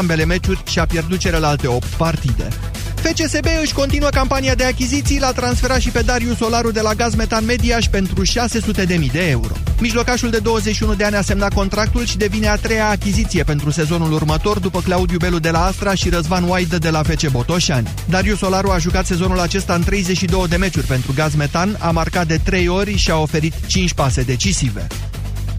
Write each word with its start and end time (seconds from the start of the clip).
ambele 0.00 0.24
meciuri 0.24 0.62
și 0.70 0.78
a 0.78 0.86
pierdut 0.86 1.18
celelalte 1.18 1.66
8 1.66 1.86
partide. 1.86 2.48
FCSB 2.94 3.46
își 3.62 3.72
continuă 3.72 4.08
campania 4.08 4.54
de 4.54 4.64
achiziții, 4.64 5.18
l-a 5.18 5.32
transferat 5.32 5.80
și 5.80 5.90
pe 5.90 6.02
Darius 6.02 6.36
Solaru 6.36 6.70
de 6.70 6.80
la 6.80 6.94
Gaz 6.94 7.14
Metan 7.14 7.44
Mediaș 7.44 7.86
pentru 7.86 8.22
600.000 8.24 9.10
de 9.12 9.28
euro. 9.28 9.54
Mijlocașul 9.80 10.30
de 10.30 10.38
21 10.38 10.94
de 10.94 11.04
ani 11.04 11.16
a 11.16 11.22
semnat 11.22 11.54
contractul 11.54 12.04
și 12.04 12.16
devine 12.16 12.48
a 12.48 12.56
treia 12.56 12.88
achiziție 12.88 13.42
pentru 13.42 13.70
sezonul 13.70 14.12
următor 14.12 14.58
după 14.58 14.80
Claudiu 14.80 15.18
Belu 15.18 15.38
de 15.38 15.50
la 15.50 15.64
Astra 15.64 15.94
și 15.94 16.08
Răzvan 16.08 16.44
White 16.44 16.78
de 16.78 16.90
la 16.90 17.02
FC 17.02 17.30
Botoșani. 17.30 17.88
Darius 18.08 18.38
Solaru 18.38 18.70
a 18.70 18.78
jucat 18.78 19.06
sezonul 19.06 19.40
acesta 19.40 19.74
în 19.74 19.82
32 19.82 20.48
de 20.48 20.56
meciuri 20.56 20.86
pentru 20.86 21.12
Gaz 21.14 21.34
Metan, 21.34 21.76
a 21.78 21.90
marcat 21.90 22.26
de 22.26 22.40
3 22.44 22.68
ori 22.68 22.96
și 22.96 23.10
a 23.10 23.16
oferit 23.16 23.54
5 23.66 23.94
pase 23.94 24.22
decisive. 24.22 24.86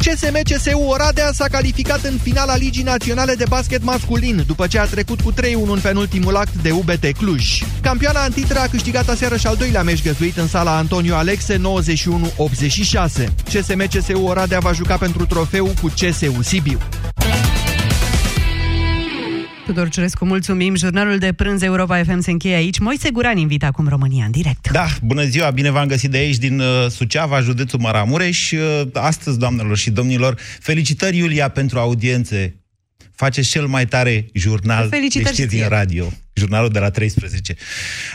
CSM 0.07 0.39
CSU 0.43 0.79
Oradea 0.79 1.31
s-a 1.33 1.45
calificat 1.51 2.03
în 2.03 2.17
finala 2.23 2.55
Ligii 2.55 2.83
Naționale 2.83 3.33
de 3.33 3.43
Basket 3.49 3.83
Masculin, 3.83 4.43
după 4.47 4.67
ce 4.67 4.79
a 4.79 4.85
trecut 4.85 5.21
cu 5.21 5.33
3-1 5.33 5.35
în 5.71 5.79
penultimul 5.79 6.35
act 6.35 6.54
de 6.54 6.71
UBT 6.71 7.05
Cluj. 7.18 7.61
Campioana 7.82 8.23
Antitra 8.23 8.61
a 8.61 8.68
câștigat 8.68 9.09
aseară 9.09 9.37
și 9.37 9.47
al 9.47 9.55
doilea 9.55 9.83
meci 9.83 10.04
găzduit 10.04 10.37
în 10.37 10.47
sala 10.47 10.77
Antonio 10.77 11.15
Alexe 11.15 11.57
91-86. 11.57 11.61
CSM 13.43 13.87
CSU 13.87 14.23
Oradea 14.23 14.59
va 14.59 14.71
juca 14.71 14.97
pentru 14.97 15.25
trofeu 15.25 15.71
cu 15.82 15.87
CSU 15.87 16.41
Sibiu. 16.41 16.79
Tudor 19.67 19.89
Ciurescu, 19.89 20.25
mulțumim. 20.25 20.75
Jurnalul 20.75 21.17
de 21.17 21.33
prânz 21.33 21.61
Europa 21.61 22.03
FM 22.03 22.19
se 22.19 22.31
încheie 22.31 22.55
aici. 22.55 22.79
Moise 22.79 23.09
Guran 23.09 23.37
invită 23.37 23.65
acum 23.65 23.87
România 23.87 24.25
în 24.25 24.31
direct. 24.31 24.71
Da, 24.71 24.85
bună 25.01 25.23
ziua, 25.23 25.49
bine 25.49 25.69
v-am 25.69 25.87
găsit 25.87 26.11
de 26.11 26.17
aici, 26.17 26.37
din 26.37 26.59
uh, 26.59 26.65
Suceava, 26.89 27.39
județul 27.41 27.79
Maramureș. 27.79 28.51
Uh, 28.51 28.81
astăzi, 28.93 29.39
doamnelor 29.39 29.77
și 29.77 29.89
domnilor, 29.89 30.39
felicitări, 30.59 31.17
Iulia, 31.17 31.49
pentru 31.49 31.79
audiențe. 31.79 32.55
Faceți 33.17 33.49
cel 33.49 33.67
mai 33.67 33.85
tare 33.85 34.25
jurnal 34.33 34.89
Felicitări 34.89 35.35
de 35.35 35.41
știri 35.41 35.59
din 35.59 35.67
radio 35.67 36.11
jurnalul 36.33 36.69
de 36.69 36.80
la 36.80 36.89
13. 36.89 37.55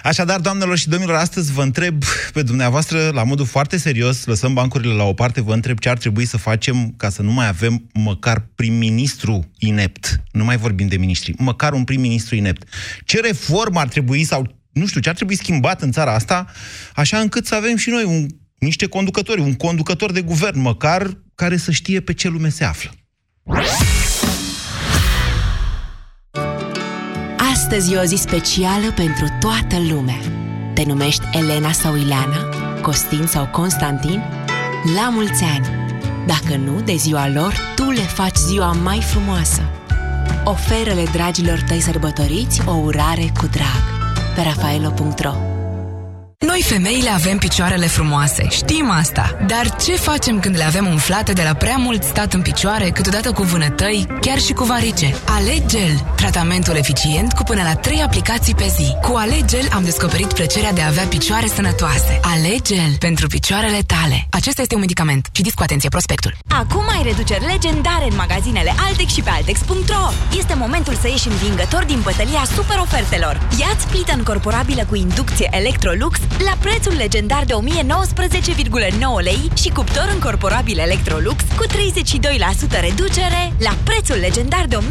Așadar, 0.03 0.41
doamnelor 0.41 0.79
și 0.79 0.89
domnilor, 0.89 1.17
astăzi 1.17 1.53
vă 1.53 1.63
întreb 1.63 2.05
pe 2.33 2.43
dumneavoastră, 2.43 3.11
la 3.13 3.25
modul 3.25 3.47
foarte 3.47 3.77
serios, 3.77 4.25
lăsăm 4.25 4.55
bancurile 4.55 4.93
la 4.93 5.05
o 5.05 5.13
parte, 5.13 5.41
vă 5.41 5.53
întreb 5.53 5.79
ce 5.79 5.89
ar 5.89 5.99
trebui 5.99 6.25
să 6.25 6.37
facem 6.37 6.95
ca 6.97 7.09
să 7.09 7.23
nu 7.23 7.33
mai 7.33 7.49
avem 7.49 7.89
măcar 7.93 8.49
prim-ministru 8.55 9.51
inept. 9.59 10.23
Nu 10.33 10.45
mai 10.45 10.57
vorbim 10.57 10.87
de 10.87 10.97
ministri, 10.97 11.35
măcar 11.39 11.73
un 11.73 11.85
prim-ministru 11.85 12.35
inept. 12.35 12.69
Ce 13.05 13.21
reformă 13.21 13.81
ar 13.81 13.89
trebui 13.89 14.25
sau, 14.25 14.57
nu 14.73 14.87
știu, 14.87 15.01
ce 15.01 15.09
ar 15.09 15.15
trebui 15.15 15.37
schimbat 15.37 15.83
în 15.83 15.93
țara 15.93 16.15
asta, 16.15 16.47
așa 16.95 17.19
încât 17.19 17.47
să 17.47 17.55
avem 17.55 17.77
și 17.77 17.91
noi 17.91 18.05
un, 18.05 18.27
niște 18.59 18.87
conducători, 18.87 19.41
un 19.41 19.55
conducător 19.55 20.13
de 20.13 20.21
guvern, 20.21 20.61
măcar 20.61 21.19
care 21.35 21.57
să 21.57 21.71
știe 21.71 22.01
pe 22.01 22.13
ce 22.13 22.29
lume 22.29 22.49
se 22.49 22.65
află. 22.65 22.91
Astăzi 27.73 27.93
e 27.93 27.99
o 27.99 28.05
zi 28.05 28.17
specială 28.17 28.93
pentru 28.95 29.27
toată 29.41 29.77
lumea. 29.91 30.19
Te 30.75 30.83
numești 30.87 31.23
Elena 31.33 31.73
sau 31.73 31.97
Ileana, 31.97 32.49
Costin 32.83 33.27
sau 33.27 33.47
Constantin? 33.47 34.23
La 34.97 35.09
mulți 35.09 35.45
ani! 35.45 35.67
Dacă 36.27 36.57
nu, 36.57 36.81
de 36.81 36.95
ziua 36.95 37.29
lor, 37.29 37.55
tu 37.75 37.91
le 37.91 38.01
faci 38.01 38.37
ziua 38.37 38.73
mai 38.73 39.01
frumoasă. 39.01 39.63
Oferă-le 40.45 41.05
dragilor 41.13 41.65
tăi 41.69 41.81
sărbătoriți 41.81 42.63
o 42.67 42.73
urare 42.73 43.33
cu 43.41 43.47
drag. 43.47 43.83
Pe 44.35 44.43
rafaelo.ro 44.43 45.52
Noi 46.47 46.63
femeile 46.63 47.11
avem 47.11 47.39
picioarele 47.39 47.87
frumoase, 47.87 48.47
știm 48.51 48.91
asta. 48.91 49.37
Dar 49.47 49.77
ce 49.77 49.93
facem 49.97 50.41
când 50.41 50.57
le 50.57 50.65
avem 50.65 50.87
umflate 50.87 51.33
de 51.33 51.43
la 51.43 51.55
prea 51.55 51.77
mult 51.77 52.03
stat 52.03 52.33
în 52.33 52.43
picioare, 52.43 52.91
câteodată 52.91 53.33
cu 53.33 53.43
vânătăi, 53.43 54.07
chiar 54.21 54.39
și 54.39 54.53
cu 54.53 54.65
varice? 54.65 55.15
Alegel, 55.25 56.13
tratamentul 56.17 56.77
eficient 56.77 57.33
cu 57.33 57.43
până 57.43 57.63
la 57.63 57.75
3 57.75 58.03
aplicații 58.03 58.55
pe 58.55 58.73
zi. 58.77 58.97
Cu 59.03 59.17
Alegel 59.17 59.69
am 59.73 59.85
descoperit 59.85 60.33
plăcerea 60.33 60.73
de 60.73 60.81
a 60.81 60.87
avea 60.87 61.05
picioare 61.05 61.47
sănătoase. 61.47 62.21
Alegel 62.23 62.97
pentru 62.99 63.27
picioarele 63.27 63.79
tale. 63.87 64.27
Acesta 64.31 64.63
este 64.63 64.75
un 64.75 64.81
medicament. 64.81 65.29
Citiți 65.33 65.55
cu 65.55 65.63
atenție 65.63 65.89
prospectul. 65.89 66.35
Acum 66.49 66.85
ai 66.89 67.03
reduceri 67.03 67.47
legendare 67.47 68.07
în 68.09 68.17
magazinele 68.17 68.75
Altex 68.87 69.13
și 69.13 69.21
pe 69.23 69.31
Altex.ro. 69.31 70.13
Este 70.39 70.55
momentul 70.55 70.95
să 70.95 71.09
ieși 71.09 71.29
învingător 71.29 71.85
din 71.85 72.01
bătălia 72.03 72.43
super 72.55 72.79
ofertelor. 72.79 73.41
Ia-ți 73.61 73.87
plită 73.87 74.13
încorporabilă 74.13 74.85
cu 74.89 74.95
inducție 74.95 75.49
Electrolux 75.51 76.19
la 76.39 76.57
prețul 76.61 76.93
legendar 76.97 77.45
de 77.45 77.53
1019,9 77.53 77.59
lei 79.23 79.51
și 79.55 79.69
cuptor 79.69 80.11
încorporabil 80.13 80.79
Electrolux 80.79 81.45
cu 81.57 81.65
32% 81.67 81.69
reducere 82.81 83.53
la 83.59 83.77
prețul 83.85 84.17
legendar 84.17 84.67
de 84.67 84.77
1189,9 84.77 84.83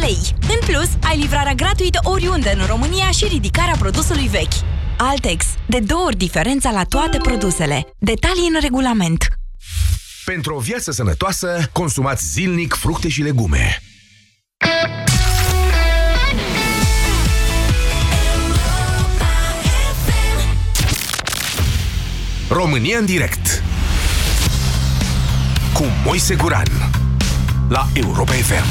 lei. 0.00 0.18
În 0.40 0.58
plus, 0.66 0.88
ai 1.02 1.18
livrarea 1.18 1.54
gratuită 1.54 1.98
oriunde 2.02 2.56
în 2.58 2.66
România 2.66 3.10
și 3.10 3.24
ridicarea 3.24 3.74
produsului 3.78 4.26
vechi. 4.26 4.52
Altex. 4.98 5.44
De 5.66 5.78
două 5.78 6.04
ori 6.04 6.16
diferența 6.16 6.70
la 6.70 6.84
toate 6.84 7.18
produsele. 7.18 7.86
Detalii 7.98 8.50
în 8.54 8.60
regulament. 8.60 9.28
Pentru 10.24 10.54
o 10.54 10.58
viață 10.58 10.90
sănătoasă, 10.90 11.68
consumați 11.72 12.26
zilnic 12.26 12.74
fructe 12.74 13.08
și 13.08 13.22
legume. 13.22 13.82
România 22.62 22.98
în 22.98 23.04
direct 23.04 23.62
cu 25.72 25.84
Moise 26.04 26.34
Guran 26.34 26.70
la 27.68 27.86
Europa 27.92 28.32
FM. 28.32 28.68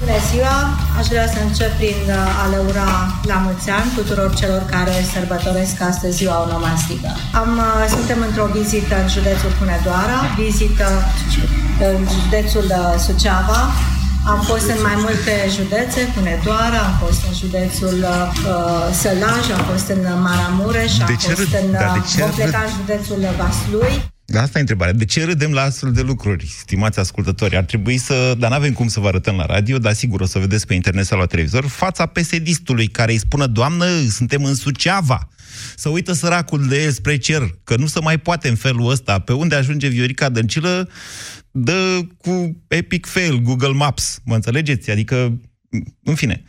Bună 0.00 0.18
ziua! 0.30 0.56
Aș 0.98 1.06
vrea 1.06 1.26
să 1.34 1.38
încep 1.48 1.72
prin 1.76 2.00
a 2.42 2.46
le 2.52 2.60
ura 2.68 2.88
la 3.22 3.34
mulți 3.44 3.70
ani 3.70 3.90
tuturor 3.94 4.34
celor 4.34 4.62
care 4.74 4.94
sărbătoresc 5.14 5.80
astăzi 5.90 6.16
ziua 6.16 6.36
onomastică. 6.46 7.08
Am, 7.42 7.50
uh, 7.58 7.84
suntem 7.96 8.18
într-o 8.28 8.46
vizită 8.58 8.94
în 9.02 9.08
județul 9.16 9.50
Hunedoara, 9.58 10.18
vizită 10.42 10.88
în 11.90 11.98
județul 12.22 12.66
uh, 12.80 12.94
Suceava, 13.06 13.60
am 14.28 14.40
fost 14.50 14.66
în 14.68 14.80
mai 14.82 14.94
multe 14.96 15.32
județe, 15.56 16.00
Hunedoara, 16.14 16.78
am 16.90 16.96
fost 17.04 17.20
în 17.28 17.34
județul 17.42 17.96
uh, 17.98 18.94
Sălaj, 19.02 19.44
am 19.58 19.64
fost 19.72 19.88
în 19.88 20.00
Maramureș, 20.22 20.98
am 20.98 21.06
De 21.06 21.16
ce 21.16 21.28
fost 21.28 21.40
râd- 21.48 21.64
în... 21.64 21.70
da, 21.72 21.78
de 21.92 21.98
uh, 21.98 22.04
ce 22.12 22.20
vom 22.20 22.30
pleca 22.30 22.64
râd- 22.64 22.68
în 22.68 22.72
județul 22.80 23.20
Vaslui. 23.38 23.94
Asta 24.36 24.58
e 24.58 24.60
întrebarea. 24.60 24.92
De 24.92 25.04
ce 25.04 25.24
râdem 25.24 25.52
la 25.52 25.62
astfel 25.62 25.92
de 25.92 26.00
lucruri, 26.02 26.54
stimați 26.60 26.98
ascultători? 26.98 27.56
Ar 27.56 27.64
trebui 27.64 27.98
să... 27.98 28.34
Dar 28.38 28.50
n-avem 28.50 28.72
cum 28.72 28.88
să 28.88 29.00
vă 29.00 29.06
arătăm 29.08 29.36
la 29.36 29.46
radio, 29.46 29.78
dar 29.78 29.92
sigur 29.92 30.20
o 30.20 30.26
să 30.26 30.38
vedeți 30.38 30.66
pe 30.66 30.74
internet 30.74 31.06
sau 31.06 31.18
la 31.18 31.26
televizor 31.26 31.66
fața 31.66 32.06
pesedistului 32.06 32.86
care 32.86 33.12
îi 33.12 33.18
spună, 33.18 33.46
Doamnă, 33.46 33.84
suntem 34.10 34.44
în 34.44 34.54
Suceava. 34.54 35.28
Să 35.76 35.88
uită 35.88 36.12
săracul 36.12 36.66
de 36.68 36.82
el 36.82 36.90
spre 36.90 37.16
cer, 37.16 37.42
că 37.64 37.76
nu 37.76 37.86
se 37.86 38.00
mai 38.00 38.18
poate 38.18 38.48
în 38.48 38.54
felul 38.54 38.90
ăsta. 38.90 39.18
Pe 39.18 39.32
unde 39.32 39.54
ajunge 39.54 39.86
Viorica 39.88 40.28
Dăncilă, 40.28 40.88
dă 41.58 42.00
cu 42.16 42.56
epic 42.68 43.06
fail 43.06 43.40
Google 43.42 43.72
Maps. 43.72 44.20
Mă 44.24 44.34
înțelegeți? 44.34 44.90
Adică 44.90 45.40
în 46.02 46.14
fine. 46.14 46.42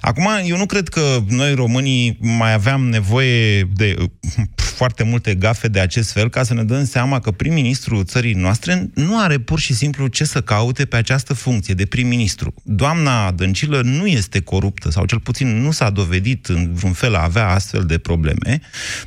Acum, 0.00 0.28
eu 0.44 0.56
nu 0.56 0.66
cred 0.66 0.88
că 0.88 1.24
noi 1.28 1.54
românii 1.54 2.18
mai 2.20 2.52
aveam 2.52 2.88
nevoie 2.88 3.62
de 3.62 3.96
uh, 3.98 4.08
foarte 4.54 5.02
multe 5.02 5.34
gafe 5.34 5.68
de 5.68 5.80
acest 5.80 6.12
fel 6.12 6.30
ca 6.30 6.42
să 6.42 6.54
ne 6.54 6.64
dăm 6.64 6.84
seama 6.84 7.20
că 7.20 7.30
prim-ministrul 7.30 8.04
țării 8.04 8.34
noastre 8.34 8.90
nu 8.94 9.20
are 9.20 9.38
pur 9.38 9.58
și 9.58 9.74
simplu 9.74 10.06
ce 10.06 10.24
să 10.24 10.40
caute 10.40 10.84
pe 10.84 10.96
această 10.96 11.34
funcție 11.34 11.74
de 11.74 11.86
prim-ministru. 11.86 12.54
Doamna 12.64 13.30
Dăncilă 13.30 13.80
nu 13.80 14.06
este 14.06 14.40
coruptă, 14.40 14.90
sau 14.90 15.06
cel 15.06 15.20
puțin 15.20 15.60
nu 15.60 15.70
s-a 15.70 15.90
dovedit 15.90 16.46
în 16.46 16.74
vreun 16.74 16.92
fel 16.92 17.14
a 17.14 17.22
avea 17.22 17.48
astfel 17.48 17.84
de 17.84 17.98
probleme, 17.98 18.60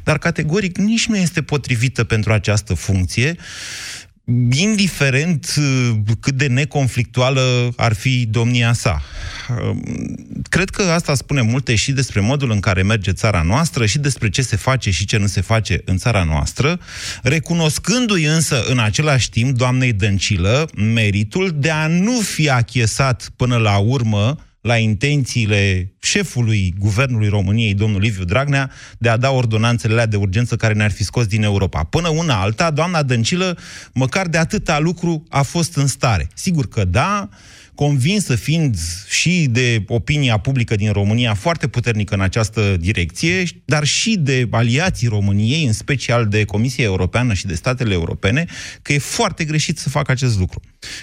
dar 0.03 0.18
categoric 0.18 0.78
nici 0.78 1.08
nu 1.08 1.18
este 1.18 1.41
potrivită 1.41 2.03
pentru 2.03 2.34
această 2.34 2.74
funcție, 2.74 3.35
indiferent 4.57 5.53
uh, 5.57 5.91
cât 6.19 6.34
de 6.34 6.47
neconflictuală 6.47 7.73
ar 7.75 7.94
fi 7.94 8.25
domnia 8.25 8.73
sa. 8.73 9.02
Uh, 9.49 9.78
Cred 10.49 10.70
că 10.70 10.81
asta 10.81 11.16
spune 11.16 11.41
multe 11.41 11.75
și 11.75 11.91
despre 11.91 12.20
modul 12.20 12.52
în 12.52 12.59
care 12.59 12.81
merge 12.81 13.11
țara 13.11 13.41
noastră 13.41 13.85
și 13.85 13.99
despre 13.99 14.29
ce 14.29 14.41
se 14.41 14.55
face 14.55 14.91
și 14.91 15.05
ce 15.05 15.17
nu 15.17 15.28
se 15.28 15.41
face 15.41 15.81
în 15.85 15.97
țara 15.97 16.23
noastră, 16.23 16.79
recunoscându-i 17.22 18.23
însă 18.25 18.64
în 18.67 18.79
același 18.79 19.29
timp 19.29 19.58
doamnei 19.58 19.93
Dăncilă 19.93 20.70
meritul 20.75 21.55
de 21.55 21.70
a 21.70 21.87
nu 21.87 22.20
fi 22.20 22.49
achiesat 22.49 23.29
până 23.35 23.58
la 23.58 23.78
urmă 23.78 24.37
la 24.63 24.77
intențiile 24.77 25.93
șefului 25.99 26.75
Guvernului 26.77 27.27
României, 27.27 27.73
domnul 27.73 28.01
Liviu 28.01 28.23
Dragnea, 28.23 28.71
de 28.97 29.09
a 29.09 29.17
da 29.17 29.31
ordonanțele 29.31 30.05
de 30.05 30.15
urgență 30.15 30.55
care 30.55 30.73
ne-ar 30.73 30.91
fi 30.91 31.03
scos 31.03 31.25
din 31.25 31.43
Europa. 31.43 31.83
Până 31.83 32.09
una 32.09 32.41
alta, 32.41 32.71
doamna 32.71 33.03
Dăncilă, 33.03 33.57
măcar 33.93 34.27
de 34.27 34.37
atâta 34.37 34.79
lucru, 34.79 35.23
a 35.29 35.41
fost 35.41 35.75
în 35.75 35.87
stare. 35.87 36.27
Sigur 36.33 36.67
că 36.67 36.85
da, 36.85 37.29
convinsă 37.75 38.35
fiind 38.35 38.78
și 39.08 39.47
de 39.49 39.84
opinia 39.87 40.37
publică 40.37 40.75
din 40.75 40.91
România 40.91 41.34
foarte 41.34 41.67
puternică 41.67 42.14
în 42.14 42.22
această 42.22 42.78
direcție, 42.79 43.43
dar 43.66 43.84
și 43.84 44.17
de 44.17 44.47
aliații 44.52 45.08
României, 45.08 45.66
în 45.66 45.73
special 45.73 46.28
de 46.28 46.43
Comisia 46.43 46.84
Europeană 46.84 47.34
și 47.34 47.46
de 47.46 47.55
statele 47.55 47.93
europene, 47.93 48.46
că 48.81 48.93
e 48.93 48.97
foarte 48.97 49.43
greșit 49.43 49.78
să 49.78 49.90
facă 49.90 50.11
acest 50.11 50.40
lucru. 50.40 50.61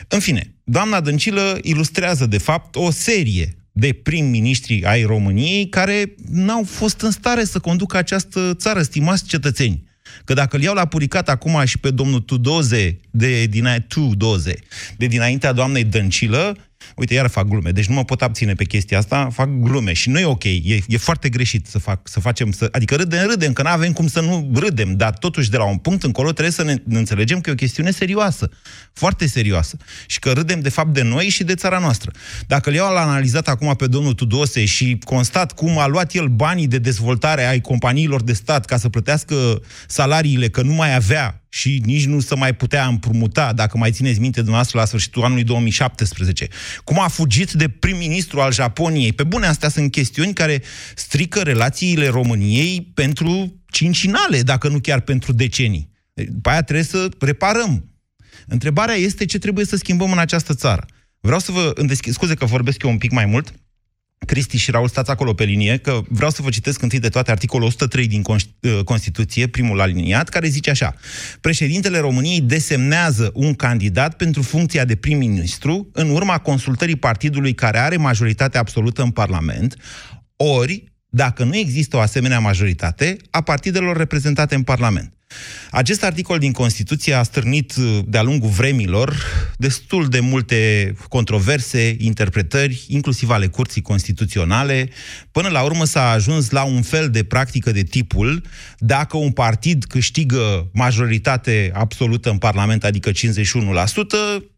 În 0.08 0.18
fine, 0.18 0.54
doamna 0.64 1.00
Dăncilă 1.00 1.58
ilustrează, 1.62 2.26
de 2.26 2.38
fapt, 2.38 2.76
o 2.76 2.90
serie 2.90 3.54
de 3.72 3.92
prim-ministri 3.92 4.84
ai 4.84 5.02
României 5.02 5.68
care 5.68 6.14
n-au 6.30 6.64
fost 6.64 7.00
în 7.00 7.10
stare 7.10 7.44
să 7.44 7.58
conducă 7.58 7.96
această 7.96 8.54
țară, 8.54 8.82
stimați 8.82 9.24
cetățeni. 9.24 9.88
Că 10.30 10.36
dacă 10.36 10.56
îl 10.56 10.62
iau 10.62 10.74
la 10.74 10.86
puricat 10.86 11.28
acum 11.28 11.64
și 11.64 11.78
pe 11.78 11.90
domnul 11.90 12.20
Tudoze, 12.20 13.00
de, 13.10 13.44
din, 13.44 13.84
Tudoze, 13.88 14.54
de 14.96 15.06
dinaintea 15.06 15.52
doamnei 15.52 15.84
Dăncilă, 15.84 16.56
Uite, 16.96 17.14
iar 17.14 17.26
fac 17.26 17.46
glume, 17.48 17.70
deci 17.70 17.86
nu 17.86 17.94
mă 17.94 18.04
pot 18.04 18.22
abține 18.22 18.54
pe 18.54 18.64
chestia 18.64 18.98
asta, 18.98 19.28
fac 19.32 19.48
glume 19.48 19.92
și 19.92 20.08
nu 20.08 20.18
e 20.18 20.24
ok, 20.24 20.44
e, 20.44 20.78
e 20.88 20.96
foarte 20.96 21.28
greșit 21.28 21.66
să, 21.66 21.78
fac, 21.78 22.08
să 22.08 22.20
facem, 22.20 22.52
să, 22.52 22.68
adică 22.72 22.94
râdem, 22.94 23.26
râdem, 23.26 23.52
că 23.52 23.62
nu 23.62 23.68
avem 23.68 23.92
cum 23.92 24.08
să 24.08 24.20
nu 24.20 24.50
râdem, 24.54 24.96
dar 24.96 25.12
totuși 25.12 25.50
de 25.50 25.56
la 25.56 25.64
un 25.64 25.76
punct 25.76 26.02
încolo 26.02 26.32
trebuie 26.32 26.52
să 26.52 26.62
ne, 26.62 26.74
ne 26.84 26.98
înțelegem 26.98 27.40
că 27.40 27.50
e 27.50 27.52
o 27.52 27.56
chestiune 27.56 27.90
serioasă, 27.90 28.50
foarte 28.92 29.26
serioasă 29.26 29.76
și 30.06 30.18
că 30.18 30.32
râdem 30.32 30.60
de 30.60 30.68
fapt 30.68 30.92
de 30.92 31.02
noi 31.02 31.28
și 31.28 31.44
de 31.44 31.54
țara 31.54 31.78
noastră. 31.78 32.10
Dacă 32.46 32.68
îl 32.68 32.74
iau 32.74 32.92
la 32.92 33.00
analizat 33.00 33.48
acum 33.48 33.74
pe 33.74 33.86
domnul 33.86 34.12
Tudose 34.12 34.64
și 34.64 34.98
constat 35.04 35.52
cum 35.52 35.78
a 35.78 35.86
luat 35.86 36.12
el 36.12 36.26
banii 36.26 36.66
de 36.66 36.78
dezvoltare 36.78 37.44
ai 37.44 37.60
companiilor 37.60 38.22
de 38.22 38.32
stat 38.32 38.64
ca 38.64 38.76
să 38.76 38.88
plătească 38.88 39.62
salariile, 39.86 40.48
că 40.48 40.62
nu 40.62 40.72
mai 40.72 40.94
avea 40.94 41.40
și 41.52 41.80
nici 41.84 42.04
nu 42.04 42.20
să 42.20 42.36
mai 42.36 42.54
putea 42.54 42.86
împrumuta, 42.86 43.52
dacă 43.52 43.78
mai 43.78 43.90
țineți 43.90 44.20
minte 44.20 44.36
dumneavoastră 44.36 44.78
la 44.78 44.84
sfârșitul 44.84 45.24
anului 45.24 45.44
2017. 45.44 46.48
Cum 46.84 47.00
a 47.00 47.08
fugit 47.08 47.52
de 47.52 47.68
prim-ministru 47.68 48.40
al 48.40 48.52
Japoniei. 48.52 49.12
Pe 49.12 49.24
bune, 49.24 49.46
astea 49.46 49.68
sunt 49.68 49.90
chestiuni 49.90 50.32
care 50.32 50.62
strică 50.94 51.40
relațiile 51.40 52.08
României 52.08 52.90
pentru 52.94 53.60
cincinale, 53.70 54.42
dacă 54.42 54.68
nu 54.68 54.78
chiar 54.80 55.00
pentru 55.00 55.32
decenii. 55.32 55.90
După 56.14 56.48
aia 56.48 56.62
trebuie 56.62 56.84
să 56.84 57.08
reparăm. 57.20 57.84
Întrebarea 58.46 58.94
este 58.94 59.24
ce 59.24 59.38
trebuie 59.38 59.64
să 59.64 59.76
schimbăm 59.76 60.12
în 60.12 60.18
această 60.18 60.54
țară. 60.54 60.86
Vreau 61.20 61.38
să 61.38 61.52
vă... 61.52 61.72
Scuze 62.10 62.34
că 62.34 62.44
vorbesc 62.44 62.82
eu 62.82 62.90
un 62.90 62.98
pic 62.98 63.10
mai 63.10 63.26
mult, 63.26 63.54
Cristi 64.26 64.56
și 64.56 64.70
Raul, 64.70 64.88
stați 64.88 65.10
acolo 65.10 65.34
pe 65.34 65.44
linie, 65.44 65.76
că 65.76 66.00
vreau 66.08 66.30
să 66.30 66.42
vă 66.42 66.50
citesc 66.50 66.82
întâi 66.82 66.98
de 66.98 67.08
toate 67.08 67.30
articolul 67.30 67.66
103 67.66 68.06
din 68.06 68.22
uh, 68.26 68.78
Constituție, 68.84 69.46
primul 69.46 69.80
aliniat, 69.80 70.28
care 70.28 70.48
zice 70.48 70.70
așa. 70.70 70.94
Președintele 71.40 71.98
României 71.98 72.40
desemnează 72.40 73.30
un 73.34 73.54
candidat 73.54 74.16
pentru 74.16 74.42
funcția 74.42 74.84
de 74.84 74.96
prim-ministru 74.96 75.88
în 75.92 76.10
urma 76.10 76.38
consultării 76.38 76.96
partidului 76.96 77.54
care 77.54 77.78
are 77.78 77.96
majoritate 77.96 78.58
absolută 78.58 79.02
în 79.02 79.10
Parlament, 79.10 79.76
ori, 80.36 80.84
dacă 81.08 81.44
nu 81.44 81.56
există 81.56 81.96
o 81.96 82.00
asemenea 82.00 82.38
majoritate, 82.38 83.16
a 83.30 83.40
partidelor 83.40 83.96
reprezentate 83.96 84.54
în 84.54 84.62
Parlament. 84.62 85.14
Acest 85.70 86.04
articol 86.04 86.38
din 86.38 86.52
Constituție 86.52 87.14
a 87.14 87.22
stârnit 87.22 87.74
uh, 87.76 87.98
de-a 88.06 88.22
lungul 88.22 88.48
vremilor 88.48 89.14
destul 89.56 90.08
de 90.08 90.20
multe 90.20 90.94
controverse, 91.08 91.96
interpretări, 91.98 92.84
inclusiv 92.88 93.30
ale 93.30 93.46
curții 93.46 93.82
constituționale. 93.82 94.88
Până 95.32 95.48
la 95.48 95.62
urmă 95.62 95.84
s-a 95.84 96.10
ajuns 96.10 96.50
la 96.50 96.64
un 96.64 96.82
fel 96.82 97.10
de 97.10 97.24
practică 97.24 97.72
de 97.72 97.82
tipul 97.82 98.42
dacă 98.78 99.16
un 99.16 99.30
partid 99.30 99.84
câștigă 99.84 100.70
majoritate 100.72 101.70
absolută 101.74 102.30
în 102.30 102.38
Parlament, 102.38 102.84
adică 102.84 103.10
51%, 103.10 103.14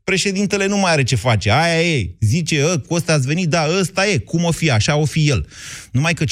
președintele 0.04 0.66
nu 0.66 0.76
mai 0.76 0.92
are 0.92 1.02
ce 1.02 1.16
face. 1.16 1.50
Aia 1.50 1.82
e, 1.82 2.10
zice, 2.20 2.64
ă, 2.64 2.78
cu 2.78 2.94
ăsta 2.94 3.12
ați 3.12 3.26
venit, 3.26 3.48
da, 3.48 3.66
ăsta 3.80 4.06
e, 4.06 4.18
cum 4.18 4.44
o 4.44 4.50
fi, 4.50 4.70
așa 4.70 4.96
o 4.96 5.04
fi 5.04 5.28
el. 5.28 5.46
Numai 5.92 6.14
că 6.14 6.24
51% 6.24 6.26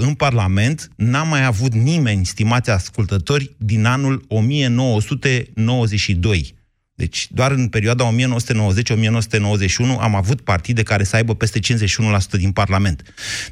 în 0.00 0.14
Parlament 0.14 0.88
n-a 0.96 1.22
mai 1.22 1.44
avut 1.44 1.74
nimeni, 1.74 2.26
stimați 2.26 2.70
ascultători, 2.70 3.54
din 3.58 3.84
anul 3.84 4.24
1992. 4.28 6.62
Deci 6.96 7.28
doar 7.30 7.50
în 7.50 7.68
perioada 7.68 8.14
1990-1991 8.14 8.16
am 10.00 10.14
avut 10.14 10.40
partide 10.40 10.82
care 10.82 11.04
să 11.04 11.16
aibă 11.16 11.34
peste 11.34 11.58
51% 11.58 11.62
din 12.30 12.52
Parlament. 12.52 13.02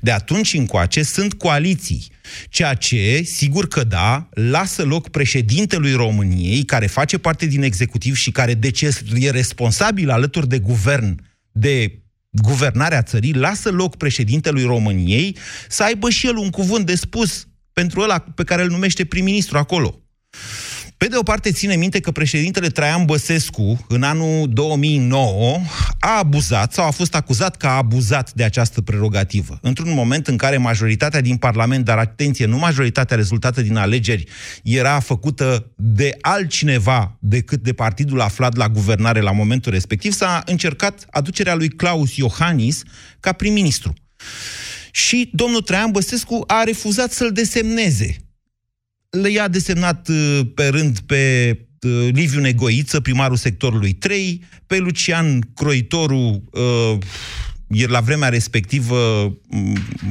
De 0.00 0.10
atunci 0.10 0.54
încoace 0.54 1.02
sunt 1.02 1.34
coaliții, 1.34 2.06
ceea 2.48 2.74
ce, 2.74 3.22
sigur 3.24 3.68
că 3.68 3.84
da, 3.84 4.28
lasă 4.30 4.82
loc 4.82 5.08
președintelui 5.08 5.92
României, 5.92 6.64
care 6.64 6.86
face 6.86 7.18
parte 7.18 7.46
din 7.46 7.62
executiv 7.62 8.16
și 8.16 8.30
care 8.30 8.54
de 8.54 8.70
ce 8.70 8.98
e 9.14 9.30
responsabil 9.30 10.10
alături 10.10 10.48
de 10.48 10.58
guvern 10.58 11.30
de 11.52 12.02
guvernarea 12.30 13.02
țării, 13.02 13.34
lasă 13.34 13.70
loc 13.70 13.96
președintelui 13.96 14.64
României 14.64 15.36
să 15.68 15.82
aibă 15.82 16.10
și 16.10 16.26
el 16.26 16.36
un 16.36 16.50
cuvânt 16.50 16.86
de 16.86 16.94
spus 16.94 17.46
pentru 17.72 18.00
ăla 18.00 18.18
pe 18.18 18.44
care 18.44 18.62
îl 18.62 18.70
numește 18.70 19.04
prim-ministru 19.04 19.58
acolo. 19.58 20.00
Pe 21.02 21.08
de 21.08 21.16
o 21.16 21.22
parte, 21.22 21.52
ține 21.52 21.76
minte 21.76 22.00
că 22.00 22.10
președintele 22.10 22.68
Traian 22.68 23.04
Băsescu, 23.04 23.86
în 23.88 24.02
anul 24.02 24.48
2009, 24.48 25.60
a 26.00 26.18
abuzat 26.18 26.72
sau 26.72 26.86
a 26.86 26.90
fost 26.90 27.14
acuzat 27.14 27.56
că 27.56 27.66
a 27.66 27.76
abuzat 27.76 28.32
de 28.32 28.44
această 28.44 28.80
prerogativă. 28.80 29.58
Într-un 29.62 29.94
moment 29.94 30.26
în 30.26 30.36
care 30.36 30.56
majoritatea 30.56 31.20
din 31.20 31.36
Parlament, 31.36 31.84
dar 31.84 31.98
atenție, 31.98 32.46
nu 32.46 32.58
majoritatea 32.58 33.16
rezultată 33.16 33.62
din 33.62 33.76
alegeri, 33.76 34.24
era 34.62 35.00
făcută 35.00 35.72
de 35.76 36.16
altcineva 36.20 37.16
decât 37.20 37.62
de 37.62 37.72
partidul 37.72 38.20
aflat 38.20 38.56
la 38.56 38.68
guvernare 38.68 39.20
la 39.20 39.32
momentul 39.32 39.72
respectiv, 39.72 40.12
s-a 40.12 40.42
încercat 40.46 41.06
aducerea 41.10 41.54
lui 41.54 41.68
Claus 41.68 42.16
Iohannis 42.16 42.82
ca 43.20 43.32
prim-ministru. 43.32 43.94
Și 44.90 45.30
domnul 45.32 45.60
Traian 45.60 45.90
Băsescu 45.90 46.44
a 46.46 46.62
refuzat 46.62 47.12
să-l 47.12 47.32
desemneze 47.32 48.16
le 49.20 49.28
i-a 49.28 49.48
desemnat 49.48 50.08
uh, 50.08 50.40
pe 50.54 50.68
rând 50.68 50.98
pe 50.98 51.50
uh, 51.80 52.08
Liviu 52.12 52.40
Negoiță, 52.40 53.00
primarul 53.00 53.36
sectorului 53.36 53.92
3, 53.92 54.44
pe 54.66 54.78
Lucian 54.78 55.40
Croitoru, 55.54 56.42
uh, 56.52 56.98
la 57.86 58.00
vremea 58.00 58.28
respectivă, 58.28 58.96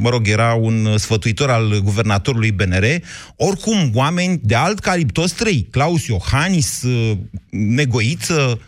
mă 0.01 0.09
rog, 0.09 0.27
era 0.27 0.53
un 0.53 0.98
sfătuitor 0.98 1.50
al 1.50 1.80
guvernatorului 1.83 2.51
BNR, 2.51 2.86
oricum 3.36 3.92
oameni 3.94 4.39
de 4.44 4.56
alt 4.56 4.80
calibru, 4.80 5.21
toți 5.21 5.36
trei, 5.36 5.68
Claus 5.71 6.06
Iohannis, 6.06 6.83
Negoiță, 7.50 8.59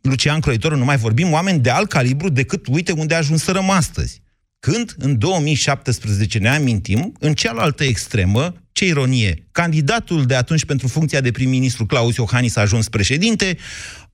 Lucian 0.00 0.40
Croitoru, 0.40 0.76
nu 0.76 0.84
mai 0.84 0.96
vorbim, 0.96 1.32
oameni 1.32 1.60
de 1.60 1.70
alt 1.70 1.88
calibru 1.88 2.28
decât, 2.28 2.66
uite, 2.66 2.92
unde 2.92 3.14
ajunserăm 3.14 3.70
astăzi. 3.70 4.22
Când, 4.60 4.94
în 4.98 5.18
2017, 5.18 6.38
ne 6.38 6.48
amintim, 6.48 7.12
în 7.20 7.34
cealaltă 7.34 7.84
extremă, 7.84 8.54
ce 8.72 8.86
ironie, 8.86 9.48
candidatul 9.52 10.26
de 10.26 10.34
atunci 10.34 10.64
pentru 10.64 10.88
funcția 10.88 11.20
de 11.20 11.30
prim-ministru, 11.30 11.86
Claus 11.86 12.16
Iohannis, 12.16 12.56
a 12.56 12.60
ajuns 12.60 12.88
președinte, 12.88 13.56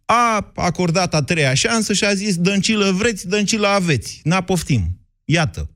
a 0.04 0.52
acordat 0.54 1.14
a 1.14 1.22
treia 1.22 1.54
șansă 1.54 1.92
și 1.92 2.04
a 2.04 2.14
zis, 2.14 2.36
dăncilă 2.36 2.90
vreți, 2.90 3.28
dăncilă 3.28 3.66
aveți. 3.66 4.20
N-a 4.24 4.40
poftim. 4.40 5.00
Iată. 5.24 5.68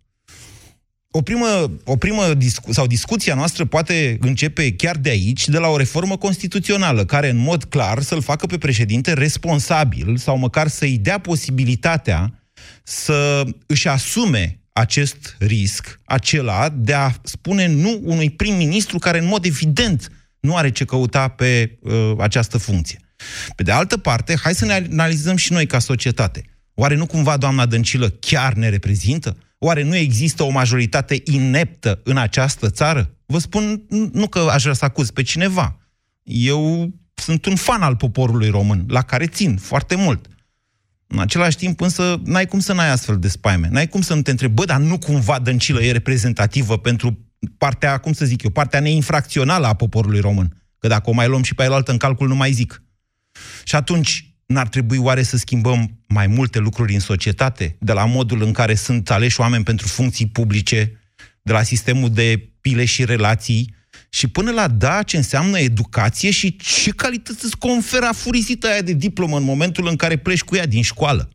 O 1.11 1.23
primă, 1.23 1.71
o 1.85 1.97
primă 1.97 2.35
discu- 2.35 2.73
sau 2.73 2.87
discuția 2.87 3.35
noastră 3.35 3.65
poate 3.65 4.19
începe 4.21 4.73
chiar 4.73 4.97
de 4.97 5.09
aici, 5.09 5.49
de 5.49 5.59
la 5.59 5.69
o 5.69 5.77
reformă 5.77 6.17
constituțională, 6.17 7.05
care 7.05 7.31
în 7.31 7.37
mod 7.37 7.65
clar 7.65 8.03
să-l 8.03 8.23
facă 8.23 8.47
pe 8.47 8.59
președinte 8.59 9.13
responsabil 9.13 10.17
sau 10.17 10.39
măcar 10.39 10.69
să-i 10.69 10.99
dea 10.99 11.19
posibilitatea 11.19 12.43
să 12.83 13.45
își 13.67 13.89
asume 13.89 14.58
acest 14.79 15.37
risc, 15.39 16.01
acela 16.05 16.69
de 16.69 16.95
a 16.95 17.13
spune 17.23 17.67
nu 17.67 18.01
unui 18.03 18.31
prim-ministru 18.31 18.99
care 18.99 19.19
în 19.19 19.27
mod 19.27 19.45
evident 19.45 20.13
nu 20.41 20.57
are 20.57 20.71
ce 20.71 20.85
căuta 20.85 21.29
pe 21.29 21.79
uh, 21.81 22.13
această 22.19 22.59
funcție. 22.59 23.01
Pe 23.57 23.63
de 23.63 23.73
altă 23.73 23.97
parte, 23.97 24.37
hai 24.43 24.55
să 24.55 24.65
ne 24.65 24.73
analizăm 24.73 25.37
și 25.37 25.53
noi 25.53 25.67
ca 25.67 25.79
societate. 25.79 26.43
Oare 26.75 26.95
nu 26.95 27.07
cumva 27.07 27.37
doamna 27.37 27.67
Dăncilă 27.67 28.09
chiar 28.09 28.53
ne 28.53 28.69
reprezintă? 28.69 29.37
Oare 29.59 29.83
nu 29.83 29.97
există 29.97 30.43
o 30.43 30.51
majoritate 30.51 31.23
ineptă 31.25 32.01
în 32.05 32.17
această 32.17 32.71
țară? 32.71 33.15
Vă 33.27 33.39
spun, 33.39 33.83
nu 34.13 34.29
că 34.29 34.39
aș 34.39 34.63
vrea 34.63 34.75
să 34.75 34.85
acuz 34.85 35.11
pe 35.11 35.23
cineva. 35.23 35.79
Eu 36.23 36.91
sunt 37.15 37.47
un 37.47 37.57
fan 37.57 37.83
al 37.83 37.97
poporului 37.97 38.49
român, 38.49 38.85
la 38.89 39.03
care 39.03 39.27
țin 39.27 39.57
foarte 39.57 39.95
mult. 39.95 40.27
În 41.09 41.19
același 41.19 41.57
timp, 41.57 41.81
însă, 41.81 42.21
n-ai 42.25 42.47
cum 42.47 42.61
să 42.61 42.73
n-ai 42.73 42.91
astfel 42.91 43.19
de 43.19 43.29
spaime. 43.29 43.69
N-ai 43.71 43.89
cum 43.89 44.01
să 44.01 44.15
nu 44.15 44.23
te 44.23 44.31
întrebi, 44.31 44.55
bă, 44.55 44.65
dar 44.65 44.81
nu 44.81 44.99
cumva 44.99 45.39
Dăncilă 45.39 45.83
e 45.83 45.93
reprezentativă 45.93 46.79
pentru 46.79 47.19
partea, 47.59 47.99
cum 47.99 48.13
să 48.13 48.25
zic 48.25 48.43
eu, 48.43 48.51
partea 48.51 48.81
neinfracțională 48.81 49.67
a 49.67 49.75
poporului 49.75 50.21
român. 50.21 50.63
Că 50.79 50.89
dacă 50.89 51.11
o 51.11 51.13
mai 51.13 51.29
luăm 51.29 51.43
și 51.43 51.55
pe 51.55 51.63
aia 51.63 51.73
altă 51.73 51.91
în 51.91 51.97
calcul, 51.97 52.29
nu 52.29 52.35
mai 52.35 52.53
zic. 52.53 52.83
Și 53.65 53.75
atunci, 53.75 54.29
N-ar 54.49 54.69
trebui 54.69 54.99
oare 54.99 55.23
să 55.23 55.37
schimbăm 55.37 56.01
mai 56.07 56.27
multe 56.27 56.59
lucruri 56.59 56.95
în 56.95 57.01
societate, 57.01 57.77
de 57.81 57.93
la 57.93 58.05
modul 58.05 58.43
în 58.43 58.53
care 58.53 58.75
sunt 58.75 59.11
aleși 59.11 59.41
oameni 59.41 59.65
pentru 59.65 59.87
funcții 59.87 60.29
publice, 60.29 61.01
de 61.43 61.53
la 61.53 61.63
sistemul 61.63 62.11
de 62.11 62.51
pile 62.61 62.85
și 62.85 63.05
relații, 63.05 63.75
și 64.09 64.29
până 64.29 64.51
la 64.51 64.69
da 64.69 65.03
ce 65.03 65.17
înseamnă 65.17 65.59
educație 65.59 66.31
și 66.31 66.57
ce 66.57 66.91
calități 66.91 67.45
îți 67.45 67.57
conferă 67.57 68.07
afurisită 68.07 68.67
aia 68.67 68.83
de 68.83 68.93
diplomă 68.93 69.37
în 69.37 69.45
momentul 69.45 69.87
în 69.87 69.97
care 69.97 70.17
pleci 70.17 70.43
cu 70.43 70.57
ea 70.57 70.67
din 70.67 70.83
școală. 70.83 71.29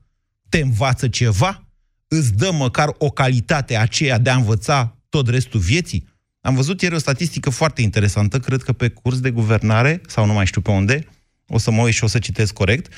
Te 0.50 0.58
învață 0.58 1.08
ceva? 1.08 1.68
Îți 2.08 2.34
dă 2.34 2.52
măcar 2.52 2.96
o 2.98 3.10
calitate 3.10 3.78
aceea 3.78 4.18
de 4.18 4.30
a 4.30 4.36
învăța 4.36 4.98
tot 5.10 5.28
restul 5.28 5.60
vieții? 5.60 6.08
Am 6.42 6.56
văzut 6.56 6.82
ieri 6.82 6.96
o 6.96 6.98
statistică 6.98 7.50
foarte 7.50 7.82
interesantă, 7.82 8.40
cred 8.40 8.62
că 8.62 8.74
pe 8.74 8.88
curs 8.88 9.20
de 9.20 9.32
guvernare, 9.32 10.02
sau 10.08 10.26
nu 10.26 10.34
mai 10.34 10.46
știu 10.46 10.62
pe 10.62 10.72
unde, 10.72 11.08
o 11.48 11.58
să 11.58 11.72
mă 11.72 11.82
uit 11.82 11.94
și 11.94 12.04
o 12.04 12.08
să 12.08 12.20
citesc 12.20 12.54
corect, 12.54 12.94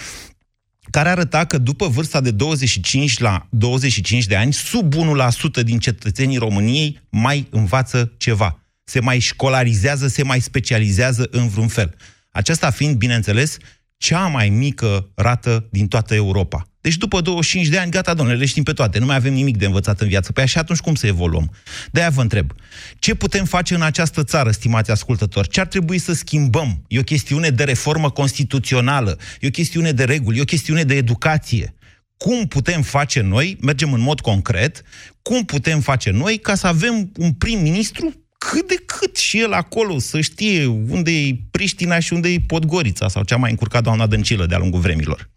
care 0.89 1.10
arăta 1.10 1.46
că 1.46 1.58
după 1.58 1.88
vârsta 1.88 2.22
de 2.22 2.32
25 2.32 3.20
la 3.20 3.48
25 3.50 4.25
de 4.25 4.36
ani, 4.36 4.53
sub 4.53 4.94
1% 4.94 5.63
din 5.63 5.79
cetățenii 5.79 6.38
României 6.38 7.01
mai 7.10 7.48
învață 7.50 8.13
ceva. 8.17 8.64
Se 8.86 9.00
mai 9.00 9.20
școlarizează, 9.20 10.08
se 10.08 10.24
mai 10.24 10.39
specializează 10.39 11.27
în 11.32 11.48
vreun 11.48 11.68
fel. 11.68 11.96
Aceasta 12.30 12.72
fiind, 12.72 12.96
bineînțeles, 12.96 13.58
cea 13.98 14.27
mai 14.27 14.50
mică 14.50 15.12
rată 15.15 15.68
din 15.72 15.88
toată 15.88 16.13
Europa. 16.13 16.68
Deci 16.82 16.98
după 16.98 17.22
25 17.22 17.68
de 17.68 17.77
ani, 17.77 17.92
gata, 17.92 18.13
domnule, 18.13 18.38
le 18.38 18.46
știm 18.46 18.63
pe 18.63 18.74
toate, 18.74 19.00
nu 19.00 19.06
mai 19.06 19.15
avem 19.15 19.34
nimic 19.34 19.58
de 19.58 19.65
învățat 19.65 20.01
în 20.01 20.08
viață. 20.08 20.32
Păi 20.32 20.44
așa 20.44 20.60
atunci 20.60 20.80
cum 20.80 20.96
să 20.96 21.08
evoluăm? 21.08 21.51
De-aia 21.92 22.10
vă 22.10 22.22
întreb, 22.22 22.51
ce 23.00 23.15
putem 23.15 23.46
face 23.46 23.75
în 23.75 23.82
această 23.82 24.24
țară, 24.24 24.51
stimați 24.51 24.92
ascultători? 24.92 25.50
Ce 25.50 25.60
ar 25.60 25.68
trebui 25.68 25.98
să 25.98 26.13
schimbăm? 26.13 26.84
E 26.88 27.00
o 27.00 27.04
chestiune 27.04 27.50
de 27.50 27.63
reformă 27.63 28.10
constituțională, 28.10 29.18
e 29.39 29.48
o 29.48 29.50
chestiune 29.50 29.92
de 29.92 30.04
reguli, 30.04 30.38
e 30.38 30.42
o 30.42 30.46
chestiune 30.46 30.84
de 30.84 30.96
educație. 30.96 31.75
Cum 32.18 32.48
putem 32.48 32.82
face 32.82 33.22
noi, 33.22 33.58
mergem 33.62 33.94
în 33.94 34.01
mod 34.01 34.20
concret, 34.20 34.82
cum 35.22 35.46
putem 35.46 35.80
face 35.80 36.10
noi 36.12 36.38
ca 36.38 36.56
să 36.56 36.68
avem 36.68 37.12
un 37.18 37.32
prim-ministru 37.32 38.25
cât 38.38 38.68
de 38.68 38.84
cât 38.86 39.18
și 39.18 39.39
el 39.39 39.54
acolo 39.54 40.00
să 40.00 40.22
știe 40.22 40.65
unde 40.65 41.12
e 41.12 41.36
Priștina 41.51 42.00
și 42.00 42.13
unde 42.13 42.30
e 42.30 42.39
Podgorița 42.48 43.08
sau 43.08 43.24
cea 43.24 43.38
mai 43.38 43.50
încurcat 43.50 43.84
doamna 43.84 44.08
Dăncilă 44.08 44.46
de-a 44.46 44.58
lungul 44.58 44.80
vremilor. 44.80 45.30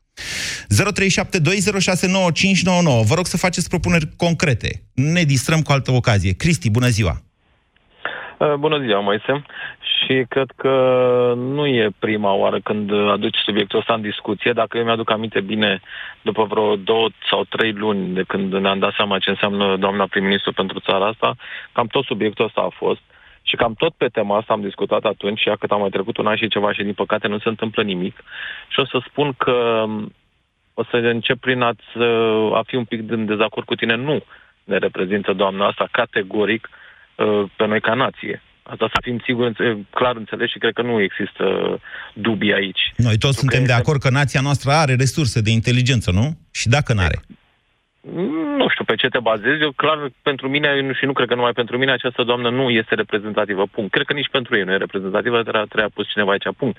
0372069599. 0.69 0.75
Vă 3.05 3.15
rog 3.15 3.27
să 3.27 3.37
faceți 3.37 3.69
propuneri 3.69 4.17
concrete. 4.17 4.83
Ne 4.95 5.23
distrăm 5.23 5.63
cu 5.63 5.73
altă 5.73 5.91
ocazie. 5.91 6.33
Cristi, 6.33 6.71
bună 6.71 6.89
ziua! 6.89 7.28
Uh, 8.39 8.55
bună 8.55 8.79
ziua, 8.79 9.01
Moise. 9.01 9.43
Și 9.81 10.25
cred 10.29 10.51
că 10.57 10.73
nu 11.37 11.67
e 11.67 11.91
prima 11.99 12.33
oară 12.33 12.61
când 12.61 12.93
aduci 12.93 13.37
subiectul 13.37 13.79
ăsta 13.79 13.95
în 13.95 14.01
discuție. 14.01 14.53
Dacă 14.53 14.79
eu 14.79 14.85
mi-aduc 14.85 15.11
aminte 15.11 15.41
bine, 15.41 15.81
după 16.23 16.45
vreo 16.45 16.77
două 16.77 17.09
sau 17.31 17.45
trei 17.45 17.73
luni 17.73 18.15
de 18.15 18.23
când 18.23 18.55
ne-am 18.55 18.79
dat 18.79 18.95
seama 18.95 19.19
ce 19.19 19.31
înseamnă 19.31 19.77
doamna 19.77 20.07
prim-ministru 20.07 20.53
pentru 20.53 20.81
țara 20.81 21.07
asta, 21.07 21.35
cam 21.73 21.87
tot 21.87 22.05
subiectul 22.05 22.45
ăsta 22.45 22.61
a 22.61 22.69
fost. 22.69 23.01
Și 23.43 23.57
cam 23.57 23.75
tot 23.75 23.95
pe 23.97 24.09
tema 24.09 24.37
asta 24.37 24.53
am 24.53 24.61
discutat 24.61 25.05
atunci, 25.05 25.41
și 25.41 25.51
cât 25.59 25.71
am 25.71 25.81
mai 25.81 25.89
trecut 25.89 26.17
un 26.17 26.27
an 26.27 26.37
și 26.37 26.49
ceva 26.49 26.73
și 26.73 26.83
din 26.83 26.95
păcate 26.95 27.29
nu 27.29 27.39
se 27.39 27.49
întâmplă 27.49 27.83
nimic. 27.83 28.23
Și 28.69 28.81
o 28.81 28.85
să 28.85 29.01
spun 29.07 29.33
că 29.33 29.85
o 30.75 30.85
să 30.85 30.97
încep 30.97 31.39
prin 31.39 31.63
a, 31.63 31.73
a 32.53 32.63
fi 32.67 32.75
un 32.77 32.85
pic 32.85 33.11
în 33.11 33.27
dezacord 33.27 33.67
cu 33.67 33.75
tine. 33.75 33.95
Nu 33.95 34.23
ne 34.65 34.79
reprezintă 34.79 35.33
doamna 35.33 35.67
asta 35.67 35.89
categoric 35.91 36.69
uh, 36.71 36.88
pe 37.57 37.67
noi 37.67 37.81
ca 37.81 37.95
nație. 37.95 38.43
Asta 38.63 38.89
să 38.93 38.99
fim 39.03 39.19
sigur, 39.25 39.53
clar 39.91 40.17
înțeles 40.17 40.51
și 40.51 40.59
cred 40.59 40.73
că 40.73 40.83
nu 40.83 41.01
există 41.01 41.45
dubii 42.13 42.55
aici. 42.55 42.93
Noi 42.97 43.19
toți 43.19 43.39
suntem 43.39 43.65
de 43.65 43.73
acord 43.73 44.01
că 44.01 44.11
nația 44.11 44.41
noastră 44.41 44.71
are 44.71 44.95
resurse 44.95 45.41
de 45.41 45.51
inteligență, 45.51 46.11
nu? 46.11 46.27
Și 46.51 46.69
dacă 46.69 46.93
nu 46.93 47.01
are? 47.01 47.21
Nu 48.57 48.69
știu 48.69 48.85
pe 48.85 48.95
ce 48.95 49.09
te 49.09 49.19
bazezi. 49.19 49.63
Eu, 49.63 49.73
clar, 49.73 50.11
pentru 50.23 50.49
mine, 50.49 50.93
și 50.99 51.05
nu 51.05 51.13
cred 51.13 51.29
că 51.29 51.35
numai 51.35 51.53
pentru 51.53 51.79
mine, 51.79 51.93
această 51.93 52.23
doamnă 52.23 52.51
nu 52.51 52.71
este 52.71 52.95
reprezentativă. 52.95 53.67
Punct. 53.67 53.91
Cred 53.91 54.07
că 54.07 54.13
nici 54.13 54.29
pentru 54.31 54.57
ei 54.57 54.63
nu 54.63 54.73
e 54.73 54.77
reprezentativă, 54.77 55.43
dar 55.43 55.67
trebuie 55.67 55.91
pus 55.95 56.09
cineva 56.09 56.31
aici. 56.31 56.57
Punct. 56.57 56.79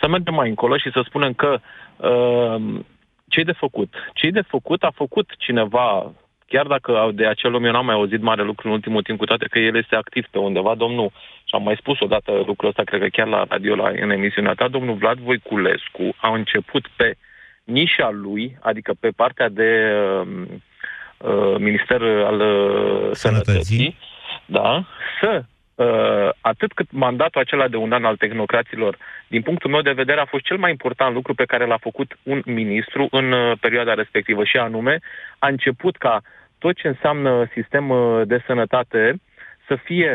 Să 0.00 0.08
mergem 0.08 0.34
mai 0.34 0.48
încolo 0.48 0.76
și 0.76 0.90
să 0.92 1.02
spunem 1.04 1.32
că 1.32 1.60
uh, 1.96 2.80
ce 3.28 3.42
de 3.42 3.52
făcut? 3.52 3.94
ce 4.14 4.30
de 4.30 4.40
făcut 4.40 4.82
a 4.82 4.92
făcut 4.94 5.30
cineva, 5.38 6.12
chiar 6.52 6.66
dacă 6.66 7.10
de 7.14 7.26
acel 7.26 7.54
om 7.54 7.64
eu 7.64 7.72
n-am 7.72 7.84
mai 7.84 7.94
auzit 7.94 8.22
mare 8.22 8.42
lucru 8.42 8.68
în 8.68 8.74
ultimul 8.74 9.02
timp, 9.02 9.18
cu 9.18 9.24
toate 9.24 9.46
că 9.50 9.58
el 9.58 9.76
este 9.76 9.96
activ 9.96 10.24
pe 10.30 10.38
undeva, 10.38 10.74
domnul, 10.74 11.10
și 11.44 11.54
am 11.54 11.62
mai 11.62 11.76
spus 11.78 12.00
odată 12.00 12.32
lucrul 12.46 12.68
ăsta, 12.68 12.82
cred 12.82 13.00
că 13.00 13.08
chiar 13.08 13.26
la 13.26 13.44
radio, 13.48 13.74
la, 13.74 13.88
în 13.88 14.10
emisiunea 14.10 14.54
ta, 14.54 14.68
domnul 14.68 14.94
Vlad 14.94 15.18
Voiculescu 15.18 16.14
a 16.16 16.34
început 16.34 16.84
pe 16.96 17.14
nișa 17.64 18.10
lui, 18.10 18.56
adică 18.60 18.92
pe 19.00 19.10
partea 19.16 19.48
de 19.48 19.70
uh, 20.20 20.26
uh, 21.16 21.56
Minister 21.58 22.02
al 22.02 22.40
uh, 22.40 23.10
Sănătății, 23.12 23.52
Sănătății, 23.52 23.96
da, 24.46 24.84
să 25.20 25.42
uh, 25.74 26.28
atât 26.40 26.72
cât 26.72 26.86
mandatul 26.90 27.40
acela 27.40 27.68
de 27.68 27.76
un 27.76 27.92
an 27.92 28.04
al 28.04 28.16
tehnocraților, 28.16 28.98
din 29.28 29.42
punctul 29.42 29.70
meu 29.70 29.80
de 29.80 29.98
vedere, 30.02 30.20
a 30.20 30.32
fost 30.34 30.44
cel 30.44 30.56
mai 30.56 30.70
important 30.70 31.14
lucru 31.14 31.34
pe 31.34 31.44
care 31.44 31.66
l-a 31.66 31.78
făcut 31.78 32.18
un 32.22 32.42
ministru 32.44 33.08
în 33.10 33.32
uh, 33.32 33.52
perioada 33.60 33.94
respectivă 33.94 34.44
și 34.44 34.56
anume 34.56 34.98
a 35.38 35.48
început 35.48 35.96
ca 35.96 36.22
tot 36.64 36.74
ce 36.80 36.88
înseamnă 36.88 37.30
sistem 37.56 37.84
uh, 37.90 38.26
de 38.26 38.38
sănătate 38.46 39.20
să 39.68 39.74
fie 39.84 40.10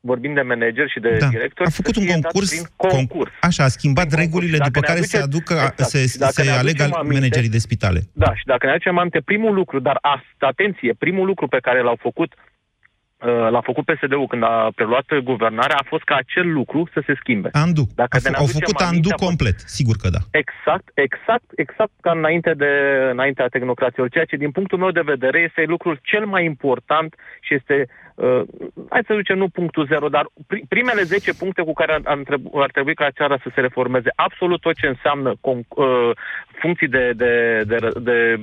vorbim 0.00 0.34
de 0.34 0.40
manager 0.40 0.88
și 0.88 1.00
de 1.00 1.16
da. 1.20 1.26
director, 1.26 1.66
a 1.66 1.70
făcut 1.70 1.96
un 1.96 2.06
concurs, 2.06 2.50
concurs. 2.76 3.32
Așa, 3.40 3.64
a 3.64 3.68
schimbat 3.68 4.06
prin 4.06 4.18
regulile 4.18 4.58
concurs. 4.58 4.72
după 4.72 4.80
care 4.86 4.98
aduce, 4.98 5.16
se 5.16 5.22
aducă, 5.22 5.54
exact. 5.54 5.90
se, 5.90 6.42
se 6.42 6.50
alegă 6.50 6.82
aminte, 6.82 7.14
managerii 7.14 7.56
de 7.56 7.58
spitale. 7.58 8.00
Da, 8.12 8.34
și 8.34 8.44
dacă 8.44 8.66
ne 8.66 8.72
aducem 8.72 8.98
aminte, 8.98 9.20
primul 9.20 9.54
lucru, 9.54 9.78
dar 9.80 9.98
atenție, 10.38 10.92
primul 10.98 11.26
lucru 11.26 11.46
pe 11.48 11.58
care 11.66 11.82
l-au 11.82 11.98
făcut 12.00 12.32
uh, 12.32 12.49
l-a 13.50 13.60
făcut 13.60 13.84
PSD-ul 13.84 14.26
când 14.26 14.42
a 14.42 14.70
preluat 14.74 15.06
guvernarea 15.22 15.76
a 15.76 15.88
fost 15.88 16.02
ca 16.02 16.14
acel 16.16 16.52
lucru 16.52 16.88
să 16.92 17.02
se 17.06 17.14
schimbe. 17.20 17.48
Andu. 17.52 17.84
Dacă 17.94 18.16
a 18.16 18.20
f- 18.20 18.34
au 18.34 18.46
făcut 18.46 18.80
andu 18.80 19.10
complet, 19.26 19.58
sigur 19.58 19.96
că 20.02 20.08
da. 20.08 20.18
Exact, 20.30 20.86
exact, 20.94 21.48
exact 21.56 21.92
ca 22.00 22.10
înainte 22.10 22.52
de 22.62 22.70
înaintea 23.10 23.46
tehnocrației. 23.46 24.10
Ceea 24.10 24.24
ce 24.24 24.36
din 24.36 24.50
punctul 24.50 24.78
meu 24.78 24.90
de 24.90 25.08
vedere 25.12 25.38
este 25.48 25.62
lucrul 25.66 25.98
cel 26.02 26.24
mai 26.26 26.44
important 26.44 27.14
și 27.40 27.54
este 27.54 27.88
uh, 28.20 28.42
hai 28.88 29.02
să 29.06 29.14
zicem 29.16 29.38
nu 29.38 29.48
punctul 29.48 29.86
zero, 29.86 30.08
dar 30.08 30.26
pri- 30.46 30.64
primele 30.68 31.02
10 31.02 31.34
puncte 31.34 31.62
cu 31.62 31.72
care 31.72 31.92
ar, 31.92 32.00
ar, 32.04 32.18
trebui, 32.24 32.50
ar 32.62 32.70
trebui 32.70 32.94
ca 32.94 33.10
țara 33.10 33.36
să 33.42 33.50
se 33.54 33.60
reformeze. 33.60 34.10
Absolut 34.14 34.60
tot 34.60 34.74
ce 34.74 34.86
înseamnă 34.86 35.34
con- 35.34 35.68
uh, 35.68 36.10
funcții 36.62 36.88
de, 36.88 37.12
de, 37.16 37.62
de, 37.66 37.78
de 38.00 38.36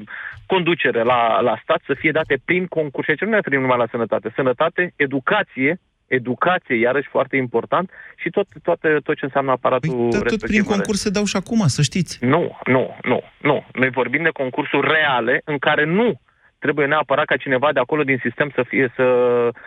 conducere 0.46 1.04
la, 1.04 1.42
la 1.42 1.60
stat 1.64 1.82
să 1.86 1.94
fie 1.94 2.12
date 2.12 2.40
prin 2.46 2.66
concurs. 2.66 3.08
Și 3.08 3.24
nu 3.24 3.30
ne 3.30 3.36
referim 3.36 3.62
numai 3.62 3.78
la 3.78 3.88
sănătate. 3.92 4.32
Sănătate, 4.36 4.94
educație, 4.96 5.80
educație, 6.08 6.76
iarăși 6.76 7.08
foarte 7.08 7.36
important, 7.36 7.90
și 8.16 8.30
tot, 8.30 8.48
toate, 8.64 9.00
tot 9.04 9.16
ce 9.18 9.26
înseamnă 9.26 9.52
aparatul 9.52 9.90
păi, 9.90 10.04
respectiv. 10.04 10.40
Tot 10.40 10.50
prin 10.50 10.64
concurs 10.64 11.00
se 11.00 11.10
dau 11.10 11.26
și 11.26 11.36
acum, 11.36 11.68
să 11.68 11.82
știți. 11.82 12.26
Nu, 12.26 12.58
nu, 12.66 12.96
nu, 13.04 13.22
nu. 13.42 13.66
Noi 13.74 13.90
vorbim 13.90 14.24
de 14.24 14.30
concursuri 14.30 14.88
reale 14.88 15.42
în 15.46 15.58
care 15.58 15.86
nu 15.86 16.20
trebuie 16.60 16.86
neapărat 16.88 17.26
ca 17.26 17.38
cineva 17.38 17.70
de 17.74 17.80
acolo 17.80 18.04
din 18.04 18.20
sistem 18.24 18.52
să 18.56 18.64
fie 18.68 18.94
să, 18.96 19.06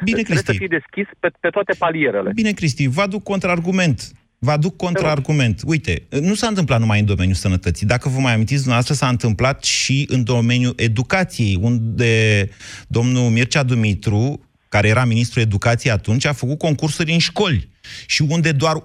Bine, 0.05 0.23
Cristi. 0.23 0.45
să 0.45 0.53
fie 0.53 0.67
deschis 0.67 1.07
pe, 1.21 1.29
pe 1.41 1.49
toate 1.49 1.73
palierele. 1.79 2.31
Bine, 2.35 2.53
Cristi, 2.53 2.87
vă 2.87 3.01
aduc 3.01 3.23
contraargument. 3.23 4.01
Vă 4.39 4.51
aduc 4.51 4.77
contraargument. 4.77 5.61
Uite, 5.67 6.03
nu 6.21 6.35
s-a 6.35 6.47
întâmplat 6.47 6.81
numai 6.81 7.01
în 7.01 7.07
domeniul 7.07 7.35
sănătății. 7.35 7.87
Dacă 7.87 8.09
vă 8.09 8.19
mai 8.19 8.33
amintiți, 8.33 8.63
dumneavoastră 8.63 8.95
s-a 8.95 9.09
întâmplat 9.09 9.65
și 9.65 10.07
în 10.11 10.25
domeniul 10.25 10.73
educației, 10.77 11.59
unde 11.61 12.49
domnul 12.89 13.31
Mircea 13.31 13.63
Dumitru, 13.63 14.41
care 14.69 14.89
era 14.89 15.05
ministrul 15.05 15.43
educației 15.43 15.93
atunci, 15.93 16.27
a 16.27 16.33
făcut 16.33 16.59
concursuri 16.59 17.13
în 17.13 17.19
școli 17.19 17.69
și 18.07 18.23
unde 18.29 18.53
doar 18.53 18.77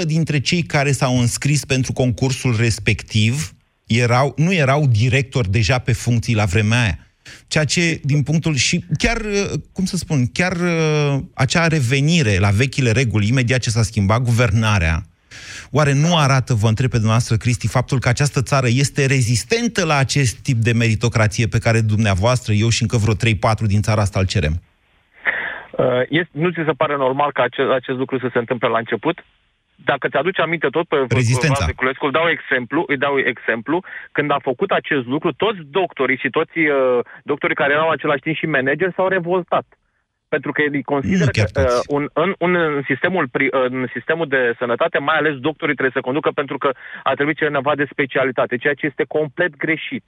1% 0.00 0.04
dintre 0.04 0.40
cei 0.40 0.62
care 0.62 0.92
s-au 0.92 1.18
înscris 1.18 1.64
pentru 1.64 1.92
concursul 1.92 2.56
respectiv 2.56 3.54
erau, 3.86 4.34
nu 4.36 4.52
erau 4.54 4.86
directori 4.86 5.50
deja 5.50 5.78
pe 5.78 5.92
funcții 5.92 6.34
la 6.34 6.44
vremea 6.44 6.82
aia. 6.82 7.05
Ceea 7.48 7.64
ce, 7.64 8.00
din 8.04 8.22
punctul... 8.22 8.54
Și 8.54 8.84
chiar, 8.98 9.16
uh, 9.16 9.50
cum 9.72 9.84
să 9.84 9.96
spun, 9.96 10.26
chiar 10.32 10.52
uh, 10.52 11.22
acea 11.34 11.66
revenire 11.66 12.38
la 12.38 12.50
vechile 12.50 12.90
reguli, 12.90 13.28
imediat 13.28 13.60
ce 13.60 13.70
s-a 13.70 13.82
schimbat 13.82 14.22
guvernarea, 14.22 15.02
Oare 15.72 15.92
nu 15.92 16.16
arată, 16.16 16.54
vă 16.54 16.68
întreb 16.68 16.90
pe 16.90 16.96
dumneavoastră, 16.96 17.36
Cristi, 17.36 17.68
faptul 17.68 17.98
că 17.98 18.08
această 18.08 18.42
țară 18.42 18.66
este 18.66 19.06
rezistentă 19.06 19.84
la 19.84 19.96
acest 19.96 20.42
tip 20.42 20.56
de 20.56 20.72
meritocrație 20.72 21.46
pe 21.46 21.58
care 21.58 21.80
dumneavoastră, 21.80 22.52
eu 22.52 22.68
și 22.68 22.82
încă 22.82 22.96
vreo 22.96 23.14
3-4 23.14 23.18
din 23.66 23.82
țara 23.82 24.00
asta 24.00 24.18
îl 24.18 24.26
cerem? 24.26 24.54
Uh, 25.76 26.02
este, 26.08 26.30
nu 26.32 26.50
ți 26.50 26.66
se 26.66 26.72
pare 26.76 26.96
normal 26.96 27.32
ca 27.32 27.42
acest, 27.42 27.70
acest 27.70 27.98
lucru 27.98 28.18
să 28.18 28.28
se 28.32 28.38
întâmple 28.38 28.68
la 28.68 28.78
început? 28.78 29.24
Dacă 29.84 30.08
ți-aduci 30.08 30.40
aminte 30.40 30.68
tot 30.68 30.88
pe 30.88 30.96
Rezistența. 31.08 31.66
Culescu, 31.76 32.04
îl 32.04 32.10
dau 32.10 32.28
exemplu, 32.28 32.84
îi 32.86 32.96
dau 32.96 33.18
exemplu, 33.18 33.84
când 34.12 34.30
a 34.30 34.38
făcut 34.42 34.70
acest 34.70 35.06
lucru, 35.06 35.32
toți 35.32 35.58
doctorii 35.70 36.16
și 36.16 36.30
toți 36.30 36.58
uh, 36.58 36.98
doctorii 37.22 37.56
care 37.56 37.72
erau 37.72 37.86
în 37.86 37.92
același 37.92 38.20
timp 38.20 38.36
și 38.36 38.46
manageri 38.46 38.94
s-au 38.96 39.08
revoltat. 39.08 39.66
pentru 40.28 40.52
că 40.52 40.62
ei 40.62 40.82
consideră 40.82 41.30
că 41.30 41.60
uh, 41.60 41.80
un, 41.86 42.08
în, 42.12 42.34
un, 42.38 42.54
în, 42.54 42.82
sistemul, 42.86 43.28
în 43.50 43.86
sistemul 43.92 44.28
de 44.28 44.54
sănătate, 44.58 44.98
mai 44.98 45.16
ales 45.16 45.34
doctorii 45.34 45.74
trebuie 45.74 45.98
să 45.98 46.06
conducă 46.08 46.30
pentru 46.30 46.58
că 46.58 46.70
ar 47.02 47.14
trebui 47.14 47.34
cineva 47.34 47.74
de 47.74 47.88
specialitate, 47.90 48.56
ceea 48.56 48.74
ce 48.74 48.86
este 48.86 49.04
complet 49.08 49.56
greșit. 49.56 50.06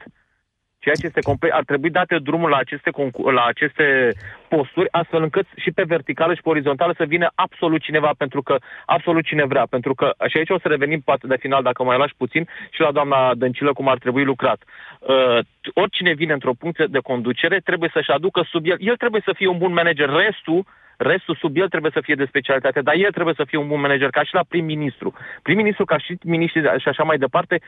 Ceea 0.88 1.00
ce 1.00 1.06
este 1.06 1.30
complet, 1.30 1.52
ar 1.52 1.64
trebui 1.64 1.90
date 1.90 2.18
drumul 2.18 2.50
la 2.50 2.56
aceste, 2.56 2.90
la 3.32 3.44
aceste 3.44 4.12
posturi, 4.48 4.88
astfel 4.90 5.22
încât 5.22 5.46
și 5.56 5.70
pe 5.70 5.82
verticală 5.82 6.34
și 6.34 6.42
pe 6.42 6.48
orizontală 6.48 6.94
să 6.96 7.04
vină 7.04 7.30
absolut 7.34 7.82
cineva, 7.82 8.10
pentru 8.18 8.42
că 8.42 8.56
absolut 8.86 9.24
cine 9.24 9.44
vrea. 9.44 9.66
Pentru 9.70 9.94
că, 9.94 10.14
și 10.28 10.36
aici 10.36 10.50
o 10.50 10.58
să 10.58 10.68
revenim 10.68 11.00
poate 11.00 11.26
de 11.26 11.36
final, 11.36 11.62
dacă 11.62 11.82
mai 11.82 11.98
lași 11.98 12.14
puțin, 12.16 12.48
și 12.70 12.80
la 12.80 12.92
doamna 12.92 13.34
Dăncilă 13.34 13.72
cum 13.72 13.88
ar 13.88 13.98
trebui 13.98 14.24
lucrat. 14.24 14.62
Uh, 14.98 15.38
oricine 15.74 16.12
vine 16.12 16.32
într-o 16.32 16.58
funcție 16.58 16.86
de 16.88 16.98
conducere 16.98 17.58
trebuie 17.64 17.90
să-și 17.92 18.10
aducă 18.10 18.46
sub 18.50 18.66
el, 18.66 18.76
el 18.78 18.96
trebuie 18.96 19.22
să 19.24 19.32
fie 19.36 19.48
un 19.48 19.58
bun 19.58 19.72
manager, 19.72 20.08
restul 20.08 20.64
Restul 20.98 21.34
sub 21.34 21.56
el 21.56 21.68
trebuie 21.68 21.90
să 21.94 22.00
fie 22.00 22.14
de 22.14 22.24
specialitate, 22.24 22.80
dar 22.80 22.94
el 22.94 23.10
trebuie 23.10 23.34
să 23.34 23.44
fie 23.44 23.58
un 23.58 23.68
bun 23.68 23.80
manager, 23.80 24.10
ca 24.10 24.22
și 24.22 24.34
la 24.34 24.44
prim-ministru. 24.48 25.14
Prim-ministru, 25.42 25.84
ca 25.84 25.98
și 25.98 26.18
miniștri 26.24 26.60
și 26.78 26.88
așa 26.88 27.02
mai 27.02 27.18
departe, 27.18 27.60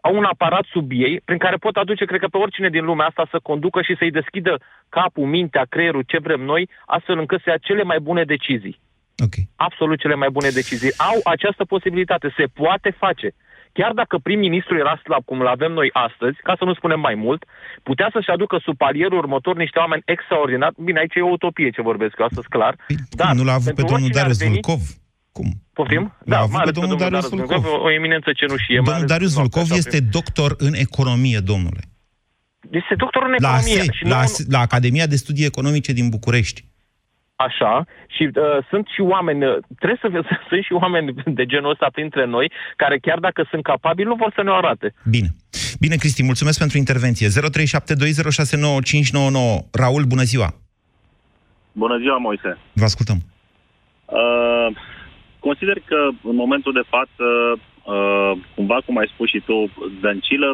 au 0.00 0.16
un 0.16 0.24
aparat 0.24 0.64
sub 0.72 0.90
ei 0.90 1.20
prin 1.24 1.38
care 1.38 1.56
pot 1.56 1.76
aduce, 1.76 2.04
cred 2.04 2.20
că, 2.20 2.28
pe 2.28 2.36
oricine 2.36 2.68
din 2.68 2.84
lumea 2.84 3.06
asta 3.06 3.26
să 3.30 3.38
conducă 3.42 3.82
și 3.82 3.96
să-i 3.98 4.10
deschidă 4.10 4.60
capul, 4.88 5.26
mintea, 5.26 5.64
creierul, 5.68 6.04
ce 6.06 6.18
vrem 6.18 6.40
noi, 6.40 6.68
astfel 6.86 7.18
încât 7.18 7.40
să 7.42 7.50
ia 7.50 7.56
cele 7.56 7.82
mai 7.82 8.00
bune 8.00 8.24
decizii. 8.24 8.80
Okay. 9.26 9.48
Absolut 9.56 9.98
cele 10.00 10.14
mai 10.14 10.30
bune 10.30 10.48
decizii. 10.48 10.92
Au 10.96 11.20
această 11.24 11.64
posibilitate. 11.64 12.34
Se 12.36 12.44
poate 12.44 12.90
face. 12.90 13.28
Chiar 13.72 13.92
dacă 13.92 14.18
prim-ministru 14.18 14.76
era 14.76 15.00
slab, 15.04 15.24
cum 15.24 15.40
îl 15.40 15.46
avem 15.46 15.72
noi 15.72 15.90
astăzi, 15.92 16.38
ca 16.42 16.54
să 16.58 16.64
nu 16.64 16.74
spunem 16.74 17.00
mai 17.00 17.14
mult, 17.14 17.44
putea 17.82 18.08
să-și 18.12 18.30
aducă 18.30 18.58
sub 18.62 18.76
palierul 18.76 19.18
următor 19.18 19.56
niște 19.56 19.78
oameni 19.78 20.02
extraordinari. 20.04 20.74
Bine, 20.78 20.98
aici 20.98 21.14
e 21.14 21.20
o 21.20 21.30
utopie 21.30 21.70
ce 21.70 21.82
vorbesc 21.82 22.14
eu 22.18 22.24
astăzi, 22.24 22.48
clar. 22.48 22.74
Păi, 22.86 22.96
dar 23.10 23.34
nu 23.34 23.44
l-a 23.44 23.52
avut 23.52 23.74
pe 23.74 23.82
domnul 23.82 24.10
Darius 24.12 24.42
Vulcov? 24.42 24.80
Cum? 25.38 25.50
Poftim? 25.72 26.14
Da, 26.24 26.38
mai 26.38 26.62
ales 26.62 26.74
pe 26.74 26.80
domnul 26.80 26.98
Darius 26.98 27.28
Vulcov. 27.28 27.64
O 27.64 27.90
eminență 27.90 28.32
cenușie. 28.32 28.80
Domnul 28.84 29.06
Darius 29.06 29.34
Vulcov 29.34 29.70
este 29.70 30.00
doctor 30.00 30.54
în 30.58 30.74
economie, 30.74 31.38
domnule. 31.38 31.80
Este 32.70 32.94
doctor 32.96 33.22
în 33.22 33.32
economie. 33.32 33.76
La, 33.76 33.92
și 33.98 34.04
la, 34.04 34.20
nu... 34.22 34.44
la 34.50 34.58
Academia 34.58 35.06
de 35.06 35.16
Studii 35.16 35.44
Economice 35.44 35.92
din 35.92 36.08
București. 36.08 36.64
Așa, 37.36 37.84
și 38.14 38.22
uh, 38.34 38.42
sunt 38.70 38.86
și 38.94 39.00
oameni, 39.00 39.44
uh, 39.46 39.56
trebuie 39.78 39.98
să 40.02 40.08
sunt 40.48 40.64
și 40.64 40.72
oameni 40.72 41.14
de 41.38 41.46
genul 41.46 41.70
ăsta 41.70 41.88
printre 41.92 42.24
noi, 42.26 42.52
care 42.76 42.98
chiar 42.98 43.18
dacă 43.18 43.46
sunt 43.50 43.62
capabili, 43.62 44.08
nu 44.08 44.14
vor 44.14 44.32
să 44.34 44.42
ne 44.42 44.50
arate. 44.50 44.94
Bine. 45.04 45.28
Bine, 45.80 45.96
Cristi, 45.96 46.22
mulțumesc 46.22 46.58
pentru 46.58 46.78
intervenție. 46.78 47.28
0372069599. 47.28 47.32
Raul, 49.72 50.04
bună 50.04 50.22
ziua! 50.22 50.48
Bună 51.72 51.98
ziua, 51.98 52.16
Moise! 52.16 52.58
Vă 52.72 52.84
ascultăm. 52.84 53.18
Uh, 54.04 54.68
consider 55.48 55.78
că 55.90 56.00
în 56.30 56.36
momentul 56.44 56.72
de 56.80 56.88
față, 56.94 57.26
uh, 57.52 58.32
cumva 58.54 58.78
cum 58.86 58.96
ai 58.98 59.10
spus 59.14 59.28
și 59.28 59.40
tu, 59.48 59.56
Dăncilă 60.00 60.48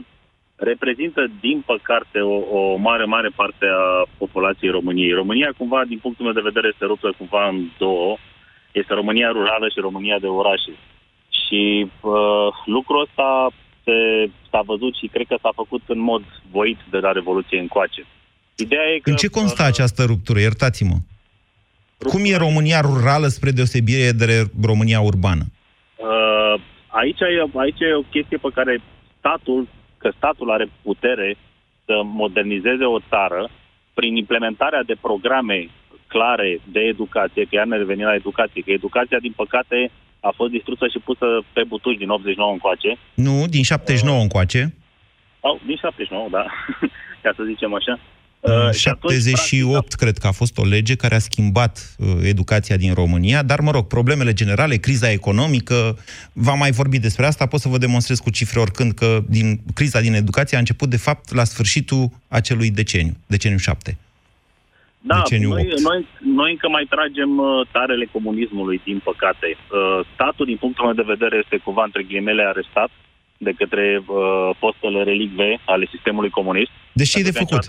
reprezintă, 0.56 1.20
din 1.40 1.58
păcate, 1.72 2.18
o, 2.20 2.36
o 2.58 2.76
mare, 2.76 3.04
mare 3.04 3.30
parte 3.40 3.66
a 3.66 4.08
populației 4.22 4.70
României. 4.78 5.20
România, 5.22 5.50
cumva, 5.58 5.80
din 5.92 5.98
punctul 5.98 6.24
meu 6.24 6.34
de 6.34 6.48
vedere, 6.50 6.68
se 6.78 6.84
ruptă 6.84 7.08
cumva 7.18 7.48
în 7.48 7.58
două. 7.78 8.16
Este 8.72 8.92
România 8.94 9.28
rurală 9.28 9.66
și 9.68 9.86
România 9.88 10.18
de 10.18 10.26
orașe. 10.26 10.74
Și 11.40 11.62
uh, 12.00 12.48
lucrul 12.76 13.00
ăsta 13.06 13.28
se, 13.84 13.96
s-a 14.50 14.62
văzut 14.70 14.92
și 15.00 15.06
cred 15.06 15.26
că 15.26 15.36
s-a 15.42 15.52
făcut 15.54 15.82
în 15.86 16.00
mod 16.10 16.22
voit 16.50 16.78
de 16.90 16.98
la 16.98 17.12
Revoluție 17.12 17.58
încoace. 17.58 18.02
Ideea 18.56 18.86
e 18.94 18.98
că, 18.98 19.10
în 19.10 19.16
ce 19.16 19.28
constă 19.28 19.62
uh, 19.62 19.68
această 19.68 20.02
ruptură? 20.04 20.38
Iertați-mă. 20.40 20.96
Ruptura... 22.04 22.14
Cum 22.14 22.32
e 22.32 22.46
România 22.46 22.80
rurală 22.80 23.26
spre 23.26 23.50
deosebire 23.50 24.10
de 24.12 24.26
România 24.70 25.00
urbană? 25.00 25.44
Uh, 25.96 26.54
aici, 26.86 27.20
e, 27.20 27.58
aici 27.64 27.80
e 27.80 28.02
o 28.02 28.10
chestie 28.14 28.38
pe 28.44 28.50
care 28.54 28.82
statul 29.18 29.68
că 29.98 30.08
statul 30.16 30.50
are 30.50 30.66
putere 30.82 31.36
să 31.84 31.94
modernizeze 32.04 32.84
o 32.84 32.98
țară 33.08 33.50
prin 33.94 34.16
implementarea 34.16 34.82
de 34.82 34.96
programe 35.00 35.68
clare 36.06 36.60
de 36.74 36.80
educație, 36.80 37.42
că 37.44 37.52
ea 37.56 37.64
ne 37.64 37.76
reveni 37.76 38.02
la 38.02 38.14
educație, 38.14 38.62
că 38.62 38.70
educația, 38.70 39.18
din 39.18 39.32
păcate, 39.42 39.90
a 40.20 40.30
fost 40.38 40.50
distrusă 40.50 40.86
și 40.88 41.04
pusă 41.08 41.26
pe 41.52 41.62
butuci 41.72 42.02
din 42.02 42.08
89 42.08 42.52
încoace. 42.52 42.90
Nu, 43.14 43.36
din 43.54 43.62
79 43.62 44.16
uh, 44.16 44.22
încoace. 44.22 44.74
Sau, 45.40 45.60
din 45.66 45.76
79, 45.76 46.28
da, 46.30 46.44
ca 47.24 47.30
să 47.36 47.42
zicem 47.50 47.74
așa. 47.74 47.94
În 48.46 48.72
78, 48.72 49.76
atunci, 49.76 49.92
cred 49.92 50.18
că 50.18 50.26
a 50.26 50.30
fost 50.30 50.58
o 50.58 50.64
lege 50.64 50.94
care 50.96 51.14
a 51.14 51.18
schimbat 51.18 51.96
uh, 51.98 52.06
educația 52.22 52.76
din 52.76 52.94
România, 52.94 53.42
dar, 53.42 53.60
mă 53.60 53.70
rog, 53.70 53.86
problemele 53.86 54.32
generale, 54.32 54.76
criza 54.76 55.10
economică, 55.10 55.98
v-am 56.32 56.58
mai 56.58 56.70
vorbit 56.70 57.00
despre 57.00 57.26
asta, 57.26 57.46
pot 57.46 57.60
să 57.60 57.68
vă 57.68 57.78
demonstrez 57.78 58.18
cu 58.18 58.30
cifre 58.30 58.60
oricând 58.60 58.92
că 58.92 59.20
din, 59.28 59.60
criza 59.74 60.00
din 60.00 60.14
educație 60.14 60.56
a 60.56 60.60
început, 60.60 60.88
de 60.88 60.96
fapt, 60.96 61.34
la 61.34 61.44
sfârșitul 61.44 62.10
acelui 62.28 62.70
deceniu, 62.70 63.16
deceniu 63.26 63.56
7. 63.56 63.98
Da, 65.00 65.16
deceniu 65.16 65.48
noi, 65.48 65.68
8. 65.70 65.80
Noi, 65.80 66.06
noi 66.34 66.50
încă 66.50 66.68
mai 66.68 66.86
tragem 66.88 67.38
uh, 67.38 67.66
tarele 67.72 68.06
comunismului, 68.12 68.80
din 68.84 69.00
păcate. 69.04 69.56
Uh, 69.56 70.06
statul, 70.14 70.46
din 70.46 70.56
punctul 70.56 70.84
meu 70.84 70.94
de 70.94 71.12
vedere, 71.14 71.40
este 71.42 71.56
cumva, 71.64 71.84
între 71.84 72.02
ghilimele, 72.02 72.42
arestat 72.42 72.90
de 73.38 73.52
către 73.60 74.02
uh, 74.06 74.50
postele 74.58 75.02
relicve 75.02 75.60
ale 75.64 75.86
sistemului 75.90 76.30
comunist. 76.30 76.70
Deci 76.92 77.08
ce 77.08 77.18
e 77.18 77.22
de 77.22 77.30
făcut? 77.30 77.64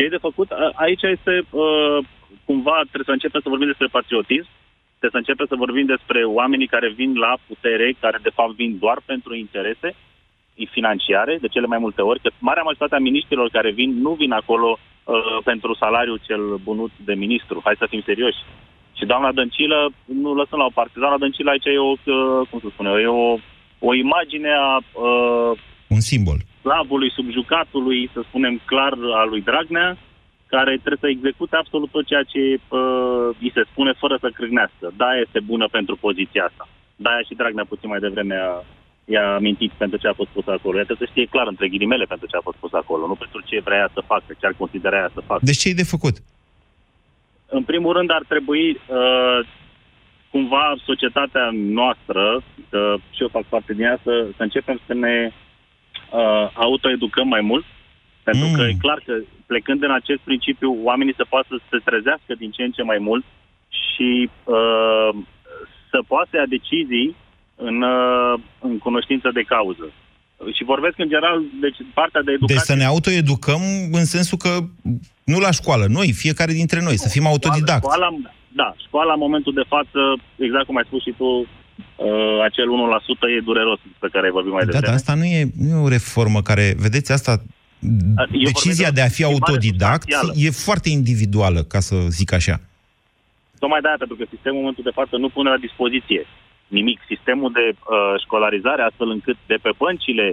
Ce 0.00 0.06
e 0.06 0.18
de 0.18 0.26
făcut? 0.28 0.48
Aici 0.74 1.02
este 1.02 1.34
uh, 1.50 1.98
cumva 2.44 2.76
trebuie 2.90 3.10
să 3.10 3.16
începem 3.18 3.40
să 3.40 3.48
vorbim 3.48 3.66
despre 3.66 3.94
patriotism, 3.96 4.48
trebuie 4.98 5.16
să 5.16 5.22
începem 5.22 5.46
să 5.48 5.62
vorbim 5.64 5.86
despre 5.94 6.20
oamenii 6.24 6.72
care 6.74 6.88
vin 7.00 7.12
la 7.18 7.32
putere, 7.46 7.96
care 8.00 8.18
de 8.22 8.34
fapt 8.38 8.54
vin 8.54 8.78
doar 8.78 8.98
pentru 9.04 9.34
interese 9.34 9.88
financiare, 10.70 11.38
de 11.40 11.48
cele 11.48 11.66
mai 11.66 11.78
multe 11.78 12.02
ori, 12.02 12.20
că 12.20 12.30
marea 12.38 12.62
majoritate 12.62 12.94
a 12.94 13.06
miniștrilor 13.08 13.48
care 13.50 13.70
vin 13.70 13.90
nu 14.00 14.12
vin 14.12 14.32
acolo 14.32 14.78
uh, 14.78 15.14
pentru 15.44 15.74
salariul 15.74 16.20
cel 16.26 16.44
bunut 16.62 16.90
de 17.04 17.14
ministru. 17.14 17.60
Hai 17.64 17.74
să 17.78 17.86
fim 17.88 18.02
serioși. 18.04 18.40
Și 18.98 19.04
doamna 19.04 19.32
Dăncilă, 19.32 19.90
nu 20.04 20.34
lăsăm 20.34 20.58
la 20.58 20.64
o 20.64 20.76
parte, 20.78 20.98
doamna 20.98 21.18
Dăncilă 21.18 21.50
aici 21.50 21.64
e 21.64 21.78
o, 21.78 21.90
uh, 21.90 22.46
cum 22.50 22.60
să 22.60 22.68
spune, 22.70 22.90
e 23.00 23.06
o, 23.06 23.38
o 23.78 23.94
imagine 23.94 24.50
a... 24.52 24.76
Uh, 24.76 25.58
Un 25.96 26.00
simbol 26.00 26.38
slavului, 26.60 27.10
subjucatului, 27.18 28.10
să 28.12 28.20
spunem 28.28 28.60
clar, 28.64 28.92
al 29.20 29.28
lui 29.28 29.42
Dragnea, 29.48 29.98
care 30.46 30.72
trebuie 30.84 31.04
să 31.04 31.08
execute 31.08 31.56
absolut 31.56 31.90
tot 31.90 32.04
ceea 32.06 32.24
ce 32.32 32.42
uh, 32.42 33.28
îi 33.44 33.50
se 33.54 33.62
spune 33.70 33.92
fără 34.02 34.16
să 34.20 34.28
crâgnească. 34.38 34.86
Da, 34.96 35.10
este 35.24 35.40
bună 35.40 35.66
pentru 35.76 35.94
poziția 35.96 36.44
asta. 36.44 36.68
Da, 36.96 37.14
și 37.26 37.38
Dragnea 37.40 37.72
puțin 37.72 37.88
mai 37.88 38.04
devreme 38.06 38.36
a, 38.48 38.64
i-a 39.04 39.34
amintit 39.34 39.72
pentru 39.82 39.98
ce 39.98 40.08
a 40.08 40.18
fost 40.20 40.32
pus 40.36 40.46
acolo. 40.46 40.76
Ea 40.78 40.88
trebuie 40.88 41.06
să 41.06 41.12
știe 41.12 41.32
clar, 41.34 41.46
între 41.46 41.68
ghilimele, 41.68 42.04
pentru 42.04 42.26
ce 42.26 42.36
a 42.36 42.46
fost 42.48 42.56
pus 42.64 42.72
acolo, 42.72 43.06
nu 43.06 43.14
pentru 43.14 43.40
ce 43.48 43.66
vrea 43.68 43.90
să 43.94 44.00
facă, 44.12 44.30
ce 44.40 44.46
ar 44.46 44.54
considera 44.58 44.96
ea 44.96 45.10
să 45.14 45.22
facă. 45.30 45.40
Deci 45.44 45.60
ce 45.62 45.68
e 45.68 45.82
de 45.82 45.92
făcut? 45.94 46.16
În 47.46 47.62
primul 47.62 47.92
rând 47.92 48.10
ar 48.10 48.24
trebui 48.28 48.66
uh, 48.70 49.38
cumva 50.30 50.74
societatea 50.84 51.46
noastră, 51.52 52.42
că 52.70 52.94
și 53.14 53.22
eu 53.22 53.28
fac 53.28 53.44
parte 53.44 53.72
din 53.72 53.84
ea, 53.84 53.98
să, 54.02 54.26
să 54.36 54.42
începem 54.42 54.80
să 54.86 54.94
ne 54.94 55.32
uh, 56.10 56.50
autoeducăm 56.54 57.28
mai 57.28 57.40
mult, 57.40 57.64
pentru 58.22 58.46
mm. 58.46 58.54
că 58.54 58.62
e 58.62 58.84
clar 58.84 59.02
că 59.06 59.14
plecând 59.46 59.80
din 59.80 59.90
acest 59.90 60.20
principiu, 60.28 60.70
oamenii 60.82 61.14
se 61.20 61.30
poată 61.32 61.46
să 61.50 61.58
se 61.70 61.78
trezească 61.84 62.32
din 62.42 62.50
ce 62.50 62.62
în 62.62 62.70
ce 62.70 62.82
mai 62.82 62.98
mult 62.98 63.24
și 63.68 64.30
uh, 64.44 65.10
să 65.90 65.98
poată 66.06 66.32
ia 66.36 66.46
decizii 66.46 67.16
în, 67.68 67.82
uh, 67.82 68.34
în 68.60 68.78
cunoștință 68.78 69.28
de 69.32 69.42
cauză. 69.42 69.86
Și 70.56 70.64
vorbesc 70.64 70.98
în 70.98 71.08
general, 71.08 71.42
deci 71.60 71.76
partea 71.94 72.22
de 72.22 72.32
educație... 72.32 72.56
Deci 72.56 72.70
să 72.72 72.74
ne 72.74 72.84
autoeducăm 72.84 73.62
în 73.92 74.04
sensul 74.04 74.38
că 74.38 74.52
nu 75.24 75.38
la 75.38 75.50
școală, 75.50 75.84
noi, 75.88 76.12
fiecare 76.12 76.52
dintre 76.52 76.80
noi, 76.82 76.96
să 76.98 77.08
fim 77.08 77.26
autodidacți. 77.26 77.86
Școala, 77.86 78.08
da, 78.48 78.74
școala 78.86 79.12
în 79.12 79.24
momentul 79.26 79.52
de 79.52 79.66
față, 79.74 80.00
exact 80.36 80.66
cum 80.66 80.76
ai 80.76 80.88
spus 80.90 81.02
și 81.02 81.14
tu, 81.18 81.46
uh, 81.96 82.42
acel 82.48 82.66
1% 82.66 83.36
e 83.36 83.40
dureros 83.44 83.80
pe 83.98 84.08
care 84.12 84.24
ai 84.26 84.32
vorbit 84.32 84.52
mai 84.52 84.64
devreme. 84.64 84.84
Da, 84.84 84.86
dar 84.86 84.96
asta 85.00 85.14
nu 85.14 85.24
e, 85.24 85.40
nu 85.56 85.68
e 85.68 85.84
o 85.86 85.88
reformă 85.88 86.42
care, 86.42 86.74
vedeți, 86.78 87.12
asta 87.12 87.42
eu 88.32 88.50
decizia 88.52 88.90
de 88.90 89.00
a 89.00 89.08
fi 89.08 89.24
autodidact 89.24 90.08
e 90.34 90.50
foarte 90.50 90.88
individuală, 90.88 91.60
ca 91.62 91.80
să 91.80 91.96
zic 92.08 92.32
așa. 92.32 92.60
Tocmai 93.58 93.80
de-aia, 93.80 93.96
pentru 93.98 94.16
că 94.16 94.24
sistemul 94.34 94.58
în 94.58 94.64
momentul 94.64 94.88
de 94.88 94.98
față 95.00 95.16
nu 95.16 95.28
pune 95.28 95.50
la 95.50 95.64
dispoziție 95.66 96.26
nimic. 96.78 96.98
Sistemul 97.12 97.50
de 97.52 97.66
uh, 97.72 98.20
școlarizare, 98.24 98.82
astfel 98.82 99.10
încât 99.10 99.36
de 99.46 99.58
pe 99.62 99.70
băncile 99.76 100.26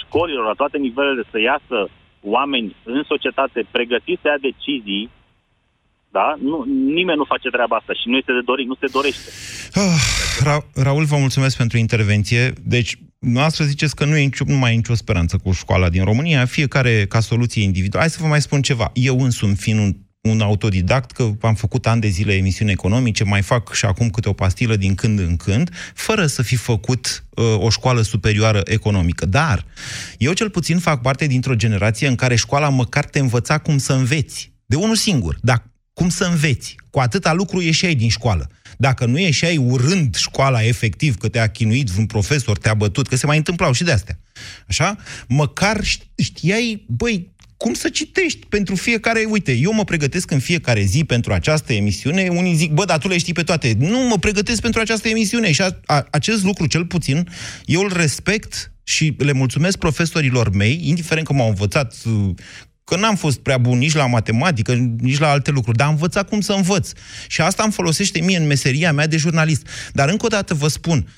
școlilor, 0.00 0.44
la 0.46 0.60
toate 0.60 0.78
nivelele, 0.78 1.22
să 1.30 1.38
iasă 1.40 1.78
oameni 2.20 2.76
în 2.84 3.02
societate 3.12 3.66
pregătiți 3.70 4.22
să 4.22 4.28
ia 4.28 4.46
decizii 4.50 5.10
da? 6.18 6.34
Nu, 6.50 6.64
nimeni 6.98 7.20
nu 7.22 7.32
face 7.34 7.48
treaba 7.50 7.76
asta 7.76 7.92
și 7.92 8.08
nu 8.08 8.16
este 8.16 8.32
de 8.32 8.48
dorit, 8.50 8.66
nu 8.66 8.76
se 8.80 8.88
dorește. 8.96 9.28
Ah, 9.74 10.00
Ra- 10.42 10.66
Raul, 10.74 11.04
vă 11.04 11.16
mulțumesc 11.16 11.56
pentru 11.56 11.78
intervenție. 11.78 12.52
Deci, 12.62 12.98
noastră 13.18 13.64
ziceți 13.64 13.94
că 13.94 14.04
nu, 14.04 14.16
e 14.16 14.22
nicio, 14.24 14.44
nu 14.46 14.56
mai 14.56 14.72
e 14.72 14.76
nicio 14.76 14.94
speranță 14.94 15.36
cu 15.36 15.52
școala 15.52 15.88
din 15.88 16.04
România, 16.04 16.46
fiecare 16.46 17.06
ca 17.06 17.20
soluție 17.20 17.62
individuală. 17.62 18.04
Hai 18.04 18.14
să 18.14 18.22
vă 18.22 18.28
mai 18.28 18.40
spun 18.40 18.62
ceva. 18.62 18.90
Eu 18.94 19.20
însumi, 19.20 19.56
fiind 19.56 19.78
un 19.78 19.96
un 20.22 20.40
autodidact, 20.40 21.10
că 21.10 21.32
am 21.40 21.54
făcut 21.54 21.86
ani 21.86 22.00
de 22.00 22.08
zile 22.08 22.34
emisiuni 22.34 22.70
economice, 22.70 23.24
mai 23.24 23.42
fac 23.42 23.72
și 23.72 23.84
acum 23.84 24.10
câte 24.10 24.28
o 24.28 24.32
pastilă 24.32 24.76
din 24.76 24.94
când 24.94 25.18
în 25.18 25.36
când, 25.36 25.70
fără 25.94 26.26
să 26.26 26.42
fi 26.42 26.56
făcut 26.56 27.24
uh, 27.30 27.44
o 27.58 27.70
școală 27.70 28.02
superioară 28.02 28.60
economică. 28.64 29.26
Dar 29.26 29.64
eu 30.18 30.32
cel 30.32 30.50
puțin 30.50 30.78
fac 30.78 31.00
parte 31.00 31.26
dintr-o 31.26 31.54
generație 31.54 32.08
în 32.08 32.14
care 32.14 32.34
școala 32.34 32.68
măcar 32.68 33.04
te 33.04 33.18
învăța 33.18 33.58
cum 33.58 33.78
să 33.78 33.92
înveți. 33.92 34.52
De 34.66 34.76
unul 34.76 34.96
singur, 34.96 35.38
dar 35.40 35.70
cum 35.94 36.08
să 36.08 36.24
înveți. 36.24 36.76
Cu 36.90 36.98
atâta 36.98 37.32
lucru 37.32 37.60
ieșeai 37.60 37.94
din 37.94 38.08
școală. 38.08 38.50
Dacă 38.78 39.06
nu 39.06 39.18
ieșeai 39.18 39.56
urând 39.56 40.14
școala 40.14 40.62
efectiv, 40.62 41.16
că 41.16 41.28
te-a 41.28 41.50
chinuit 41.50 41.88
un 41.98 42.06
profesor, 42.06 42.58
te-a 42.58 42.74
bătut, 42.74 43.06
că 43.08 43.16
se 43.16 43.26
mai 43.26 43.36
întâmplau 43.36 43.72
și 43.72 43.84
de 43.84 43.92
astea. 43.92 44.18
Așa? 44.68 44.96
Măcar 45.28 45.80
știai, 46.16 46.84
băi, 46.88 47.32
cum 47.56 47.74
să 47.74 47.88
citești 47.88 48.46
pentru 48.46 48.74
fiecare... 48.74 49.24
Uite, 49.28 49.52
eu 49.52 49.72
mă 49.72 49.84
pregătesc 49.84 50.30
în 50.30 50.38
fiecare 50.38 50.82
zi 50.82 51.04
pentru 51.04 51.32
această 51.32 51.72
emisiune, 51.72 52.28
unii 52.28 52.54
zic, 52.54 52.72
bă, 52.72 52.84
dar 52.84 52.98
tu 52.98 53.08
le 53.08 53.18
știi 53.18 53.32
pe 53.32 53.42
toate. 53.42 53.74
Nu, 53.78 53.98
mă 53.98 54.18
pregătesc 54.18 54.60
pentru 54.60 54.80
această 54.80 55.08
emisiune 55.08 55.52
și 55.52 55.62
a, 55.62 55.80
a, 55.84 56.06
acest 56.10 56.44
lucru, 56.44 56.66
cel 56.66 56.86
puțin, 56.86 57.28
eu 57.64 57.80
îl 57.80 57.92
respect 57.92 58.72
și 58.84 59.14
le 59.18 59.32
mulțumesc 59.32 59.78
profesorilor 59.78 60.50
mei, 60.50 60.80
indiferent 60.84 61.26
că 61.26 61.32
m-au 61.32 61.48
învățat 61.48 61.94
că 62.84 62.96
n-am 62.96 63.16
fost 63.16 63.38
prea 63.38 63.58
bun 63.58 63.78
nici 63.78 63.94
la 63.94 64.06
matematică, 64.06 64.74
nici 64.98 65.18
la 65.18 65.30
alte 65.30 65.50
lucruri, 65.50 65.76
dar 65.76 65.86
am 65.86 65.92
învățat 65.92 66.28
cum 66.28 66.40
să 66.40 66.52
învăț. 66.52 66.90
Și 67.26 67.40
asta 67.40 67.62
îmi 67.62 67.72
folosește 67.72 68.20
mie 68.20 68.36
în 68.36 68.46
meseria 68.46 68.92
mea 68.92 69.06
de 69.06 69.16
jurnalist. 69.16 69.66
Dar 69.92 70.08
încă 70.08 70.26
o 70.26 70.28
dată 70.28 70.54
vă 70.54 70.68
spun, 70.68 71.08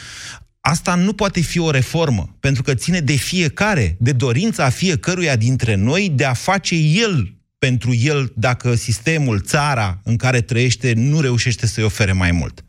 Asta 0.66 0.94
nu 0.94 1.12
poate 1.12 1.40
fi 1.40 1.58
o 1.58 1.70
reformă, 1.70 2.36
pentru 2.40 2.62
că 2.62 2.74
ține 2.74 3.00
de 3.00 3.12
fiecare, 3.12 3.96
de 3.98 4.12
dorința 4.12 4.68
fiecăruia 4.68 5.36
dintre 5.36 5.74
noi 5.74 6.12
de 6.14 6.24
a 6.24 6.32
face 6.32 6.74
el 6.74 7.34
pentru 7.58 7.94
el 7.94 8.32
dacă 8.36 8.74
sistemul, 8.74 9.40
țara 9.40 10.00
în 10.04 10.16
care 10.16 10.40
trăiește 10.40 10.92
nu 10.92 11.20
reușește 11.20 11.66
să-i 11.66 11.84
ofere 11.84 12.12
mai 12.12 12.30
mult. 12.30 12.64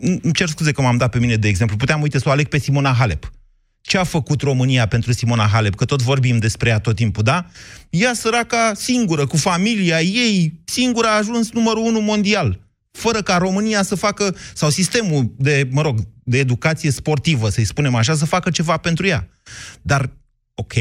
Îmi 0.00 0.32
cer 0.32 0.48
scuze 0.48 0.72
că 0.72 0.82
m-am 0.82 0.96
dat 0.96 1.10
pe 1.10 1.18
mine 1.18 1.36
de 1.36 1.48
exemplu. 1.48 1.76
Puteam, 1.76 2.02
uite, 2.02 2.18
să 2.18 2.28
o 2.28 2.30
aleg 2.30 2.46
pe 2.46 2.58
Simona 2.58 2.92
Halep. 2.92 3.32
Ce 3.80 3.98
a 3.98 4.04
făcut 4.04 4.40
România 4.40 4.86
pentru 4.86 5.12
Simona 5.12 5.46
Halep? 5.46 5.74
Că 5.74 5.84
tot 5.84 6.02
vorbim 6.02 6.38
despre 6.38 6.68
ea 6.68 6.80
tot 6.80 6.96
timpul, 6.96 7.22
da? 7.22 7.44
Ea 7.90 8.12
săraca 8.12 8.72
singură, 8.74 9.26
cu 9.26 9.36
familia 9.36 10.00
ei, 10.00 10.60
singură 10.64 11.06
a 11.06 11.16
ajuns 11.16 11.52
numărul 11.52 11.84
unu 11.84 12.00
mondial. 12.00 12.60
Fără 12.90 13.18
ca 13.18 13.36
România 13.36 13.82
să 13.82 13.94
facă, 13.94 14.34
sau 14.54 14.68
sistemul 14.68 15.34
de, 15.36 15.68
mă 15.70 15.82
rog, 15.82 15.98
de 16.22 16.38
educație 16.38 16.90
sportivă, 16.90 17.48
să-i 17.48 17.64
spunem 17.64 17.94
așa, 17.94 18.14
să 18.14 18.26
facă 18.26 18.50
ceva 18.50 18.76
pentru 18.76 19.06
ea. 19.06 19.28
Dar, 19.82 20.10
ok, 20.54 20.72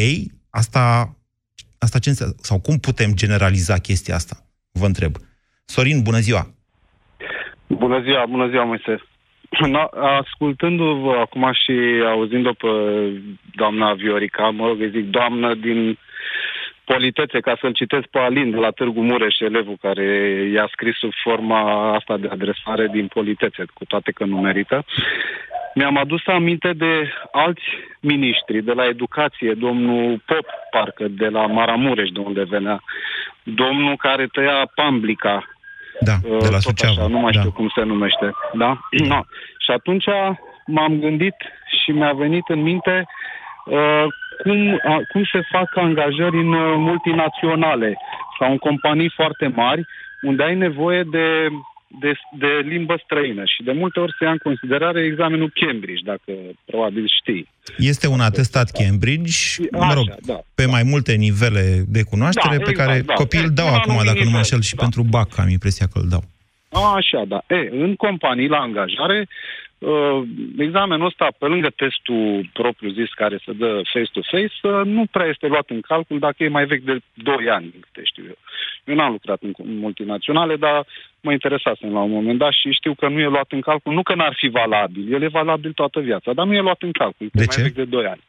asta, 0.49 1.15
asta 1.77 1.99
ce 1.99 2.09
înseamnă? 2.09 2.35
Sau 2.41 2.59
cum 2.59 2.77
putem 2.77 3.13
generaliza 3.13 3.77
chestia 3.77 4.15
asta? 4.15 4.45
Vă 4.71 4.85
întreb. 4.85 5.15
Sorin, 5.65 6.01
bună 6.01 6.19
ziua! 6.19 6.51
Bună 7.67 8.01
ziua, 8.01 8.25
bună 8.25 8.49
ziua, 8.49 8.63
Moise. 8.63 9.01
Ascultându-vă 10.19 11.17
acum 11.19 11.51
și 11.53 12.03
auzind-o 12.05 12.53
pe 12.53 12.67
doamna 13.55 13.93
Viorica, 13.93 14.49
mă 14.49 14.67
rog, 14.67 14.77
zic 14.91 15.09
doamnă 15.09 15.53
din 15.55 15.97
politețe, 16.85 17.39
ca 17.39 17.57
să-l 17.61 17.73
citesc 17.73 18.05
pe 18.07 18.19
Alin 18.19 18.51
de 18.51 18.57
la 18.57 18.71
Târgu 18.71 19.01
Mureș, 19.01 19.39
elevul 19.39 19.77
care 19.81 20.05
i-a 20.53 20.67
scris 20.71 20.95
sub 20.97 21.11
forma 21.23 21.93
asta 21.95 22.17
de 22.17 22.27
adresare 22.31 22.87
din 22.91 23.07
politețe, 23.07 23.65
cu 23.73 23.85
toate 23.85 24.11
că 24.11 24.25
nu 24.25 24.37
merită. 24.37 24.85
Mi-am 25.73 25.97
adus 25.97 26.27
aminte 26.27 26.73
de 26.73 27.11
alți 27.31 27.67
miniștri 27.99 28.61
de 28.61 28.71
la 28.71 28.85
educație, 28.85 29.53
domnul 29.53 30.21
Pop, 30.25 30.45
parcă, 30.71 31.07
de 31.07 31.27
la 31.27 31.45
Maramureș, 31.45 32.09
de 32.09 32.19
unde 32.19 32.43
venea, 32.43 32.81
domnul 33.43 33.95
care 33.95 34.27
tăia 34.31 34.71
Pamblica, 34.75 35.56
da, 35.99 36.15
de 36.21 36.49
la 36.51 36.59
Suceava. 36.59 37.01
Așa, 37.01 37.07
nu 37.07 37.19
mai 37.19 37.31
da. 37.31 37.39
știu 37.39 37.51
cum 37.51 37.71
se 37.75 37.81
numește. 37.83 38.31
Da? 38.53 38.79
No. 39.07 39.21
Și 39.59 39.71
atunci 39.71 40.05
m-am 40.65 40.99
gândit 40.99 41.35
și 41.83 41.91
mi-a 41.91 42.13
venit 42.13 42.47
în 42.47 42.61
minte 42.61 43.05
uh, 43.65 44.05
cum, 44.43 44.73
uh, 44.73 44.79
cum 45.11 45.23
se 45.31 45.41
fac 45.51 45.77
angajări 45.77 46.37
în 46.39 46.53
uh, 46.53 46.75
multinaționale 46.77 47.97
sau 48.39 48.51
în 48.51 48.57
companii 48.57 49.11
foarte 49.15 49.47
mari, 49.55 49.85
unde 50.21 50.43
ai 50.43 50.55
nevoie 50.55 51.03
de, 51.03 51.47
de, 51.87 52.11
de 52.37 52.47
limbă 52.47 53.01
străină 53.03 53.43
și 53.45 53.63
de 53.63 53.71
multe 53.71 53.99
ori 53.99 54.15
se 54.17 54.23
ia 54.23 54.31
în 54.31 54.37
considerare 54.37 55.03
examenul 55.03 55.51
Cambridge, 55.53 56.03
dacă 56.03 56.31
probabil 56.65 57.05
știi. 57.21 57.47
Este 57.77 58.07
un 58.07 58.19
atestat 58.19 58.71
Cambridge, 58.71 59.35
mă 59.71 59.83
Așa, 59.83 59.93
rog, 59.93 60.15
da, 60.25 60.39
pe 60.55 60.65
mai 60.65 60.83
multe 60.83 61.13
nivele 61.13 61.83
de 61.87 62.03
cunoaștere, 62.03 62.57
Da, 62.57 62.63
pe 62.63 62.69
exact, 62.69 62.87
care 62.87 63.01
da. 63.01 63.13
copiii 63.13 63.43
îl 63.43 63.49
dau 63.49 63.65
La 63.65 63.75
acum, 63.75 63.91
anumit 63.91 64.05
dacă 64.05 64.23
nu 64.23 64.29
mă 64.29 64.37
nivel, 64.37 64.37
înșel, 64.37 64.61
și 64.61 64.75
da. 64.75 64.81
pentru 64.81 65.03
BAC, 65.03 65.37
am 65.37 65.49
impresia 65.49 65.87
că 65.93 65.99
îl 65.99 66.09
dau. 66.09 66.23
A, 66.71 66.93
Așa, 66.95 67.23
da. 67.27 67.43
E, 67.47 67.69
în 67.71 67.95
companii, 67.95 68.47
la 68.47 68.57
angajare, 68.57 69.19
uh, 69.19 69.66
examenul 70.57 71.05
ăsta, 71.05 71.27
pe 71.37 71.45
lângă 71.45 71.69
testul 71.69 72.49
propriu 72.53 72.89
zis 72.89 73.09
care 73.13 73.39
se 73.45 73.53
dă 73.53 73.81
face-to-face, 73.93 74.53
uh, 74.61 74.81
nu 74.85 75.05
prea 75.11 75.25
este 75.25 75.47
luat 75.47 75.69
în 75.69 75.81
calcul 75.81 76.19
dacă 76.19 76.43
e 76.43 76.47
mai 76.47 76.65
vechi 76.65 76.83
de 76.83 76.99
2 77.13 77.49
ani, 77.49 77.69
din 77.71 77.79
câte 77.79 78.01
știu 78.03 78.23
eu. 78.27 78.37
Eu 78.85 78.95
n-am 78.95 79.11
lucrat 79.11 79.39
în 79.41 79.53
multinaționale, 79.57 80.55
dar 80.55 80.85
mă 81.21 81.31
interesasem 81.31 81.93
la 81.93 81.99
un 81.99 82.11
moment 82.11 82.37
dat 82.37 82.51
și 82.51 82.71
știu 82.71 82.93
că 82.93 83.07
nu 83.07 83.19
e 83.19 83.27
luat 83.27 83.51
în 83.51 83.61
calcul, 83.61 83.93
nu 83.93 84.03
că 84.03 84.15
n-ar 84.15 84.33
fi 84.37 84.47
valabil, 84.47 85.13
el 85.13 85.21
e 85.21 85.27
valabil 85.27 85.71
toată 85.71 85.99
viața, 85.99 86.33
dar 86.33 86.45
nu 86.45 86.53
e 86.53 86.61
luat 86.61 86.81
în 86.81 86.91
calcul, 86.91 87.27
că 87.31 87.37
De 87.37 87.43
e 87.43 87.45
ce? 87.45 87.61
mai 87.61 87.69
vechi 87.69 87.75
de 87.89 87.95
2 87.95 88.05
ani. 88.05 88.23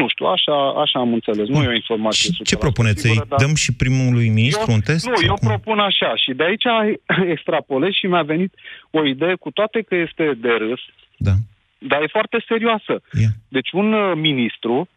Nu 0.00 0.08
știu, 0.08 0.26
așa, 0.26 0.56
așa 0.84 0.98
am 0.98 1.12
înțeles, 1.12 1.48
nu 1.48 1.62
e 1.62 1.66
o 1.68 1.72
informație 1.82 2.30
Și 2.32 2.42
ce 2.42 2.56
100% 2.56 2.58
propuneți? 2.58 3.00
Să-i 3.00 3.10
sigură, 3.10 3.26
dar- 3.28 3.38
dăm 3.38 3.54
și 3.54 3.74
primului 3.74 4.28
ministru 4.28 4.64
eu, 4.70 4.74
un 4.74 4.80
test? 4.80 5.06
Nu, 5.06 5.14
sau 5.14 5.24
eu 5.26 5.34
cum? 5.34 5.48
propun 5.48 5.78
așa 5.78 6.16
și 6.16 6.30
de 6.32 6.44
aici 6.44 6.64
extrapolez 7.34 7.90
și 7.92 8.06
mi-a 8.06 8.22
venit 8.22 8.52
o 8.90 9.04
idee, 9.06 9.34
cu 9.34 9.50
toate 9.50 9.82
că 9.88 9.94
este 9.94 10.24
de 10.40 10.48
râs, 10.58 10.80
Da. 11.16 11.32
dar 11.78 12.02
e 12.02 12.06
foarte 12.16 12.44
serioasă. 12.48 13.02
Ia. 13.20 13.28
Deci 13.48 13.70
un 13.72 13.92
uh, 13.92 14.12
ministru 14.16 14.88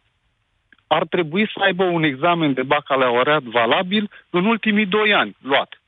ar 0.86 1.06
trebui 1.06 1.50
să 1.54 1.60
aibă 1.64 1.84
un 1.84 2.02
examen 2.02 2.52
de 2.52 2.62
bacalaureat 2.62 3.42
valabil 3.42 4.10
în 4.30 4.44
ultimii 4.44 4.86
doi 4.86 5.14
ani, 5.14 5.36
luat. 5.40 5.82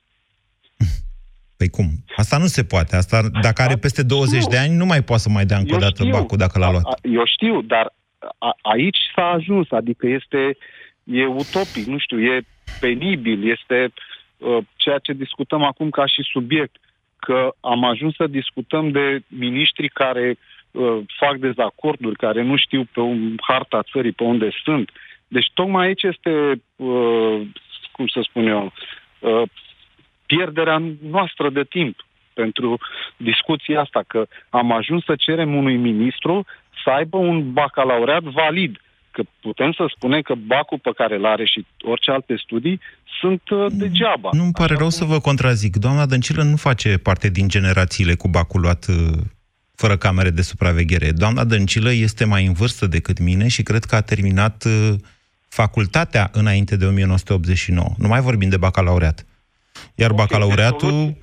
Păi 1.59 1.68
cum? 1.68 1.87
Asta 2.16 2.38
nu 2.38 2.46
se 2.46 2.64
poate. 2.64 2.96
Asta, 2.96 3.23
dacă 3.42 3.62
are 3.62 3.77
peste 3.77 4.03
20 4.03 4.42
Nu. 4.42 4.49
de 4.49 4.59
ani, 4.59 4.75
nu 4.77 4.85
mai 4.87 5.03
poate 5.03 5.23
să 5.23 5.29
mai 5.29 5.44
dea 5.44 5.57
încă 5.59 5.70
o 5.70 5.75
Eu 5.75 5.81
dată 5.81 6.03
știu. 6.03 6.16
bacul 6.16 6.38
dacă 6.38 6.59
l-a 6.59 6.70
luat. 6.70 6.85
A- 6.85 7.09
Eu 7.12 7.23
știu, 7.27 7.62
dar 7.62 7.92
a, 8.38 8.56
aici 8.62 8.98
s-a 9.14 9.30
ajuns, 9.30 9.70
adică 9.70 10.06
este 10.06 10.56
e 11.04 11.26
utopic, 11.26 11.85
nu 11.87 11.98
știu, 11.98 12.20
e 12.20 12.42
penibil, 12.80 13.50
este 13.50 13.92
uh, 14.37 14.59
ceea 14.76 14.98
ce 14.98 15.12
discutăm 15.12 15.62
acum 15.62 15.90
ca 15.90 16.06
și 16.06 16.22
subiect, 16.22 16.76
că 17.18 17.54
am 17.61 17.85
ajuns 17.85 18.14
să 18.14 18.26
discutăm 18.26 18.90
de 18.90 19.20
miniștri 19.28 19.88
care 19.88 20.37
uh, 20.70 20.98
fac 21.18 21.37
dezacorduri, 21.37 22.16
care 22.16 22.42
nu 22.42 22.56
știu 22.56 22.88
pe 22.92 23.00
un, 23.00 23.37
harta 23.40 23.83
țării 23.92 24.12
pe 24.12 24.22
unde 24.22 24.50
sunt. 24.64 24.90
Deci 25.28 25.50
tocmai 25.54 25.87
aici 25.87 26.02
este, 26.02 26.62
uh, 26.76 27.40
cum 27.92 28.06
să 28.06 28.20
spun 28.22 28.46
eu, 28.46 28.72
uh, 29.18 29.42
pierderea 30.26 30.83
noastră 31.11 31.50
de 31.50 31.64
timp 31.64 32.04
pentru 32.33 32.78
discuția 33.16 33.80
asta, 33.80 34.02
că 34.06 34.26
am 34.50 34.72
ajuns 34.72 35.04
să 35.04 35.14
cerem 35.16 35.54
unui 35.54 35.76
ministru 35.76 36.46
să 36.85 36.90
aibă 36.90 37.16
un 37.16 37.53
bacalaureat 37.53 38.23
valid. 38.23 38.77
Că 39.11 39.23
putem 39.40 39.73
să 39.73 39.85
spunem 39.97 40.21
că 40.21 40.35
bacul 40.35 40.79
pe 40.79 40.90
care 40.97 41.14
îl 41.16 41.27
are 41.27 41.45
și 41.45 41.66
orice 41.83 42.11
alte 42.11 42.35
studii 42.45 42.81
sunt 43.21 43.43
uh, 43.51 43.66
degeaba. 43.71 44.29
Nu-mi 44.33 44.53
pare 44.53 44.75
rău 44.75 44.88
să 44.88 45.05
vă 45.05 45.21
contrazic. 45.21 45.77
Doamna 45.77 46.07
Dăncilă 46.07 46.43
nu 46.43 46.57
face 46.57 46.99
parte 46.99 47.29
din 47.29 47.49
generațiile 47.49 48.14
cu 48.14 48.29
bacul 48.29 48.61
luat 48.61 48.87
uh, 48.88 49.19
fără 49.75 49.97
camere 49.97 50.31
de 50.31 50.43
supraveghere. 50.43 51.12
Doamna 51.12 51.45
Dăncilă 51.45 51.93
este 51.93 52.25
mai 52.25 52.47
în 52.47 52.53
vârstă 52.53 52.87
decât 52.87 53.19
mine 53.19 53.49
și 53.49 53.62
cred 53.62 53.85
că 53.85 53.95
a 53.95 54.01
terminat 54.01 54.64
uh, 54.64 54.95
facultatea 55.49 56.31
înainte 56.33 56.77
de 56.77 56.85
1989. 56.85 57.88
Nu 57.99 58.09
mai 58.09 58.21
vorbim 58.21 58.49
de 58.49 58.57
bacalaureat. 58.57 59.27
Iar 59.95 60.12
bacalaureatul, 60.12 61.16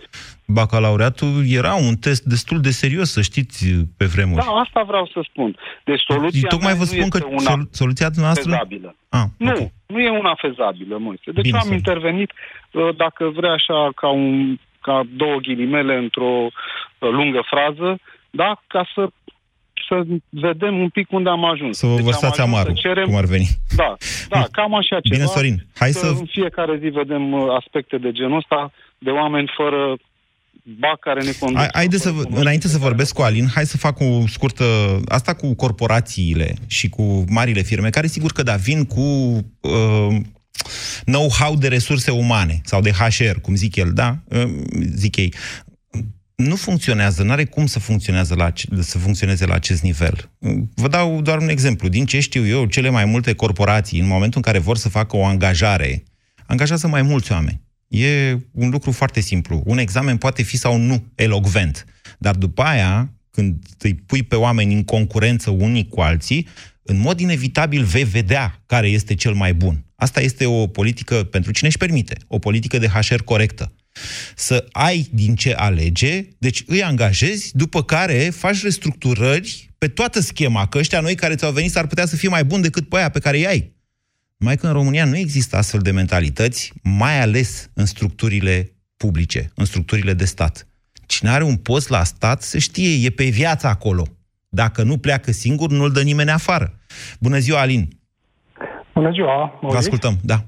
bacalaureatul 0.47 1.43
era 1.47 1.73
un 1.75 1.95
test 1.95 2.23
destul 2.23 2.61
de 2.61 2.69
serios, 2.69 3.11
să 3.11 3.21
știți, 3.21 3.65
pe 3.97 4.05
vremuri. 4.05 4.45
Da, 4.45 4.51
asta 4.51 4.83
vreau 4.87 5.09
să 5.13 5.19
spun. 5.29 5.55
Deci 5.83 6.01
soluția 6.07 6.47
Tocmai 6.47 6.73
mea 6.73 6.81
vă 6.83 6.85
nu 6.89 6.97
spun 6.97 7.09
că 7.09 7.17
este 7.21 7.31
una 7.31 7.49
sol- 7.51 7.67
soluția 7.71 8.09
noastră... 8.15 8.51
fezabilă. 8.51 8.95
Ah, 9.09 9.23
Nu, 9.37 9.49
ok. 9.51 9.71
nu 9.85 9.99
e 9.99 10.09
una 10.09 10.35
fezabilă, 10.37 10.97
Moise. 10.97 11.31
Deci 11.31 11.43
Bine, 11.43 11.57
am 11.57 11.61
Sorin. 11.63 11.77
intervenit, 11.77 12.31
uh, 12.71 12.95
dacă 12.95 13.31
vrea 13.35 13.51
așa, 13.51 13.89
ca, 13.95 14.07
un, 14.09 14.57
ca 14.81 15.03
două 15.15 15.37
ghilimele 15.39 15.95
într-o 15.95 16.31
uh, 16.45 17.09
lungă 17.11 17.41
frază, 17.45 17.99
da, 18.29 18.61
ca 18.67 18.87
să 18.95 19.07
să 19.89 20.03
vedem 20.29 20.79
un 20.79 20.89
pic 20.89 21.11
unde 21.11 21.29
am 21.29 21.45
ajuns. 21.45 21.77
Să 21.77 21.85
vă 21.85 21.91
Deci 21.91 21.99
am 22.01 22.05
vărsați 22.05 22.39
ajuns 22.41 22.53
amarul, 22.55 22.75
să 22.75 22.79
cerem, 22.81 23.05
cum 23.05 23.15
ar 23.15 23.25
veni. 23.25 23.47
Da, 23.75 23.95
da, 24.33 24.45
cam 24.51 24.75
așa 24.75 24.99
ceva. 24.99 25.15
Bine, 25.15 25.25
Sorin, 25.25 25.57
hai 25.75 25.91
să- 25.91 26.15
În 26.19 26.25
fiecare 26.25 26.77
zi 26.81 26.87
vedem 26.87 27.31
uh, 27.33 27.45
aspecte 27.59 27.97
de 27.97 28.11
genul 28.11 28.37
ăsta 28.37 28.71
de 28.97 29.09
oameni 29.09 29.51
fără 29.55 29.95
bac 30.79 30.99
care 30.99 31.23
ne 31.23 31.31
conduc. 31.39 31.59
Hai- 31.59 31.69
Haideți 31.73 32.01
să, 32.01 32.11
vă- 32.11 32.23
înainte 32.29 32.67
să 32.67 32.77
vorbesc 32.77 33.13
cu 33.13 33.21
Alin, 33.21 33.47
hai 33.53 33.65
să 33.65 33.77
fac 33.77 33.99
o 33.99 34.27
scurtă... 34.27 34.99
Asta 35.07 35.33
cu 35.33 35.53
corporațiile 35.53 36.53
și 36.67 36.89
cu 36.89 37.25
marile 37.29 37.61
firme, 37.61 37.89
care 37.89 38.07
sigur 38.07 38.31
că 38.31 38.43
da, 38.43 38.55
vin 38.55 38.85
cu 38.85 39.01
uh, 39.59 40.15
know-how 41.05 41.55
de 41.55 41.67
resurse 41.67 42.11
umane 42.11 42.61
sau 42.63 42.81
de 42.81 42.91
HR, 42.91 43.39
cum 43.41 43.55
zic 43.55 43.75
el, 43.75 43.91
da? 43.93 44.23
Zic 44.95 45.15
ei 45.15 45.33
nu 46.35 46.55
funcționează, 46.55 47.23
nu 47.23 47.31
are 47.31 47.45
cum 47.45 47.65
să, 47.65 47.79
funcționează 47.79 48.35
la, 48.35 48.51
să 48.79 48.97
funcționeze 48.97 49.45
la 49.45 49.53
acest 49.53 49.81
nivel. 49.81 50.31
Vă 50.75 50.87
dau 50.87 51.21
doar 51.21 51.37
un 51.37 51.49
exemplu. 51.49 51.87
Din 51.87 52.05
ce 52.05 52.19
știu 52.19 52.47
eu, 52.47 52.65
cele 52.65 52.89
mai 52.89 53.05
multe 53.05 53.33
corporații, 53.33 53.99
în 53.99 54.07
momentul 54.07 54.41
în 54.45 54.51
care 54.51 54.59
vor 54.63 54.77
să 54.77 54.89
facă 54.89 55.17
o 55.17 55.25
angajare, 55.25 56.03
angajează 56.45 56.87
mai 56.87 57.01
mulți 57.01 57.31
oameni. 57.31 57.61
E 57.87 58.37
un 58.51 58.69
lucru 58.69 58.91
foarte 58.91 59.19
simplu. 59.19 59.63
Un 59.65 59.77
examen 59.77 60.17
poate 60.17 60.43
fi 60.43 60.57
sau 60.57 60.77
nu 60.77 61.03
elogvent, 61.15 61.85
dar 62.19 62.35
după 62.35 62.61
aia, 62.61 63.13
când 63.31 63.63
îi 63.79 63.93
pui 63.95 64.23
pe 64.23 64.35
oameni 64.35 64.73
în 64.73 64.83
concurență 64.83 65.49
unii 65.49 65.87
cu 65.87 66.01
alții, 66.01 66.47
în 66.83 66.99
mod 66.99 67.19
inevitabil 67.19 67.83
vei 67.83 68.03
vedea 68.03 68.63
care 68.65 68.87
este 68.87 69.15
cel 69.15 69.33
mai 69.33 69.53
bun. 69.53 69.85
Asta 69.95 70.21
este 70.21 70.45
o 70.45 70.67
politică, 70.67 71.15
pentru 71.23 71.51
cine 71.51 71.67
își 71.67 71.77
permite, 71.77 72.17
o 72.27 72.39
politică 72.39 72.77
de 72.77 72.87
HR 72.87 73.21
corectă 73.23 73.71
să 74.35 74.65
ai 74.71 75.07
din 75.11 75.35
ce 75.35 75.53
alege, 75.53 76.27
deci 76.37 76.63
îi 76.65 76.83
angajezi, 76.83 77.51
după 77.53 77.83
care 77.83 78.29
faci 78.35 78.63
restructurări 78.63 79.69
pe 79.77 79.87
toată 79.87 80.19
schema, 80.19 80.67
că 80.67 80.77
ăștia 80.77 80.99
noi 80.99 81.15
care 81.15 81.35
ți-au 81.35 81.51
venit 81.51 81.71
s-ar 81.71 81.87
putea 81.87 82.05
să 82.05 82.15
fie 82.15 82.29
mai 82.29 82.43
buni 82.43 82.61
decât 82.61 82.89
pe 82.89 82.97
aia 82.97 83.09
pe 83.09 83.19
care 83.19 83.37
îi 83.37 83.47
ai. 83.47 83.75
Mai 84.39 84.55
că 84.55 84.67
în 84.67 84.73
România 84.73 85.05
nu 85.05 85.17
există 85.17 85.57
astfel 85.57 85.79
de 85.81 85.91
mentalități, 85.91 86.73
mai 86.83 87.21
ales 87.21 87.71
în 87.75 87.85
structurile 87.85 88.71
publice, 88.97 89.51
în 89.55 89.65
structurile 89.65 90.13
de 90.13 90.25
stat. 90.25 90.67
Cine 91.05 91.29
are 91.29 91.43
un 91.43 91.57
post 91.57 91.89
la 91.89 92.03
stat, 92.03 92.41
se 92.41 92.59
știe, 92.59 93.05
e 93.05 93.09
pe 93.09 93.23
viață 93.23 93.67
acolo. 93.67 94.03
Dacă 94.49 94.83
nu 94.83 94.97
pleacă 94.97 95.31
singur, 95.31 95.69
nu-l 95.69 95.91
dă 95.91 96.01
nimeni 96.01 96.29
afară. 96.29 96.73
Bună 97.19 97.37
ziua, 97.37 97.59
Alin! 97.59 97.87
Bună 98.93 99.11
ziua! 99.11 99.59
Vă 99.61 99.77
ascultăm, 99.77 100.17
da. 100.23 100.43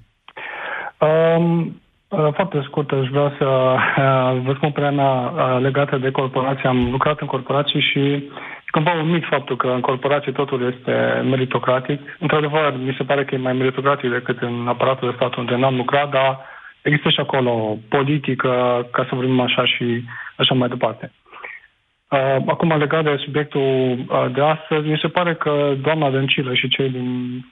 Um, 1.06 1.82
Uh, 2.10 2.30
foarte 2.34 2.62
scurt, 2.66 2.92
aș 2.92 3.08
vrea 3.08 3.34
să 3.38 3.46
uh, 3.46 4.42
vă 4.46 4.54
spun 4.56 4.72
părerea 4.72 4.96
mea 4.96 5.12
uh, 5.12 5.62
legată 5.62 5.98
de 5.98 6.12
corporații. 6.12 6.68
Am 6.68 6.92
lucrat 6.92 7.20
în 7.20 7.28
corporații 7.28 7.82
și 7.82 8.24
cumva 8.72 8.92
un 8.92 9.10
mit 9.10 9.26
faptul 9.26 9.56
că 9.56 9.68
în 9.68 9.80
corporații 9.80 10.32
totul 10.32 10.74
este 10.74 11.22
meritocratic. 11.30 12.02
Într-adevăr, 12.20 12.74
mi 12.78 12.96
se 12.98 13.04
pare 13.04 13.26
că 13.26 13.36
e 13.36 13.38
mai 13.38 13.54
meritocratic 13.54 14.10
decât 14.12 14.42
în 14.42 14.68
aparatul 14.68 15.10
de 15.10 15.16
stat 15.16 15.36
unde 15.36 15.56
n-am 15.56 15.76
lucrat, 15.76 16.10
dar 16.10 16.40
există 16.82 17.10
și 17.10 17.20
acolo 17.20 17.78
politică, 17.90 18.50
ca 18.92 19.06
să 19.10 19.16
vorbim 19.16 19.40
așa 19.40 19.66
și 19.66 20.04
așa 20.36 20.54
mai 20.54 20.68
departe. 20.68 21.12
Acum, 22.48 22.78
legat 22.78 23.04
de 23.04 23.22
subiectul 23.24 23.98
de 24.34 24.42
astăzi, 24.42 24.88
mi 24.88 25.00
se 25.02 25.08
pare 25.08 25.34
că 25.34 25.74
doamna 25.82 26.10
Dăncilă 26.10 26.54
și 26.54 26.68
cei 26.68 26.90
din 26.90 27.46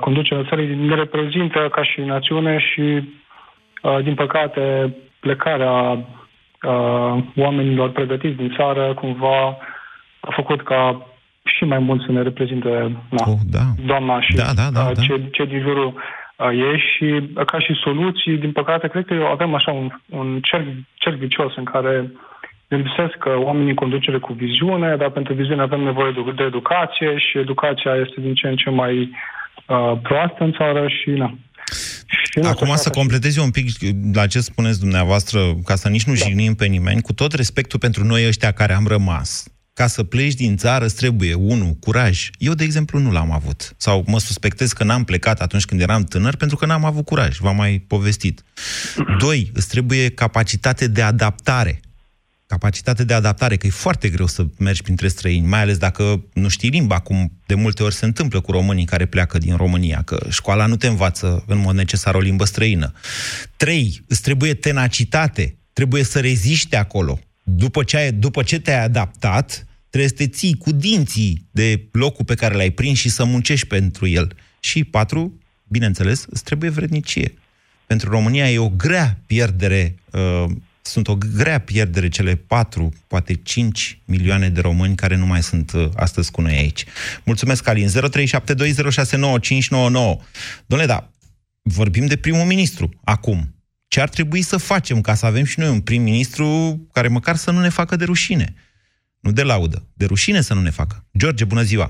conducerea 0.00 0.44
țării 0.48 0.74
ne 0.74 0.94
reprezintă 0.94 1.68
ca 1.72 1.82
și 1.82 2.00
națiune 2.00 2.58
și 2.58 3.02
Uh, 3.82 3.98
din 4.02 4.14
păcate, 4.14 4.94
plecarea 5.20 5.72
uh, 6.62 7.22
oamenilor 7.36 7.90
pregătiți 7.90 8.36
din 8.36 8.54
țară 8.56 8.94
cumva 8.94 9.56
a 10.20 10.30
făcut 10.36 10.62
ca 10.62 11.06
și 11.44 11.64
mai 11.64 11.78
mult 11.78 12.02
să 12.04 12.12
ne 12.12 12.22
reprezinte 12.22 12.68
na, 13.08 13.24
oh, 13.26 13.38
da. 13.50 13.64
doamna 13.86 14.20
și 14.20 14.34
da, 14.34 14.52
da, 14.54 14.68
da, 14.72 14.80
uh, 14.80 14.92
da. 14.94 15.02
ce, 15.02 15.28
ce 15.30 15.44
din 15.44 15.60
jurul 15.60 15.94
ei 16.48 16.78
și 16.78 17.32
ca 17.46 17.58
și 17.58 17.80
soluții, 17.82 18.38
din 18.38 18.52
păcate, 18.52 18.88
cred 18.88 19.04
că 19.04 19.14
avem 19.30 19.54
așa 19.54 19.72
un, 19.72 19.90
un 20.08 20.40
cerc, 20.42 20.66
cerc 20.94 21.16
vicios 21.16 21.56
în 21.56 21.64
care 21.64 22.12
lipsesc 22.68 23.18
oamenii 23.44 23.68
în 23.68 23.74
conducere 23.74 24.18
cu 24.18 24.32
viziune, 24.32 24.96
dar 24.96 25.10
pentru 25.10 25.34
viziune 25.34 25.62
avem 25.62 25.80
nevoie 25.80 26.12
de, 26.12 26.32
de 26.36 26.42
educație 26.42 27.18
și 27.18 27.38
educația 27.38 27.94
este 27.94 28.20
din 28.20 28.34
ce 28.34 28.46
în 28.48 28.56
ce 28.56 28.70
mai 28.70 28.94
uh, 29.02 29.92
proastă 30.02 30.44
în 30.44 30.52
țară 30.52 30.88
și 30.88 31.10
na, 31.10 31.34
Acum 32.48 32.74
să 32.74 32.90
completez 32.90 33.36
eu 33.36 33.44
un 33.44 33.50
pic 33.50 33.66
la 34.14 34.26
ce 34.26 34.40
spuneți 34.40 34.80
dumneavoastră, 34.80 35.40
ca 35.64 35.74
să 35.74 35.88
nici 35.88 36.04
nu 36.04 36.12
da. 36.12 36.18
jignim 36.18 36.54
pe 36.54 36.66
nimeni, 36.66 37.02
cu 37.02 37.12
tot 37.12 37.32
respectul 37.32 37.78
pentru 37.78 38.04
noi 38.04 38.26
ăștia 38.26 38.52
care 38.52 38.72
am 38.72 38.86
rămas. 38.86 39.44
Ca 39.80 39.86
să 39.86 40.02
pleci 40.02 40.34
din 40.34 40.56
țară 40.56 40.84
îți 40.84 40.94
trebuie, 40.94 41.34
unu, 41.34 41.76
curaj. 41.80 42.30
Eu, 42.38 42.54
de 42.54 42.64
exemplu, 42.64 42.98
nu 42.98 43.10
l-am 43.10 43.32
avut. 43.32 43.74
Sau 43.76 44.04
mă 44.06 44.18
suspectez 44.18 44.72
că 44.72 44.84
n-am 44.84 45.04
plecat 45.04 45.40
atunci 45.40 45.64
când 45.64 45.80
eram 45.80 46.04
tânăr 46.04 46.36
pentru 46.36 46.56
că 46.56 46.66
n-am 46.66 46.84
avut 46.84 47.04
curaj. 47.04 47.38
V-am 47.38 47.56
mai 47.56 47.84
povestit. 47.86 48.42
Doi, 49.18 49.50
îți 49.54 49.68
trebuie 49.68 50.08
capacitate 50.08 50.86
de 50.86 51.02
adaptare 51.02 51.80
capacitate 52.46 53.04
de 53.04 53.14
adaptare, 53.14 53.56
că 53.56 53.66
e 53.66 53.70
foarte 53.70 54.08
greu 54.08 54.26
să 54.26 54.46
mergi 54.58 54.82
printre 54.82 55.08
străini, 55.08 55.46
mai 55.46 55.60
ales 55.60 55.76
dacă 55.76 56.24
nu 56.32 56.48
știi 56.48 56.68
limba, 56.68 56.98
cum 56.98 57.32
de 57.46 57.54
multe 57.54 57.82
ori 57.82 57.94
se 57.94 58.04
întâmplă 58.04 58.40
cu 58.40 58.50
românii 58.50 58.84
care 58.84 59.06
pleacă 59.06 59.38
din 59.38 59.56
România, 59.56 60.02
că 60.02 60.26
școala 60.28 60.66
nu 60.66 60.76
te 60.76 60.86
învață 60.86 61.44
în 61.46 61.58
mod 61.58 61.74
necesar 61.74 62.14
o 62.14 62.20
limbă 62.20 62.44
străină. 62.44 62.92
Trei, 63.56 64.04
îți 64.08 64.22
trebuie 64.22 64.54
tenacitate, 64.54 65.56
trebuie 65.72 66.02
să 66.02 66.20
reziști 66.20 66.76
acolo. 66.76 67.18
După 67.42 67.82
ce, 67.82 67.96
ai, 67.96 68.12
după 68.12 68.42
ce 68.42 68.60
te-ai 68.60 68.84
adaptat, 68.84 69.64
trebuie 69.90 70.10
să 70.10 70.16
te 70.16 70.28
ții 70.28 70.56
cu 70.56 70.72
dinții 70.72 71.46
de 71.50 71.88
locul 71.92 72.24
pe 72.24 72.34
care 72.34 72.54
l-ai 72.54 72.70
prins 72.70 72.98
și 72.98 73.08
să 73.08 73.24
muncești 73.24 73.66
pentru 73.66 74.06
el. 74.06 74.36
Și 74.60 74.84
patru, 74.84 75.38
bineînțeles, 75.68 76.24
îți 76.30 76.44
trebuie 76.44 76.70
vrednicie. 76.70 77.34
Pentru 77.86 78.10
România 78.10 78.50
e 78.50 78.58
o 78.58 78.68
grea 78.68 79.18
pierdere 79.26 79.94
uh, 80.10 80.44
sunt 80.82 81.08
o 81.08 81.16
grea 81.16 81.58
pierdere 81.58 82.08
cele 82.08 82.34
4, 82.34 82.92
poate 83.06 83.34
5 83.34 83.98
milioane 84.04 84.48
de 84.48 84.60
români 84.60 84.94
care 84.94 85.16
nu 85.16 85.26
mai 85.26 85.42
sunt 85.42 85.72
uh, 85.72 85.88
astăzi 85.94 86.30
cu 86.30 86.40
noi 86.40 86.54
aici. 86.54 86.84
Mulțumesc, 87.24 87.68
Alin. 87.68 87.88
0372069599. 87.88 87.92
Domnule, 90.66 90.86
da, 90.86 91.10
vorbim 91.62 92.06
de 92.06 92.16
primul 92.16 92.44
ministru 92.44 92.90
acum. 93.04 93.54
Ce 93.88 94.00
ar 94.00 94.08
trebui 94.08 94.42
să 94.42 94.56
facem 94.56 95.00
ca 95.00 95.14
să 95.14 95.26
avem 95.26 95.44
și 95.44 95.58
noi 95.58 95.68
un 95.68 95.80
prim-ministru 95.80 96.80
care 96.92 97.08
măcar 97.08 97.36
să 97.36 97.50
nu 97.50 97.60
ne 97.60 97.68
facă 97.68 97.96
de 97.96 98.04
rușine? 98.04 98.54
Nu 99.20 99.30
de 99.32 99.42
laudă, 99.42 99.78
de 99.94 100.06
rușine 100.06 100.40
să 100.40 100.54
nu 100.54 100.60
ne 100.60 100.70
facă. 100.70 100.94
George, 101.18 101.44
bună 101.44 101.62
ziua! 101.62 101.88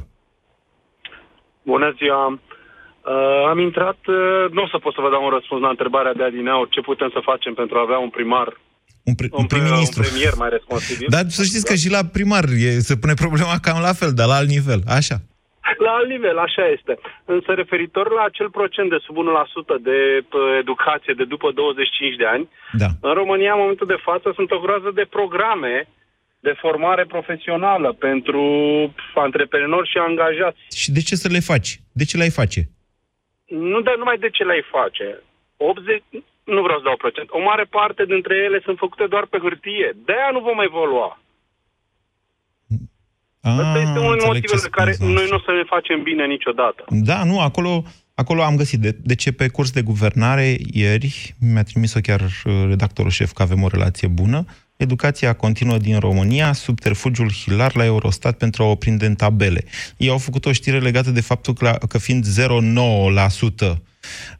Bună 1.62 1.94
ziua! 1.98 2.24
Uh, 2.32 3.44
am 3.48 3.58
intrat, 3.58 3.98
uh, 4.06 4.50
nu 4.50 4.62
o 4.62 4.68
să 4.68 4.78
pot 4.78 4.94
să 4.94 5.00
vă 5.00 5.10
dau 5.10 5.24
un 5.24 5.30
răspuns 5.30 5.60
la 5.60 5.68
întrebarea 5.68 6.14
de 6.14 6.24
adineaur, 6.24 6.68
ce 6.68 6.80
putem 6.80 7.10
să 7.12 7.20
facem 7.30 7.54
pentru 7.54 7.78
a 7.78 7.80
avea 7.86 7.98
un 7.98 8.10
primar 8.10 8.48
un, 9.10 9.14
pri- 9.20 9.32
un 9.42 9.46
prim-ministru. 9.52 10.00
Un 10.02 10.08
premier 10.08 10.34
mai 10.42 10.50
responsabil. 10.56 11.06
Dar 11.14 11.24
să 11.38 11.42
știți 11.50 11.66
că 11.70 11.74
și 11.82 11.90
la 11.96 12.02
primar 12.16 12.44
e, 12.68 12.70
se 12.88 12.96
pune 13.02 13.14
problema 13.24 13.56
cam 13.66 13.78
la 13.88 13.94
fel, 14.00 14.12
dar 14.18 14.26
la 14.32 14.38
alt 14.40 14.50
nivel, 14.56 14.80
așa. 14.98 15.16
La 15.86 15.92
alt 15.98 16.08
nivel, 16.14 16.38
așa 16.38 16.64
este. 16.76 16.92
Însă 17.34 17.50
referitor 17.52 18.06
la 18.18 18.22
acel 18.30 18.50
procent 18.58 18.88
de 18.90 18.98
sub 19.06 19.16
1% 19.16 19.82
de 19.88 19.98
educație 20.62 21.14
de 21.20 21.24
după 21.24 21.48
25 21.50 22.16
de 22.22 22.26
ani, 22.34 22.44
da. 22.82 22.88
în 23.08 23.14
România, 23.20 23.52
în 23.52 23.62
momentul 23.64 23.86
de 23.94 24.02
față, 24.08 24.32
sunt 24.34 24.50
o 24.50 24.62
groază 24.64 24.90
de 24.94 25.06
programe 25.16 25.88
de 26.40 26.54
formare 26.64 27.04
profesională 27.04 27.92
pentru 27.92 28.42
antreprenori 29.14 29.88
și 29.88 29.98
angajați. 29.98 30.60
Și 30.80 30.90
de 30.90 31.00
ce 31.00 31.14
să 31.16 31.28
le 31.28 31.40
faci? 31.50 31.70
De 31.92 32.04
ce 32.04 32.16
le-ai 32.16 32.38
face? 32.40 32.60
Nu 33.46 33.80
de, 33.80 33.92
numai 33.98 34.18
de 34.18 34.30
ce 34.30 34.42
le-ai 34.44 34.64
face. 34.76 35.06
80, 35.56 36.02
nu 36.44 36.62
vreau 36.62 36.78
să 36.78 36.84
dau 36.84 36.96
procent, 36.96 37.28
o 37.30 37.40
mare 37.50 37.64
parte 37.64 38.04
dintre 38.04 38.34
ele 38.46 38.60
sunt 38.64 38.78
făcute 38.78 39.06
doar 39.06 39.26
pe 39.26 39.38
hârtie. 39.44 39.88
De-aia 40.04 40.30
nu 40.32 40.40
vom 40.40 40.60
evolua. 40.60 41.20
A, 43.40 43.50
Asta 43.50 43.78
este 43.78 43.98
unul 43.98 44.16
din 44.16 44.26
motivele 44.26 44.68
care 44.70 44.92
noi 44.98 45.26
nu 45.30 45.36
o 45.36 45.44
să 45.46 45.52
ne 45.52 45.64
facem 45.74 46.02
bine 46.02 46.26
niciodată. 46.26 46.84
Da, 46.88 47.24
nu, 47.24 47.40
acolo, 47.40 47.82
acolo 48.14 48.42
am 48.42 48.56
găsit. 48.56 48.80
De, 48.80 48.96
de 49.02 49.14
ce 49.14 49.32
pe 49.32 49.48
curs 49.48 49.70
de 49.70 49.82
guvernare 49.82 50.56
ieri, 50.72 51.34
mi-a 51.40 51.62
trimis-o 51.62 52.00
chiar 52.00 52.20
uh, 52.20 52.52
redactorul 52.68 53.10
șef 53.10 53.30
că 53.32 53.42
avem 53.42 53.62
o 53.62 53.68
relație 53.68 54.08
bună, 54.08 54.44
educația 54.80 55.32
continuă 55.32 55.78
din 55.78 55.98
România, 55.98 56.52
subterfugiul 56.52 57.32
hilar 57.32 57.76
la 57.76 57.84
Eurostat 57.84 58.36
pentru 58.36 58.62
a 58.62 58.66
o 58.66 58.74
prinde 58.74 59.06
în 59.06 59.14
tabele. 59.14 59.64
Ei 59.96 60.08
au 60.08 60.18
făcut 60.18 60.46
o 60.46 60.52
știre 60.52 60.78
legată 60.78 61.10
de 61.10 61.20
faptul 61.20 61.54
că, 61.54 61.78
că 61.88 61.98
fiind 61.98 62.26
0,9% 62.26 63.80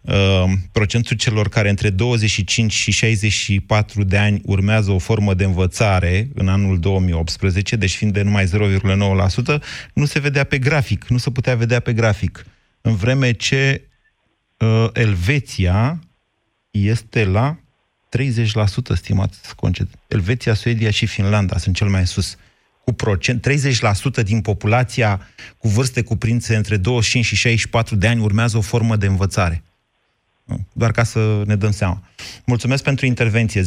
Uh, 0.00 0.44
procentul 0.72 1.16
celor 1.16 1.48
care 1.48 1.68
între 1.68 1.90
25 1.90 2.72
și 2.72 2.90
64 2.90 4.04
de 4.04 4.16
ani 4.16 4.40
urmează 4.44 4.90
o 4.90 4.98
formă 4.98 5.34
de 5.34 5.44
învățare 5.44 6.28
în 6.34 6.48
anul 6.48 6.78
2018, 6.78 7.76
deci 7.76 7.96
fiind 7.96 8.12
de 8.12 8.22
numai 8.22 8.44
0,9%, 8.44 9.62
nu 9.94 10.04
se 10.04 10.18
vedea 10.18 10.44
pe 10.44 10.58
grafic, 10.58 11.06
nu 11.08 11.16
se 11.16 11.30
putea 11.30 11.56
vedea 11.56 11.80
pe 11.80 11.92
grafic. 11.92 12.46
În 12.80 12.94
vreme 12.94 13.32
ce 13.32 13.88
uh, 14.58 14.86
Elveția 14.92 16.00
este 16.70 17.24
la 17.24 17.59
30%, 18.18 18.94
stimați 18.94 19.56
concet. 19.56 19.86
Elveția, 20.08 20.54
Suedia 20.54 20.90
și 20.90 21.06
Finlanda 21.06 21.56
sunt 21.58 21.74
cel 21.74 21.88
mai 21.88 22.06
sus. 22.06 22.36
Cu 22.84 22.92
procent, 22.92 23.46
30% 24.20 24.22
din 24.22 24.40
populația 24.40 25.20
cu 25.58 25.68
vârste 25.68 26.02
cuprinse 26.02 26.56
între 26.56 26.76
25 26.76 27.24
și 27.24 27.34
64 27.36 27.96
de 27.96 28.06
ani 28.08 28.20
urmează 28.20 28.56
o 28.56 28.60
formă 28.60 28.96
de 28.96 29.06
învățare. 29.06 29.62
Doar 30.72 30.90
ca 30.90 31.02
să 31.02 31.42
ne 31.46 31.56
dăm 31.56 31.70
seama. 31.70 32.02
Mulțumesc 32.46 32.82
pentru 32.84 33.06
intervenție. 33.06 33.62
0372069599. 33.62 33.66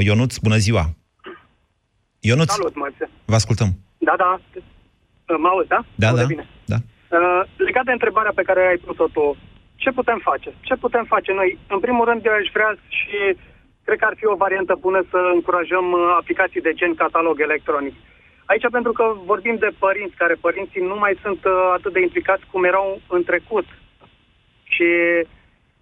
Ionuț, 0.00 0.36
bună 0.36 0.56
ziua! 0.56 0.94
Ionuț, 2.20 2.50
Salut, 2.50 2.76
Marce. 2.76 3.10
vă 3.24 3.34
ascultăm. 3.34 3.78
Da, 3.98 4.14
da. 4.16 4.40
Mă 5.38 5.48
auzi, 5.48 5.68
da? 5.68 5.84
Da, 5.94 6.08
Aude 6.08 6.20
da. 6.20 6.26
Bine. 6.26 6.48
da. 6.64 6.76
Uh, 6.76 7.42
legat 7.56 7.84
de 7.84 7.92
întrebarea 7.92 8.32
pe 8.34 8.42
care 8.42 8.60
ai 8.70 8.76
pus-o 8.76 9.06
tu, 9.08 9.36
ce 9.84 9.90
putem 10.00 10.20
face? 10.30 10.50
Ce 10.68 10.74
putem 10.84 11.04
face 11.14 11.32
noi? 11.40 11.50
În 11.74 11.80
primul 11.84 12.04
rând, 12.08 12.20
eu 12.24 12.34
aș 12.36 12.48
vrea 12.56 12.70
și 12.98 13.18
cred 13.86 13.98
că 13.98 14.06
ar 14.08 14.16
fi 14.20 14.26
o 14.32 14.40
variantă 14.44 14.74
bună 14.86 15.00
să 15.12 15.18
încurajăm 15.36 15.86
uh, 15.92 16.00
aplicații 16.20 16.66
de 16.66 16.76
gen 16.80 16.94
catalog 17.02 17.36
electronic. 17.48 17.94
Aici 18.50 18.66
pentru 18.76 18.92
că 18.98 19.04
vorbim 19.30 19.56
de 19.64 19.70
părinți, 19.84 20.20
care 20.22 20.44
părinții 20.46 20.82
nu 20.90 20.96
mai 21.04 21.14
sunt 21.22 21.40
uh, 21.44 21.52
atât 21.76 21.92
de 21.92 22.00
implicați 22.00 22.44
cum 22.50 22.64
erau 22.70 22.86
în 23.16 23.22
trecut. 23.30 23.66
Și 24.74 24.88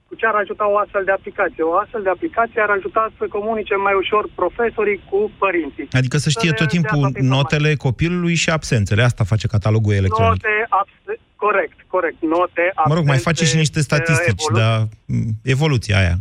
cu 0.06 0.18
ce 0.20 0.26
ar 0.26 0.34
ajuta 0.34 0.64
o 0.74 0.76
astfel 0.78 1.04
de 1.04 1.14
aplicație? 1.18 1.62
O 1.62 1.74
astfel 1.82 2.02
de 2.02 2.12
aplicație 2.16 2.60
ar 2.60 2.70
ajuta 2.78 3.02
să 3.18 3.24
comunice 3.36 3.74
mai 3.74 3.94
ușor 4.02 4.24
profesorii 4.34 5.00
cu 5.10 5.18
părinții. 5.38 5.88
Adică 6.00 6.16
să 6.16 6.30
știe 6.30 6.52
tot 6.52 6.68
timpul 6.68 7.00
notele 7.36 7.70
copilului 7.86 8.34
și 8.34 8.50
absențele. 8.50 9.02
Asta 9.02 9.24
face 9.32 9.46
catalogul 9.54 9.92
electronic. 9.92 10.30
Note, 10.30 10.66
abs- 10.68 11.01
corect, 11.44 11.78
corect. 11.86 12.16
Note, 12.20 12.62
absențe, 12.74 12.88
Mă 12.88 12.94
rog, 12.94 13.04
mai 13.06 13.18
face 13.18 13.44
și 13.44 13.56
niște 13.56 13.80
statistici, 13.80 14.44
evoluții. 14.46 14.62
dar 14.62 14.88
m, 15.06 15.28
evoluția 15.42 15.96
aia. 15.98 16.16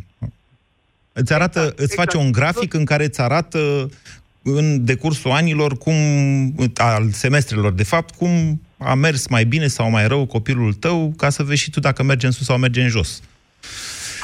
Îți 1.14 1.34
arată, 1.34 1.60
Exact, 1.60 1.80
îți 1.80 1.96
face 1.96 2.16
exact. 2.18 2.26
un 2.26 2.32
grafic 2.32 2.74
în 2.74 2.86
care 2.86 3.04
îți 3.04 3.22
arată 3.22 3.90
în 4.44 4.86
decursul 4.86 5.32
anilor 5.32 5.78
cum, 5.78 5.96
al 6.76 7.10
semestrelor, 7.12 7.72
de 7.72 7.84
fapt, 7.84 8.16
cum 8.16 8.62
a 8.78 8.94
mers 8.94 9.28
mai 9.28 9.44
bine 9.44 9.68
sau 9.68 9.90
mai 9.90 10.08
rău 10.08 10.26
copilul 10.26 10.74
tău, 10.74 11.14
ca 11.18 11.30
să 11.30 11.44
vezi 11.44 11.62
și 11.62 11.70
tu 11.70 11.80
dacă 11.80 12.04
merge 12.04 12.26
în 12.26 12.32
sus 12.32 12.46
sau 12.46 12.58
merge 12.58 12.82
în 12.82 12.88
jos. 12.88 13.22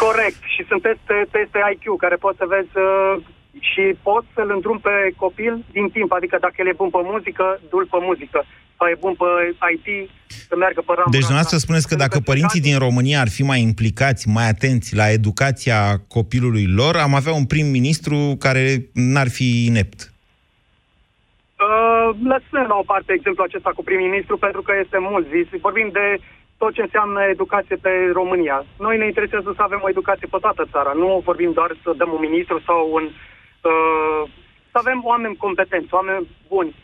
Corect. 0.05 0.41
Și 0.55 0.65
sunt 0.67 0.81
teste, 0.81 1.15
teste 1.31 1.59
IQ 1.73 1.85
care 1.99 2.15
poți 2.15 2.37
să 2.37 2.45
vezi 2.55 2.73
uh, 2.77 3.23
și 3.59 3.83
poți 4.01 4.27
să-l 4.35 4.51
îndrum 4.55 4.79
pe 4.79 4.95
copil 5.15 5.53
din 5.71 5.89
timp. 5.89 6.11
Adică 6.11 6.37
dacă 6.41 6.55
el 6.57 6.67
e 6.67 6.81
bun 6.81 6.89
pe 6.89 7.01
muzică, 7.03 7.45
du 7.69 7.77
pe 7.91 7.97
muzică. 8.09 8.45
Sau 8.77 8.87
e 8.87 8.95
bun 8.99 9.13
pe 9.21 9.25
IT, 9.73 10.09
să 10.49 10.55
meargă 10.55 10.81
pe 10.81 10.93
ramură. 10.93 11.09
Deci 11.11 11.27
dumneavoastră 11.29 11.57
spuneți 11.57 11.87
că 11.87 11.95
dacă 11.95 12.19
părinții 12.19 12.61
din 12.61 12.77
România 12.77 13.19
ar 13.19 13.29
fi 13.29 13.43
mai 13.43 13.61
implicați, 13.61 14.27
mai 14.27 14.47
atenți 14.47 14.95
la 14.95 15.09
educația 15.09 15.79
copilului 16.07 16.67
lor, 16.79 16.95
am 16.95 17.13
avea 17.15 17.33
un 17.33 17.45
prim-ministru 17.45 18.35
care 18.39 18.63
n-ar 18.93 19.29
fi 19.29 19.65
inept. 19.65 19.99
Uh, 21.65 22.09
lăsând 22.31 22.67
la 22.71 22.77
o 22.81 22.89
parte 22.91 23.13
exemplul 23.13 23.47
acesta 23.47 23.71
cu 23.75 23.83
prim-ministru, 23.83 24.37
pentru 24.37 24.61
că 24.61 24.71
este 24.83 24.97
mult 25.09 25.25
zis. 25.35 25.47
Vorbim 25.61 25.89
de 25.99 26.05
tot 26.57 26.73
ce 26.73 26.81
înseamnă 26.81 27.19
educație 27.23 27.75
pe 27.75 27.93
România. 28.13 28.65
Noi 28.85 28.97
ne 28.97 29.05
interesează 29.05 29.53
să 29.55 29.61
avem 29.61 29.79
o 29.83 29.89
educație 29.89 30.27
pe 30.31 30.37
toată 30.41 30.67
țara. 30.71 30.91
Nu 31.01 31.21
vorbim 31.29 31.51
doar 31.53 31.71
să 31.83 31.93
dăm 31.97 32.11
un 32.13 32.25
ministru 32.27 32.57
sau 32.65 32.89
un... 32.97 33.03
Uh, 33.71 34.21
să 34.71 34.77
avem 34.83 34.99
oameni 35.03 35.35
competenți, 35.35 35.93
oameni 35.93 36.27
buni. 36.47 36.75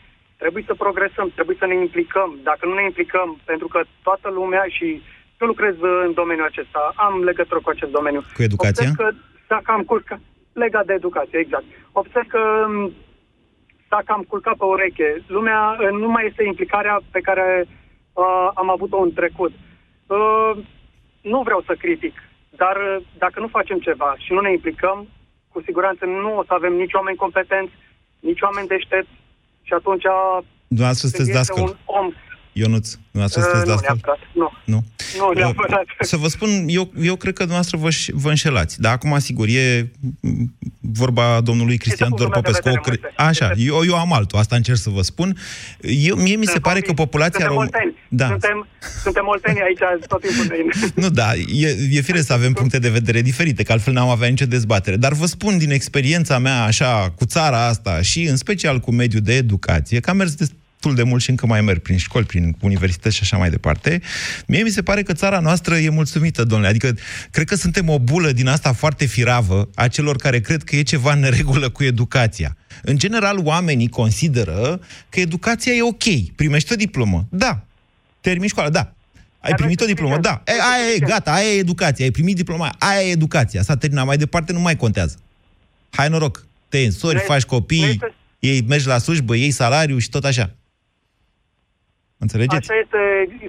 Trebuie 0.44 0.70
să 0.70 0.82
progresăm, 0.86 1.28
trebuie 1.34 1.56
să 1.58 1.66
ne 1.66 1.76
implicăm. 1.86 2.30
Dacă 2.42 2.66
nu 2.66 2.74
ne 2.74 2.84
implicăm, 2.84 3.28
pentru 3.44 3.68
că 3.68 3.80
toată 4.02 4.28
lumea 4.30 4.64
și 4.76 5.02
eu 5.40 5.46
lucrez 5.46 5.74
în 6.06 6.12
domeniul 6.12 6.46
acesta, 6.46 6.92
am 6.96 7.22
legătură 7.22 7.60
cu 7.62 7.70
acest 7.70 7.90
domeniu. 7.90 8.22
Cu 8.34 8.42
educația? 8.42 8.88
Observ 8.88 8.96
că 8.96 9.08
s-a 9.48 9.60
cam 9.64 9.82
culcat, 9.82 10.20
legat 10.52 10.86
de 10.86 10.92
educație, 10.92 11.38
exact. 11.38 11.64
Observ 11.92 12.26
că 12.26 12.42
m, 12.68 12.92
s-a 13.88 14.00
cam 14.04 14.22
culcat 14.28 14.56
pe 14.56 14.64
ureche. 14.64 15.22
Lumea 15.26 15.60
uh, 15.80 15.88
nu 15.90 16.08
mai 16.08 16.26
este 16.26 16.42
implicarea 16.44 17.00
pe 17.10 17.20
care 17.20 17.66
uh, 18.12 18.48
am 18.54 18.70
avut-o 18.70 18.98
în 18.98 19.12
trecut. 19.12 19.52
Uh, 20.06 20.52
nu 21.20 21.42
vreau 21.42 21.60
să 21.66 21.74
critic, 21.74 22.14
dar 22.50 22.76
uh, 22.76 23.04
dacă 23.18 23.40
nu 23.40 23.48
facem 23.48 23.78
ceva 23.78 24.14
și 24.18 24.32
nu 24.32 24.40
ne 24.40 24.50
implicăm, 24.52 25.08
cu 25.52 25.62
siguranță 25.62 26.04
nu 26.04 26.36
o 26.36 26.44
să 26.44 26.52
avem 26.54 26.72
nici 26.72 26.92
oameni 26.92 27.22
competenți, 27.24 27.72
nici 28.20 28.40
oameni 28.40 28.68
deștepți 28.68 29.22
și 29.66 29.72
atunci 29.78 30.06
Dumneavoastră 30.68 31.08
când 31.08 31.14
sunteți 31.14 31.30
este 31.30 31.38
dascăl. 31.38 31.62
un 31.64 31.74
om 31.98 32.06
Ionuț, 32.56 32.88
dumneavoastră 33.10 33.40
Uh, 33.40 33.46
sunteți 33.50 33.68
nu 33.68 33.74
dascăl? 33.74 34.00
neapărat, 34.02 34.18
nu. 34.34 34.48
Nu? 34.74 34.84
Nu 35.18 35.32
neapărat. 35.40 35.84
Să 36.00 36.16
vă 36.16 36.28
spun, 36.28 36.64
eu, 36.66 36.92
eu 37.02 37.16
cred 37.16 37.32
că 37.34 37.44
dumneavoastră 37.44 37.76
vă, 37.78 37.88
ș- 37.90 38.12
vă 38.12 38.28
înșelați. 38.28 38.80
Dar 38.80 38.92
acum, 38.92 39.18
sigur, 39.18 39.48
e 39.48 39.90
m, 40.20 40.54
vorba 40.80 41.40
domnului 41.40 41.76
Cristian 41.76 42.08
punctul 42.08 42.30
meu 42.32 42.40
de 42.42 42.50
Dor 42.50 42.62
Popescu. 42.62 42.86
vedere, 42.86 43.00
o 43.06 43.08
cre- 43.16 43.24
Așa, 43.28 43.50
eu, 43.56 43.84
eu 43.86 43.96
am 43.98 44.12
altul, 44.12 44.38
asta 44.38 44.56
încerc 44.56 44.78
să 44.78 44.90
vă 44.90 45.02
spun. 45.02 45.36
Eu, 45.80 46.16
mie 46.16 46.36
mi 46.36 46.46
se 46.46 46.58
pare 46.58 46.80
că 46.80 46.92
populația 46.92 47.38
Suntem 47.40 47.48
română... 47.54 47.70
molteni. 47.72 47.96
Da. 48.08 48.26
Suntem, 48.26 48.66
suntem 49.02 49.22
molteni 49.26 49.60
aici 49.60 50.06
tot 50.08 50.20
timpul 50.20 50.46
noi. 50.48 50.90
Nu, 51.04 51.08
da, 51.10 51.34
e, 51.34 51.76
e 51.90 52.00
fire 52.00 52.20
să 52.20 52.32
avem 52.32 52.52
puncte 52.52 52.78
de 52.78 52.88
vedere 52.88 53.20
diferite, 53.22 53.62
că 53.62 53.72
altfel 53.72 53.92
n-am 53.92 54.08
avea 54.08 54.28
nicio 54.28 54.46
dezbatere. 54.46 54.96
Dar 54.96 55.12
vă 55.12 55.26
spun 55.26 55.58
din 55.58 55.70
experiența 55.70 56.38
mea, 56.38 56.62
așa, 56.64 57.10
cu 57.16 57.24
țara 57.24 57.66
asta 57.66 58.02
și 58.02 58.22
în 58.22 58.36
special 58.36 58.80
cu 58.80 58.90
mediul 58.92 59.22
de 59.22 59.34
educație, 59.34 60.00
că 60.00 60.10
am 60.10 60.16
mers 60.16 60.34
destul 60.84 61.04
de 61.04 61.10
mult 61.10 61.22
și 61.22 61.30
încă 61.30 61.46
mai 61.46 61.60
merg 61.60 61.78
prin 61.78 61.96
școli, 61.96 62.24
prin 62.24 62.56
universități 62.60 63.16
și 63.16 63.22
așa 63.22 63.36
mai 63.36 63.50
departe, 63.50 64.00
mie 64.46 64.62
mi 64.62 64.70
se 64.70 64.82
pare 64.82 65.02
că 65.02 65.12
țara 65.12 65.38
noastră 65.38 65.76
e 65.76 65.88
mulțumită, 65.88 66.44
domnule. 66.44 66.70
Adică, 66.70 66.96
cred 67.30 67.46
că 67.46 67.54
suntem 67.54 67.88
o 67.88 67.98
bulă 67.98 68.32
din 68.32 68.48
asta 68.48 68.72
foarte 68.72 69.04
firavă 69.04 69.68
a 69.74 69.88
celor 69.88 70.16
care 70.16 70.40
cred 70.40 70.62
că 70.62 70.76
e 70.76 70.82
ceva 70.82 71.12
în 71.12 71.18
neregulă 71.18 71.68
cu 71.68 71.84
educația. 71.84 72.56
În 72.82 72.98
general, 72.98 73.38
oamenii 73.38 73.88
consideră 73.88 74.80
că 75.08 75.20
educația 75.20 75.72
e 75.72 75.82
ok. 75.82 76.34
Primești 76.36 76.72
o 76.72 76.76
diplomă. 76.76 77.26
Da. 77.30 77.64
Termini 78.20 78.48
școala. 78.48 78.70
Da. 78.70 78.92
Ai 79.40 79.52
primit 79.54 79.80
o 79.80 79.84
diplomă? 79.84 80.18
Da. 80.18 80.42
E, 80.46 80.52
aia 80.52 80.94
e, 80.96 80.98
gata, 80.98 81.32
aia 81.32 81.48
e 81.48 81.58
educația. 81.58 82.04
Ai 82.04 82.10
primit 82.10 82.36
diploma, 82.36 82.74
aia 82.78 83.08
e 83.08 83.10
educația. 83.10 83.62
S-a 83.62 83.76
terminat. 83.76 84.06
Mai 84.06 84.16
departe 84.16 84.52
nu 84.52 84.60
mai 84.60 84.76
contează. 84.76 85.16
Hai 85.90 86.08
noroc. 86.08 86.46
Te 86.68 86.78
însori, 86.78 87.18
faci 87.18 87.42
copii, 87.42 87.98
ei 88.38 88.64
mergi 88.68 88.86
la 88.86 88.98
slujbă, 88.98 89.34
iei 89.34 89.50
salariu 89.50 89.98
și 89.98 90.08
tot 90.08 90.24
așa. 90.24 90.54
Înțelegeți? 92.26 92.60
Așa 92.70 92.76
este, 92.84 93.00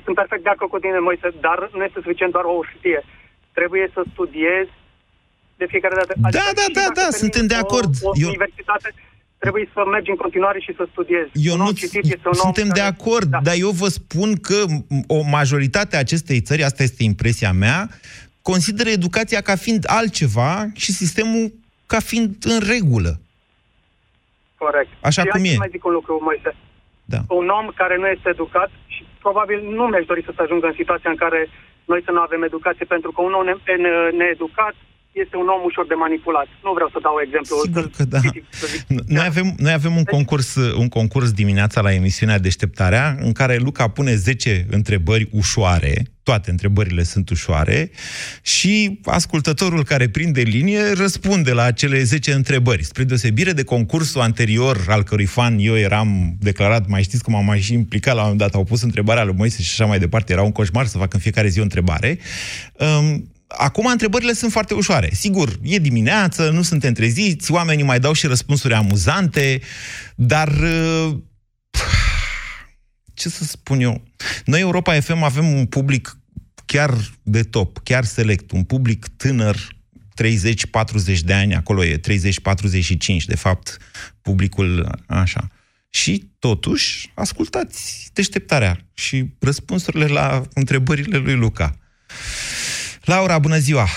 sunt 0.06 0.16
perfect 0.22 0.44
de 0.48 0.54
acord 0.56 0.72
cu 0.74 0.80
tine, 0.86 1.00
Moise, 1.08 1.28
dar 1.48 1.58
nu 1.78 1.84
este 1.88 2.00
suficient 2.06 2.32
doar 2.36 2.46
o 2.54 2.56
hârtie. 2.70 3.00
Trebuie 3.58 3.86
să 3.96 4.00
studiezi 4.14 4.74
de 5.60 5.66
fiecare 5.74 5.96
dată. 6.00 6.14
Da, 6.18 6.28
Adică 6.28 6.52
da, 6.60 6.64
și 6.68 6.74
da, 6.78 6.80
dacă 6.82 6.92
da, 6.96 7.02
termini 7.02 7.22
suntem 7.24 7.46
de 7.52 7.58
o- 7.58 7.64
acord. 7.66 7.92
O, 8.08 8.12
Eu- 8.24 8.28
universitate, 8.34 8.88
trebuie 9.44 9.66
să 9.76 9.82
mergi 9.96 10.10
în 10.16 10.20
continuare 10.26 10.60
și 10.66 10.72
să 10.80 10.84
studiezi. 10.94 11.30
Eu 11.50 11.54
Un 11.56 11.60
nu 11.62 11.66
om 11.70 11.74
citit 11.84 12.04
este 12.16 12.28
un 12.34 12.38
om 12.44 12.46
suntem 12.48 12.68
de 12.80 12.80
care- 12.84 12.94
acord, 12.96 13.28
da. 13.36 13.40
dar 13.48 13.56
eu 13.66 13.72
vă 13.82 13.88
spun 14.00 14.30
că 14.48 14.58
m, 14.74 15.00
o 15.18 15.20
majoritate 15.38 15.94
a 15.96 16.00
acestei 16.08 16.40
țări, 16.48 16.64
asta 16.70 16.82
este 16.84 17.04
impresia 17.12 17.52
mea, 17.66 17.80
consideră 18.52 18.90
educația 19.00 19.42
ca 19.50 19.56
fiind 19.66 19.84
altceva 20.00 20.54
și 20.84 20.92
sistemul 21.02 21.46
ca 21.92 22.00
fiind 22.10 22.30
în 22.54 22.60
regulă. 22.74 23.12
Corect. 24.58 24.90
Așa 25.02 25.22
și 25.22 25.28
cum 25.28 25.40
hai 25.40 25.50
e. 25.50 25.52
să 25.52 25.58
mai 25.66 25.68
zic 25.72 25.86
un 25.86 25.92
lucru, 26.00 26.20
Moise. 26.24 26.56
Da. 27.06 27.18
Un 27.30 27.50
om 27.50 27.68
care 27.76 27.98
nu 27.98 28.08
este 28.08 28.30
educat 28.30 28.72
și 28.88 29.06
probabil 29.20 29.60
nu 29.78 29.84
mi-aș 29.88 30.06
dori 30.06 30.24
să 30.24 30.32
se 30.36 30.42
ajungă 30.42 30.66
în 30.68 30.74
situația 30.82 31.10
în 31.10 31.16
care 31.16 31.50
noi 31.86 32.02
să 32.04 32.12
nu 32.12 32.20
avem 32.20 32.44
educație, 32.44 32.86
pentru 32.86 33.12
că 33.12 33.22
un 33.22 33.34
om 33.34 33.46
ne- 33.46 33.76
ne- 33.76 34.10
needucat 34.10 34.76
este 35.24 35.36
un 35.36 35.48
om 35.56 35.62
ușor 35.64 35.86
de 35.88 35.94
manipulat. 35.94 36.48
Nu 36.64 36.72
vreau 36.74 36.90
să 36.94 37.00
dau 37.02 37.16
exemplu. 37.26 37.56
Sigur 37.66 37.90
că 37.98 38.04
da. 38.04 38.20
Noi 39.18 39.26
avem, 39.26 39.48
noi 39.58 39.74
avem 39.74 39.96
un, 39.96 40.04
concurs, 40.04 40.56
un 40.56 40.88
concurs 40.88 41.32
dimineața 41.32 41.82
la 41.82 41.94
emisiunea 41.94 42.40
Deșteptarea, 42.40 43.18
în 43.20 43.32
care 43.32 43.56
Luca 43.58 43.88
pune 43.88 44.16
10 44.16 44.66
întrebări 44.70 45.28
ușoare, 45.32 45.94
toate 46.24 46.52
întrebările 46.52 47.04
sunt 47.04 47.30
ușoare, 47.30 47.92
și 48.42 49.00
ascultătorul 49.04 49.84
care 49.84 50.10
prinde 50.10 50.42
linie 50.42 50.92
răspunde 50.94 51.52
la 51.52 51.64
acele 51.64 52.04
10 52.04 52.32
întrebări. 52.32 52.84
Spre 52.84 53.04
deosebire 53.04 53.52
de 53.52 53.64
concursul 53.64 54.22
anterior, 54.22 54.86
al 54.88 55.04
cărui 55.04 55.26
fan 55.26 55.56
eu 55.60 55.78
eram 55.78 56.36
declarat, 56.40 56.88
mai 56.88 57.04
știți 57.04 57.24
cum 57.24 57.36
am 57.36 57.46
mai 57.46 57.60
și 57.60 57.74
implicat 57.74 58.16
la 58.16 58.22
un 58.22 58.30
moment 58.30 58.42
dat, 58.42 58.56
au 58.56 58.64
pus 58.64 58.82
întrebarea 58.82 59.24
lui 59.24 59.36
Moise 59.38 59.62
și 59.62 59.70
așa 59.72 59.90
mai 59.90 60.00
departe, 60.00 60.34
era 60.34 60.42
un 60.42 60.52
coșmar 60.52 60.86
să 60.86 60.98
fac 60.98 61.14
în 61.14 61.20
fiecare 61.20 61.48
zi 61.48 61.60
o 61.60 61.64
întrebare. 61.64 62.20
Um, 62.80 63.34
Acum 63.48 63.86
întrebările 63.86 64.34
sunt 64.34 64.52
foarte 64.52 64.74
ușoare. 64.74 65.10
Sigur, 65.14 65.60
e 65.62 65.80
dimineață, 65.80 66.50
nu 66.50 66.62
suntem 66.62 66.94
treziți, 66.94 67.52
oamenii 67.52 67.84
mai 67.84 68.00
dau 68.00 68.14
și 68.14 68.28
răspunsuri 68.28 68.74
amuzante, 68.74 69.62
dar 70.16 70.48
uh, 70.48 71.18
ce 73.14 73.30
să 73.30 73.44
spun 73.44 73.80
eu? 73.80 74.04
Noi, 74.46 74.60
Europa 74.60 75.00
FM, 75.00 75.24
avem 75.24 75.54
un 75.54 75.66
public 75.66 76.18
chiar 76.66 76.94
de 77.24 77.44
top, 77.44 77.78
chiar 77.84 78.06
select, 78.06 78.52
un 78.52 78.64
public 78.64 79.08
tânăr, 79.08 79.76
30-40 81.16 81.20
de 81.24 81.34
ani, 81.34 81.56
acolo 81.56 81.84
e 81.84 82.00
30-45, 82.00 82.02
de 83.26 83.36
fapt, 83.36 83.78
publicul 84.22 85.00
așa. 85.08 85.48
Și 85.90 86.30
totuși, 86.40 87.12
ascultați 87.14 88.10
deșteptarea 88.14 88.86
și 88.94 89.26
răspunsurile 89.40 90.06
la 90.06 90.44
întrebările 90.54 91.18
lui 91.18 91.36
Luca. 91.36 91.80
Laura, 93.06 93.40
bună 93.40 93.58
ziua! 93.58 93.88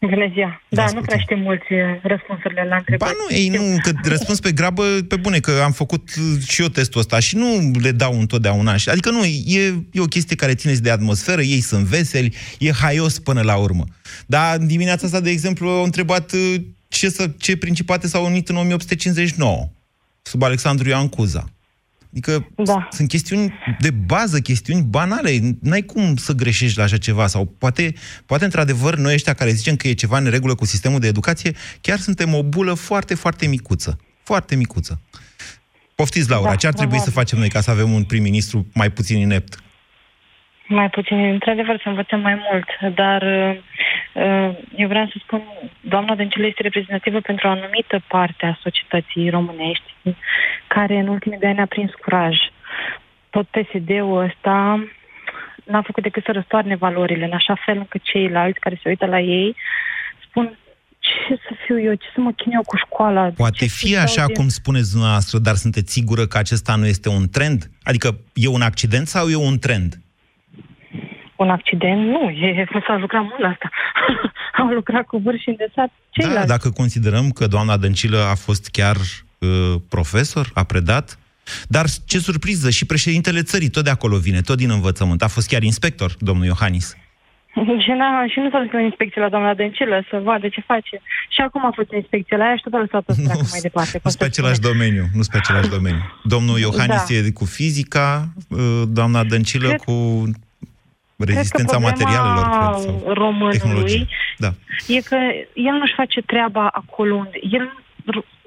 Bună 0.00 0.30
ziua. 0.32 0.62
Da, 0.68 0.84
nu 0.94 1.00
prea 1.00 1.18
știu 1.18 1.36
mulți 1.36 1.72
uh, 1.72 1.78
răspunsurile 2.02 2.66
la 2.68 2.76
întrebări. 2.76 3.10
Ba 3.12 3.16
nu, 3.28 3.36
ei 3.36 3.48
nu, 3.48 3.76
că 3.82 3.90
răspuns 4.08 4.40
pe 4.40 4.52
grabă, 4.52 4.82
pe 5.08 5.16
bune, 5.16 5.38
că 5.40 5.60
am 5.64 5.72
făcut 5.72 6.08
uh, 6.16 6.42
și 6.48 6.60
eu 6.62 6.68
testul 6.68 7.00
ăsta 7.00 7.18
și 7.20 7.36
nu 7.36 7.70
le 7.80 7.90
dau 7.92 8.18
întotdeauna. 8.18 8.76
Și- 8.76 8.88
Adică 8.88 9.10
nu, 9.10 9.24
e, 9.24 9.84
e 9.92 10.00
o 10.00 10.04
chestie 10.04 10.36
care 10.36 10.54
ține 10.54 10.72
de 10.72 10.90
atmosferă, 10.90 11.42
ei 11.42 11.60
sunt 11.60 11.84
veseli, 11.84 12.34
e 12.58 12.72
haios 12.72 13.18
până 13.18 13.42
la 13.42 13.56
urmă. 13.56 13.84
Dar 14.26 14.56
în 14.58 14.66
dimineața 14.66 15.06
asta, 15.06 15.20
de 15.20 15.30
exemplu, 15.30 15.68
au 15.68 15.84
întrebat 15.84 16.32
uh, 16.32 16.54
ce, 16.88 17.08
să, 17.08 17.30
ce 17.38 17.56
principate 17.56 18.06
s-au 18.06 18.24
unit 18.24 18.48
în 18.48 18.56
1859, 18.56 19.68
sub 20.22 20.42
Alexandru 20.42 20.88
Ioan 20.88 21.08
Cuza. 21.08 21.44
Adică 22.12 22.48
Da. 22.56 22.88
sunt 22.90 23.08
chestiuni 23.08 23.52
de 23.80 23.90
bază, 23.90 24.40
chestiuni 24.40 24.82
banale. 24.82 25.56
N-ai 25.60 25.82
cum 25.82 26.16
să 26.16 26.32
greșești 26.32 26.78
la 26.78 26.84
așa 26.84 26.96
ceva. 26.96 27.26
Sau 27.26 27.44
poate, 27.58 27.94
poate 28.26 28.44
într-adevăr, 28.44 28.96
noi 28.96 29.14
ăștia 29.14 29.32
care 29.34 29.50
zicem 29.52 29.76
că 29.76 29.88
e 29.88 29.92
ceva 29.92 30.18
în 30.18 30.24
regulă 30.30 30.54
cu 30.54 30.64
sistemul 30.64 31.00
de 31.00 31.06
educație, 31.06 31.54
chiar 31.80 31.98
suntem 31.98 32.34
o 32.34 32.42
bulă 32.42 32.74
foarte, 32.74 33.14
foarte 33.14 33.46
micuță. 33.46 33.98
Foarte 34.22 34.54
micuță. 34.56 35.00
Poftiți, 35.94 36.28
Laura, 36.30 36.50
Da, 36.50 36.56
ce 36.56 36.66
ar 36.66 36.72
trebui 36.72 36.96
să 36.98 37.02
probabil. 37.02 37.22
facem 37.24 37.38
noi 37.38 37.48
ca 37.48 37.60
să 37.60 37.70
avem 37.70 37.92
un 37.92 38.04
prim-ministru 38.04 38.66
mai 38.74 38.90
puțin 38.90 39.18
inept? 39.18 39.58
Mai 40.68 40.90
puțin, 40.90 41.18
într-adevăr, 41.18 41.80
să 41.82 41.88
învățăm 41.88 42.20
mai 42.20 42.42
mult, 42.50 42.94
dar 42.94 43.22
uh, 43.22 44.56
eu 44.76 44.88
vreau 44.88 45.06
să 45.06 45.14
spun, 45.22 45.42
doamna 45.80 46.14
Dăncilă 46.14 46.46
este 46.46 46.62
reprezentativă 46.62 47.20
pentru 47.20 47.46
o 47.46 47.50
anumită 47.50 48.02
parte 48.08 48.46
a 48.46 48.58
societății 48.62 49.30
românești, 49.30 49.94
care 50.66 50.96
în 50.98 51.08
ultimii 51.08 51.38
doi 51.38 51.50
ani 51.50 51.60
a 51.60 51.66
prins 51.66 51.90
curaj. 52.02 52.36
Tot 53.30 53.46
PSD-ul 53.46 54.22
ăsta 54.24 54.84
n-a 55.64 55.82
făcut 55.82 56.02
decât 56.02 56.24
să 56.24 56.32
răstoarne 56.32 56.76
valorile, 56.76 57.24
în 57.24 57.32
așa 57.32 57.54
fel 57.64 57.76
încât 57.76 58.02
ceilalți 58.02 58.60
care 58.60 58.78
se 58.82 58.88
uită 58.88 59.06
la 59.06 59.20
ei 59.20 59.56
spun 60.28 60.58
ce 60.98 61.34
să 61.48 61.54
fiu 61.66 61.80
eu, 61.80 61.94
ce 61.94 62.06
să 62.14 62.20
mă 62.20 62.32
chin 62.32 62.52
eu 62.52 62.62
cu 62.66 62.76
școala. 62.76 63.30
Poate 63.36 63.56
ce 63.56 63.66
să 63.66 63.76
fi 63.86 63.92
dau 63.92 64.02
așa 64.02 64.26
de- 64.26 64.32
cum 64.32 64.48
spuneți 64.48 64.90
dumneavoastră, 64.90 65.38
dar 65.38 65.54
sunteți 65.54 65.92
sigură 65.92 66.26
că 66.26 66.38
acesta 66.38 66.74
nu 66.74 66.86
este 66.86 67.08
un 67.08 67.28
trend? 67.28 67.70
Adică 67.82 68.18
e 68.34 68.48
un 68.48 68.60
accident 68.62 69.06
sau 69.06 69.28
e 69.28 69.36
un 69.36 69.58
trend? 69.58 69.94
Un 71.36 71.50
accident? 71.50 72.00
Nu, 72.06 72.28
e, 72.30 72.66
s-a 72.86 72.96
lucrat 72.96 73.22
mult 73.22 73.38
la 73.38 73.48
asta. 73.48 73.70
Am 74.60 74.68
lucrat 74.68 75.06
cu 75.06 75.18
vârf 75.18 75.38
și 75.40 75.48
îndesat 75.48 75.74
Da, 75.74 75.92
ceilalți. 76.10 76.48
dacă 76.48 76.70
considerăm 76.70 77.30
că 77.30 77.46
doamna 77.46 77.76
Dăncilă 77.76 78.18
a 78.30 78.34
fost 78.34 78.68
chiar 78.72 78.96
uh, 79.38 79.74
profesor, 79.88 80.50
a 80.54 80.64
predat, 80.64 81.18
dar 81.68 81.84
ce 82.06 82.18
surpriză, 82.18 82.70
și 82.70 82.86
președintele 82.86 83.42
țării, 83.42 83.68
tot 83.68 83.84
de 83.84 83.90
acolo 83.90 84.16
vine, 84.16 84.40
tot 84.40 84.56
din 84.56 84.70
învățământ. 84.70 85.22
A 85.22 85.28
fost 85.28 85.48
chiar 85.48 85.62
inspector, 85.62 86.14
domnul 86.18 86.44
Iohannis. 86.46 86.96
Și, 87.78 87.90
n-a, 87.90 88.26
și 88.32 88.38
nu 88.38 88.50
s-a 88.50 88.58
dus 88.62 88.72
la 88.72 88.80
inspecție 88.80 89.20
la 89.20 89.28
doamna 89.28 89.54
Dăncilă 89.54 90.04
să 90.10 90.20
vadă 90.24 90.48
ce 90.48 90.60
face. 90.66 91.00
Și 91.28 91.40
acum 91.40 91.66
a 91.66 91.70
fost 91.74 91.92
inspecție 91.92 92.36
la 92.36 92.44
ea 92.44 92.56
și 92.56 92.62
tot 92.62 92.72
a 92.74 92.78
lăsat-o 92.78 93.12
să 93.12 93.20
treacă 93.24 93.46
mai 93.50 93.60
departe. 93.60 94.00
Nu 94.04 94.10
pe 94.18 94.24
același 94.24 94.60
domeniu, 94.60 95.04
nu 95.14 95.20
pe 95.30 95.36
același 95.36 95.68
domeniu. 95.68 96.02
Domnul 96.22 96.58
Iohannis 96.58 97.04
Da. 97.08 97.14
e 97.14 97.30
cu 97.30 97.44
fizica, 97.44 98.28
uh, 98.48 98.82
doamna 98.88 99.24
Dăncilă 99.24 99.68
Cred- 99.68 99.80
cu 99.80 99.92
rezistența 101.24 101.76
cred 101.76 101.92
că 101.92 102.02
problema 102.02 102.24
materialelor, 102.28 102.46
cred, 102.56 102.82
sau 102.84 103.12
românului 103.22 103.58
tehnologie. 103.58 104.06
Da. 104.44 104.50
e 104.94 105.00
că 105.00 105.18
el 105.54 105.74
nu-și 105.80 105.98
face 106.02 106.20
treaba 106.20 106.64
acolo 106.68 107.14
unde... 107.14 107.38
El, 107.50 107.66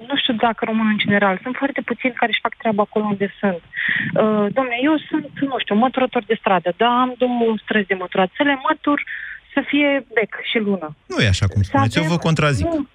nu 0.08 0.16
știu 0.22 0.34
dacă 0.34 0.64
românul 0.64 0.92
în 0.92 0.98
general, 0.98 1.40
sunt 1.42 1.56
foarte 1.56 1.80
puțini 1.80 2.12
care 2.20 2.30
își 2.30 2.44
fac 2.46 2.54
treaba 2.56 2.82
acolo 2.82 3.04
unde 3.04 3.34
sunt. 3.40 3.62
Uh, 4.22 4.46
domne, 4.56 4.76
eu 4.88 4.94
sunt, 5.08 5.30
nu 5.50 5.56
știu, 5.58 5.74
măturător 5.74 6.22
de 6.26 6.36
stradă, 6.40 6.72
da, 6.76 6.90
am 7.04 7.14
două 7.18 7.54
străzi 7.64 7.86
de 7.86 7.94
măturat, 7.94 8.30
să 8.36 8.42
le 8.42 8.60
mătur 8.68 8.98
să 9.54 9.60
fie 9.66 10.06
bec 10.14 10.32
și 10.50 10.58
lună. 10.58 10.96
Nu 11.06 11.22
e 11.22 11.28
așa 11.28 11.46
cum 11.46 11.62
spuneți, 11.62 11.98
eu 11.98 12.04
vă 12.04 12.16
contrazic. 12.16 12.66
Nu, 12.66 12.86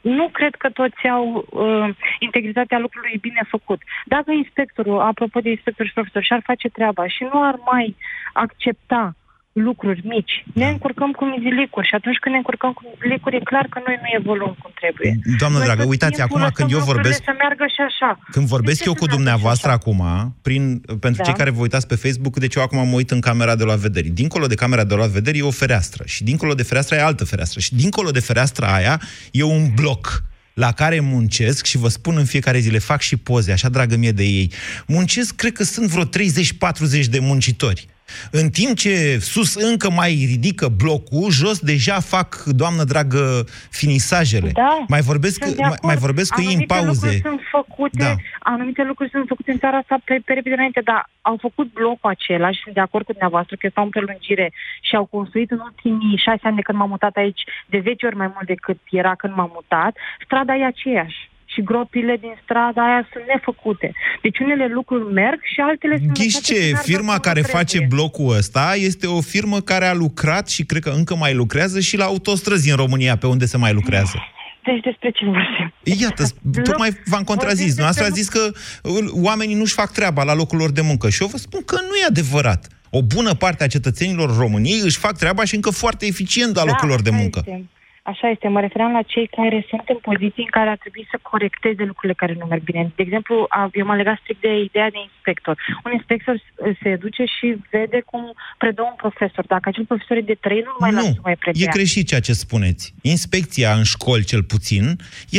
nu 0.00 0.28
cred 0.28 0.54
că 0.54 0.68
toți 0.70 1.08
au 1.08 1.46
uh, 1.50 1.94
integritatea 2.18 2.78
lucrului 2.78 3.18
bine 3.20 3.42
făcut. 3.48 3.80
Dacă 4.04 4.30
inspectorul, 4.30 5.00
apropo 5.00 5.40
de 5.40 5.50
inspector 5.50 5.86
și 5.86 5.92
profesor, 5.92 6.22
și-ar 6.22 6.42
face 6.44 6.68
treaba 6.68 7.06
și 7.06 7.22
nu 7.22 7.42
ar 7.42 7.54
mai 7.64 7.96
accepta 8.32 9.14
lucruri 9.52 10.00
mici, 10.14 10.34
ne 10.54 10.62
Da. 10.64 10.68
încurcăm 10.68 11.10
cu 11.18 11.24
mizilicuri 11.24 11.86
și 11.86 11.94
atunci 11.94 12.18
când 12.20 12.32
ne 12.34 12.40
încurcăm 12.42 12.72
cu 12.72 12.82
mizilicuri 12.92 13.36
e 13.36 13.40
clar 13.52 13.66
că 13.72 13.78
noi 13.86 13.96
nu 14.02 14.08
evoluăm 14.20 14.54
cum 14.62 14.70
trebuie. 14.80 15.10
Doamnă 15.38 15.58
Noi 15.58 15.66
dragă, 15.66 15.82
tot 15.82 15.90
uitați, 15.90 16.12
timpul 16.16 16.28
acum 16.30 16.40
lăsăm 16.40 16.54
când 16.58 16.70
eu 16.70 16.78
lucrurile 16.78 17.02
vorbesc- 17.08 17.24
să 17.30 17.34
meargă 17.42 17.64
și 17.74 17.80
așa. 17.90 18.10
Când 18.34 18.46
vorbesc 18.46 18.84
eu 18.84 18.94
cu 18.94 19.06
dumneavoastră 19.06 19.70
acum, 19.78 20.00
prin, 20.42 20.62
pentru 21.04 21.20
Da. 21.22 21.24
cei 21.26 21.34
care 21.40 21.50
vă 21.50 21.60
uitați 21.60 21.86
pe 21.86 21.94
Facebook, 22.04 22.34
deci 22.44 22.54
eu 22.54 22.62
acum 22.62 22.78
mă 22.88 22.94
uit 23.00 23.10
în 23.10 23.20
camera 23.28 23.54
de 23.56 23.64
la 23.64 23.74
vedere. 23.86 24.08
Dincolo 24.08 24.46
de 24.46 24.54
camera 24.54 24.84
de 24.84 24.94
la 24.94 25.06
vedere 25.06 25.36
e 25.38 25.42
o 25.42 25.50
fereastră 25.62 26.02
și 26.06 26.20
dincolo 26.24 26.54
de 26.54 26.62
fereastră 26.62 26.94
e 26.96 27.02
altă 27.02 27.24
fereastră 27.24 27.60
și 27.60 27.74
dincolo 27.74 28.10
de 28.10 28.20
fereastra 28.20 28.74
aia 28.74 29.00
e 29.32 29.42
un 29.42 29.64
bloc 29.74 30.22
la 30.54 30.72
care 30.72 31.00
muncesc 31.00 31.64
și 31.66 31.76
vă 31.78 31.88
spun 31.88 32.16
în 32.16 32.24
fiecare 32.24 32.58
zi, 32.58 32.70
le 32.70 32.78
fac 32.78 33.00
și 33.00 33.16
poze, 33.16 33.52
așa 33.52 33.68
dragă 33.68 33.96
mie 33.96 34.12
de 34.12 34.22
ei. 34.24 34.52
Muncesc, 34.86 35.34
cred 35.36 35.52
că 35.52 35.62
sunt 35.64 35.88
vreo 35.88 36.04
30-40 36.04 37.06
de 37.10 37.18
muncitori. 37.18 37.86
În 38.30 38.48
timp 38.50 38.76
ce 38.76 39.18
sus 39.20 39.54
încă 39.54 39.90
mai 39.90 40.26
ridică 40.28 40.68
blocul, 40.68 41.30
jos 41.30 41.58
deja 41.58 42.00
fac, 42.00 42.42
doamnă 42.44 42.84
dragă, 42.84 43.44
finisajele. 43.70 44.50
Da, 44.52 44.84
mai 44.88 45.00
vorbesc, 45.00 45.42
sunt 45.42 45.56
de 45.56 45.62
mai, 45.62 45.70
acord. 45.70 45.84
mai 45.84 45.96
vorbesc 45.96 46.34
cu 46.34 46.40
ei 46.40 46.46
în 46.46 46.64
Anumite 46.68 46.74
pauze. 46.74 47.06
Lucruri 47.06 47.20
sunt 47.28 47.40
făcute, 47.50 47.98
Da. 47.98 48.14
Anumite 48.38 48.82
lucruri 48.82 49.10
sunt 49.10 49.24
făcute 49.28 49.50
în 49.50 49.58
țara 49.58 49.76
asta 49.76 49.98
pe, 50.04 50.20
pe 50.24 50.32
repede 50.32 50.54
înainte, 50.54 50.80
dar 50.84 51.10
au 51.20 51.36
făcut 51.40 51.72
blocul 51.72 52.10
acela 52.10 52.50
și 52.50 52.60
sunt 52.62 52.74
de 52.74 52.80
acord 52.80 53.04
cu 53.04 53.12
dumneavoastră 53.12 53.56
că 53.56 53.68
stau 53.70 53.84
în 53.84 53.90
prelungire 53.90 54.52
și 54.80 54.96
au 54.96 55.04
construit 55.04 55.50
în 55.50 55.60
ultimii 55.68 56.22
șase 56.24 56.40
ani 56.42 56.56
de 56.56 56.62
când 56.62 56.78
m-am 56.78 56.88
mutat 56.88 57.16
aici 57.16 57.42
de 57.66 57.80
10 57.84 58.06
ori 58.06 58.16
mai 58.16 58.30
mult 58.34 58.46
decât 58.46 58.78
era 58.90 59.14
când 59.14 59.34
m-am 59.34 59.50
mutat. 59.54 59.96
Strada 60.24 60.54
e 60.56 60.64
aceeași. 60.64 61.27
Și 61.52 61.60
gropile 61.62 62.16
din 62.20 62.34
strada 62.42 62.82
aia 62.88 63.08
sunt 63.12 63.24
nefăcute. 63.32 63.92
Deci 64.22 64.38
unele 64.38 64.66
lucruri 64.66 65.12
merg 65.12 65.40
și 65.52 65.60
altele 65.60 65.96
sunt 65.96 66.12
Ghiși 66.12 66.24
lăsate 66.24 66.44
să 66.44 66.52
ce, 66.52 66.60
meargă 66.60 66.90
firma 66.90 67.12
cum 67.12 67.20
care 67.20 67.40
trebuie. 67.40 67.60
face 67.60 67.78
blocul 67.88 68.36
ăsta 68.36 68.74
este 68.88 69.06
o 69.06 69.20
firmă 69.20 69.60
care 69.60 69.86
a 69.86 69.94
lucrat 69.94 70.48
și 70.48 70.62
cred 70.64 70.82
că 70.82 70.90
încă 70.90 71.14
mai 71.16 71.34
lucrează 71.34 71.80
și 71.80 71.96
la 71.96 72.04
autostrăzi 72.04 72.70
în 72.70 72.76
România, 72.76 73.16
pe 73.16 73.26
unde 73.26 73.46
se 73.46 73.56
mai 73.56 73.72
lucrează. 73.72 74.16
Deci 74.64 74.80
despre 74.82 75.10
ce 75.10 75.24
vorbim? 75.24 75.72
Iată, 75.82 76.24
tocmai 76.62 76.90
v-am 77.04 77.22
contrazis. 77.22 77.76
Noastră 77.78 78.04
a 78.04 78.08
zis 78.08 78.28
că 78.28 78.50
uh, 78.82 78.92
oamenii 79.22 79.54
nu-și 79.54 79.74
fac 79.74 79.92
treaba 79.92 80.22
la 80.22 80.34
locul 80.34 80.58
lor 80.58 80.70
de 80.70 80.80
muncă. 80.80 81.08
Și 81.08 81.22
eu 81.22 81.28
vă 81.28 81.36
spun 81.36 81.62
că 81.64 81.74
nu 81.74 81.94
e 82.02 82.06
adevărat. 82.08 82.66
O 82.90 83.02
bună 83.02 83.34
parte 83.34 83.64
a 83.64 83.66
cetățenilor 83.66 84.36
României 84.36 84.80
își 84.84 84.98
fac 84.98 85.16
treaba 85.18 85.44
și 85.44 85.54
încă 85.54 85.70
foarte 85.70 86.06
eficient 86.06 86.54
la 86.54 86.64
locul 86.64 86.88
lor 86.88 87.02
de 87.02 87.10
Da, 87.10 87.14
așa 87.14 87.22
muncă. 87.22 87.42
Este. 87.46 87.68
Așa 88.12 88.28
este. 88.28 88.48
Mă 88.48 88.60
refeream 88.60 88.92
la 88.92 89.02
cei 89.02 89.26
care 89.38 89.66
sunt 89.70 89.82
în 89.94 89.96
poziții 90.08 90.46
în 90.48 90.52
care 90.58 90.68
ar 90.70 90.76
trebui 90.84 91.06
să 91.10 91.16
corecteze 91.22 91.82
lucrurile 91.90 92.12
care 92.22 92.34
nu 92.38 92.46
merg 92.46 92.62
bine. 92.62 92.92
De 92.96 93.02
exemplu, 93.02 93.46
a- 93.48 93.70
eu 93.72 93.86
m-am 93.86 93.96
legat 93.96 94.18
strict 94.22 94.40
de 94.40 94.52
ideea 94.68 94.90
de 94.90 95.00
inspector. 95.08 95.56
Un 95.84 95.92
inspector 95.92 96.34
s- 96.38 96.76
se 96.82 96.90
duce 97.04 97.24
și 97.24 97.46
vede 97.70 98.00
cum 98.10 98.22
predă 98.58 98.82
un 98.82 98.94
profesor. 99.04 99.44
Dacă 99.46 99.68
acel 99.68 99.84
profesor 99.84 100.16
e 100.16 100.20
de 100.32 100.38
trei, 100.46 100.60
nu 100.64 100.74
mai 100.78 100.92
lasă 100.92 101.06
să 101.06 101.20
mai 101.22 101.32
Nu, 101.36 101.38
predea. 101.42 101.62
e 101.68 101.76
greșit 101.78 102.06
ceea 102.08 102.20
ce 102.20 102.32
spuneți. 102.32 102.94
Inspecția 103.02 103.70
în 103.80 103.82
școli, 103.82 104.24
cel 104.32 104.42
puțin, 104.42 104.84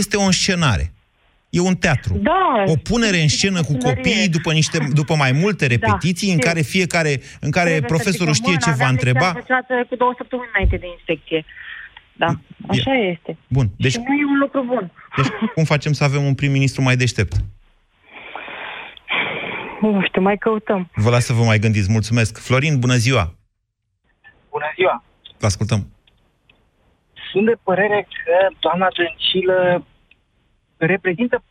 este 0.01 0.17
o 0.17 0.21
înscenare. 0.31 0.85
E 1.49 1.59
un 1.59 1.75
teatru. 1.75 2.13
Da, 2.17 2.63
o 2.65 2.75
punere 2.89 3.17
în 3.21 3.27
scenă 3.27 3.61
cu 3.63 3.77
copiii 3.77 4.29
după, 4.29 4.51
niște, 4.51 4.77
după 4.93 5.15
mai 5.15 5.31
multe 5.31 5.65
repetiții, 5.67 6.31
în 6.31 6.37
știu. 6.37 6.47
care 6.49 6.61
fiecare, 6.61 7.13
în 7.45 7.51
care 7.57 7.69
Trebuie 7.69 7.89
să 7.89 7.93
profesorul 7.95 8.33
ridicăm 8.33 8.51
știe 8.53 8.57
ce 8.65 8.69
mâna, 8.69 8.75
va 8.77 8.83
aveam 8.83 8.91
întreba. 8.95 9.25
lecția 9.33 9.55
învățată 9.55 9.85
cu 9.89 9.95
două 9.95 10.13
săptămâni 10.17 10.49
înainte 10.53 10.77
de 10.83 10.87
inspecție. 10.95 11.39
Da, 12.19 12.29
așa 12.67 12.93
este. 12.93 13.37
Bun, 13.47 13.67
deci, 13.77 13.91
Și 13.91 13.97
nu 14.07 14.13
e 14.13 14.25
un 14.25 14.37
lucru 14.37 14.63
bun. 14.63 14.91
deci 15.15 15.27
cum 15.55 15.63
facem 15.63 15.91
să 15.91 16.03
avem 16.03 16.23
un 16.23 16.35
prim-ministru 16.35 16.81
mai 16.81 16.95
deștept? 16.95 17.33
Nu 19.81 20.01
știu, 20.07 20.21
mai 20.21 20.37
căutăm. 20.37 20.89
Vă 20.95 21.09
las 21.09 21.25
să 21.25 21.33
vă 21.33 21.43
mai 21.43 21.59
gândiți. 21.59 21.91
Mulțumesc. 21.91 22.37
Florin, 22.37 22.79
bună 22.79 22.95
ziua! 22.95 23.33
Bună 24.49 24.65
ziua! 24.75 25.03
Vă 25.39 25.45
ascultăm. 25.45 25.87
Sunt 27.31 27.45
de 27.45 27.55
părere 27.63 28.07
că 28.23 28.55
doamna 28.59 28.87
Dăncilă 28.97 29.85
reprezintă 30.77 31.43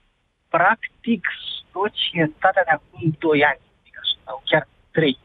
practic 0.49 1.27
societatea 1.73 2.63
de 2.65 2.71
acum 2.71 3.17
2 3.19 3.45
ani, 3.45 3.61
adică, 3.81 4.01
sau 4.25 4.43
chiar 4.45 4.69
3. 4.91 5.19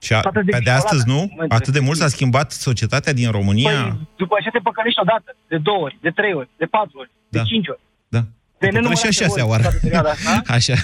Mm. 0.00 0.06
Și 0.06 0.12
a, 0.12 0.20
Toată 0.20 0.38
pe 0.38 0.44
de 0.44 0.50
dezvoltată 0.50 0.86
astăzi, 0.86 1.04
nu? 1.12 1.20
în 1.20 1.28
momentul 1.30 1.56
Atât 1.58 1.72
de 1.72 1.80
mult 1.86 1.98
s-a 1.98 2.08
schimbat 2.16 2.48
societatea 2.52 3.12
din 3.12 3.30
România? 3.30 3.70
Păi, 3.82 4.08
după 4.16 4.36
ce 4.44 4.50
te 4.50 4.58
păcălești 4.68 5.00
odată, 5.00 5.36
de 5.48 5.58
două 5.68 5.78
ori, 5.86 5.96
de 6.00 6.10
trei 6.18 6.32
ori, 6.40 6.48
de 6.56 6.64
patru 6.76 6.96
ori, 7.02 7.10
Da. 7.28 7.40
de 7.40 7.46
cinci 7.52 7.68
ori, 7.68 7.80
Da. 8.08 8.18
de 8.18 8.26
Păi 8.58 8.68
și 8.68 8.76
a 8.76 8.80
nenumărate 8.80 9.10
șasea 9.10 9.42
ori 9.44 9.50
oară. 9.52 9.62
în 9.62 9.68
toată 9.70 9.78
perioada 9.86 10.10
asta, 10.10 10.30
Așa. 10.56 10.74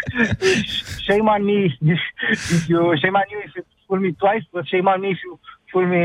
shame 1.06 1.26
on 1.34 1.42
me, 1.50 1.58
if 1.94 2.68
you, 2.72 2.80
shame 3.02 3.16
on 3.20 3.26
you 3.32 3.40
if 3.46 3.52
you 3.56 3.64
fool 3.86 4.00
me 4.06 4.10
twice, 4.22 4.46
but 4.52 4.62
shame 4.72 4.86
on 4.92 4.98
me 5.04 5.08
if 5.16 5.20
you 5.26 5.32
fool 5.70 5.86
me 5.94 6.02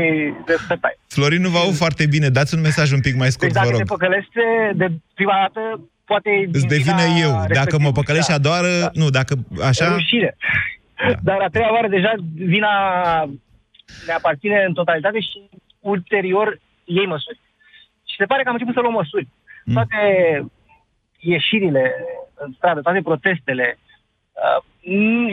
the 0.48 0.56
third 0.68 0.80
time. 0.86 0.98
Florin 1.16 1.40
nu 1.46 1.48
vă 1.54 1.58
aud 1.58 1.76
foarte 1.84 2.04
bine. 2.14 2.28
Dați 2.38 2.54
un 2.54 2.60
mesaj 2.60 2.88
un 2.92 3.00
pic 3.06 3.14
mai 3.22 3.30
scurt, 3.34 3.52
Deci 3.52 3.62
vă 3.62 3.68
dacă 3.68 3.76
te 3.82 3.84
rog. 3.88 3.98
păcălește 3.98 4.42
de 4.80 4.86
prima 5.14 5.36
dată, 5.42 5.60
poate... 6.04 6.30
Îți 6.52 6.66
din 6.66 6.68
devine 6.74 7.04
vina 7.06 7.18
eu. 7.24 7.30
Dacă 7.30 7.44
mă 7.44 7.48
respectivului, 7.50 7.92
păcălești 8.00 8.28
da. 8.28 8.34
a 8.34 8.38
doua 8.38 8.54
oară, 8.58 8.90
nu, 9.00 9.06
dacă 9.18 9.32
așa... 9.70 9.86
Rușine. 10.98 11.20
Dar 11.22 11.40
a 11.40 11.48
treia 11.48 11.72
oară 11.72 11.88
deja 11.88 12.12
vina 12.34 12.74
ne 14.06 14.12
aparține 14.12 14.64
în 14.64 14.72
totalitate 14.72 15.20
și 15.20 15.48
ulterior 15.80 16.58
iei 16.84 17.06
măsuri. 17.06 17.40
Și 18.04 18.16
se 18.18 18.24
pare 18.24 18.42
că 18.42 18.48
am 18.48 18.54
început 18.54 18.74
să 18.74 18.80
luăm 18.80 18.92
măsuri. 18.92 19.28
Toate 19.74 20.00
ieșirile 21.18 21.94
în 22.34 22.52
stradă, 22.56 22.80
toate 22.80 23.00
protestele, 23.02 23.78
uh, 24.32 24.60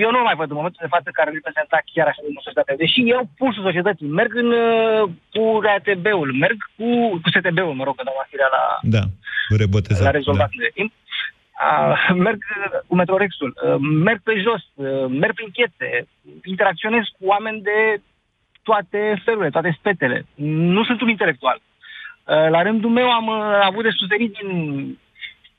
eu 0.03 0.11
nu 0.11 0.19
mai 0.23 0.35
văd 0.35 0.49
în 0.49 0.59
momentul 0.59 0.85
de 0.85 0.93
față 0.95 1.09
care 1.13 1.29
reprezenta 1.31 1.77
chiar 1.93 2.07
așa 2.07 2.21
de 2.25 2.31
societate. 2.33 2.73
Deși 2.83 2.99
eu 3.15 3.21
pulsul 3.37 3.63
societății, 3.63 4.07
merg 4.19 4.31
în, 4.43 4.49
uh, 4.51 5.03
cu 5.33 5.41
RATB-ul, 5.65 6.29
merg 6.43 6.57
cu, 6.75 6.87
cu 7.21 7.27
STB-ul, 7.35 7.73
mă 7.79 7.83
rog, 7.83 7.95
că 7.95 8.03
doamna 8.07 8.25
Firea 8.29 8.49
la, 8.55 8.63
Da, 8.95 9.03
vă 9.49 9.55
rebotezat. 9.63 10.03
l-a 10.03 10.17
rezolvat 10.19 10.49
da. 10.53 10.63
de 10.65 10.71
timp. 10.77 10.91
Uh, 11.89 12.15
merg 12.25 12.43
cu 12.87 12.95
Metrorexul, 12.95 13.53
uh, 13.63 13.75
merg 13.79 14.21
pe 14.23 14.33
jos, 14.41 14.63
uh, 14.73 15.05
merg 15.09 15.33
prin 15.33 15.49
chețe, 15.51 16.07
interacționez 16.43 17.03
cu 17.17 17.25
oameni 17.25 17.61
de 17.61 18.01
toate 18.63 19.21
felurile, 19.23 19.49
toate 19.49 19.75
spetele. 19.79 20.25
Nu 20.35 20.83
sunt 20.83 21.01
un 21.01 21.09
intelectual. 21.09 21.61
Uh, 21.61 22.49
la 22.49 22.61
rândul 22.61 22.89
meu 22.89 23.11
am 23.11 23.27
uh, 23.27 23.59
avut 23.63 23.83
de 23.83 23.89
suferit 23.89 24.33
din 24.33 24.49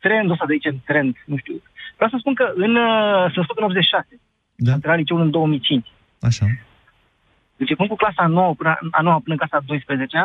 trendul 0.00 0.32
ăsta, 0.32 0.46
de 0.46 0.52
aici, 0.52 0.76
trend, 0.84 1.16
nu 1.24 1.36
știu. 1.36 1.62
Vreau 1.94 2.10
să 2.10 2.16
spun 2.18 2.34
că 2.34 2.52
în, 2.54 2.76
uh, 2.76 3.22
sunt 3.22 3.36
născut 3.36 3.58
în 3.58 3.64
86. 3.64 4.06
Da. 4.54 4.72
Am 4.72 4.80
terminat 4.80 4.98
liceul 4.98 5.20
în 5.20 5.30
2005. 5.30 5.86
Așa. 6.20 6.46
Începând 7.56 7.88
cu 7.88 7.96
clasa 7.96 8.26
9 8.26 8.54
până, 8.54 8.78
a 8.90 9.00
9 9.02 9.20
până 9.20 9.34
în 9.34 9.36
clasa 9.36 9.64
12 9.66 10.16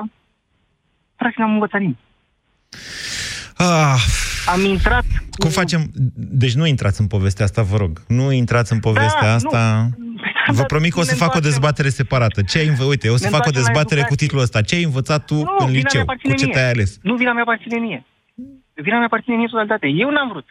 practic 1.16 1.40
n-am 1.40 1.54
învățat 1.54 1.80
nimic. 1.80 1.98
Ah, 3.58 4.02
Am 4.54 4.62
intrat... 4.66 5.04
cum 5.38 5.50
facem? 5.50 5.82
Deci 6.16 6.54
nu 6.54 6.66
intrați 6.66 7.02
în 7.02 7.08
povestea 7.08 7.46
asta, 7.46 7.62
vă 7.62 7.78
rog. 7.78 7.92
Nu 8.08 8.32
intrați 8.32 8.74
în 8.74 8.80
povestea 8.80 9.28
Da, 9.28 9.34
asta. 9.34 9.88
nu. 9.98 10.54
Vă 10.54 10.64
promit 10.64 10.92
că 10.94 11.00
o 11.00 11.04
să 11.04 11.12
Ne 11.12 11.18
fac 11.18 11.28
o 11.28 11.38
întoarcem- 11.38 11.50
dezbatere 11.50 11.90
separată. 11.90 12.42
Ce 12.42 12.58
ai 12.58 12.68
învă... 12.68 12.84
Uite, 12.84 13.10
o 13.10 13.16
să 13.16 13.24
Ne 13.24 13.30
fac 13.36 13.44
o 13.46 13.46
întoarcem 13.46 13.62
la 13.62 13.68
dezbatere 13.68 14.00
cu 14.02 14.06
educație. 14.06 14.26
titlul 14.28 14.42
ăsta. 14.48 14.62
Ce 14.62 14.76
ai 14.76 14.84
învățat 14.90 15.22
tu 15.26 15.34
Nu, 15.36 15.56
în 15.66 15.66
vina 15.76 15.80
liceu? 15.84 16.02
mea 16.02 16.02
aparține 16.08 16.34
Cu 16.34 16.40
ce 16.40 16.46
mie. 16.46 16.54
te-ai 16.54 16.70
ales? 16.74 16.90
Nu, 17.02 17.14
vina 17.22 17.32
mea 17.34 17.42
aparține 17.48 17.78
mie. 17.88 18.00
Vina 18.86 18.98
mea 19.02 19.06
aparține 19.12 19.36
mie 19.36 19.46
în 19.48 19.52
totalitate. 19.52 19.88
Eu 20.04 20.10
n-am 20.16 20.30
vrut. 20.34 20.48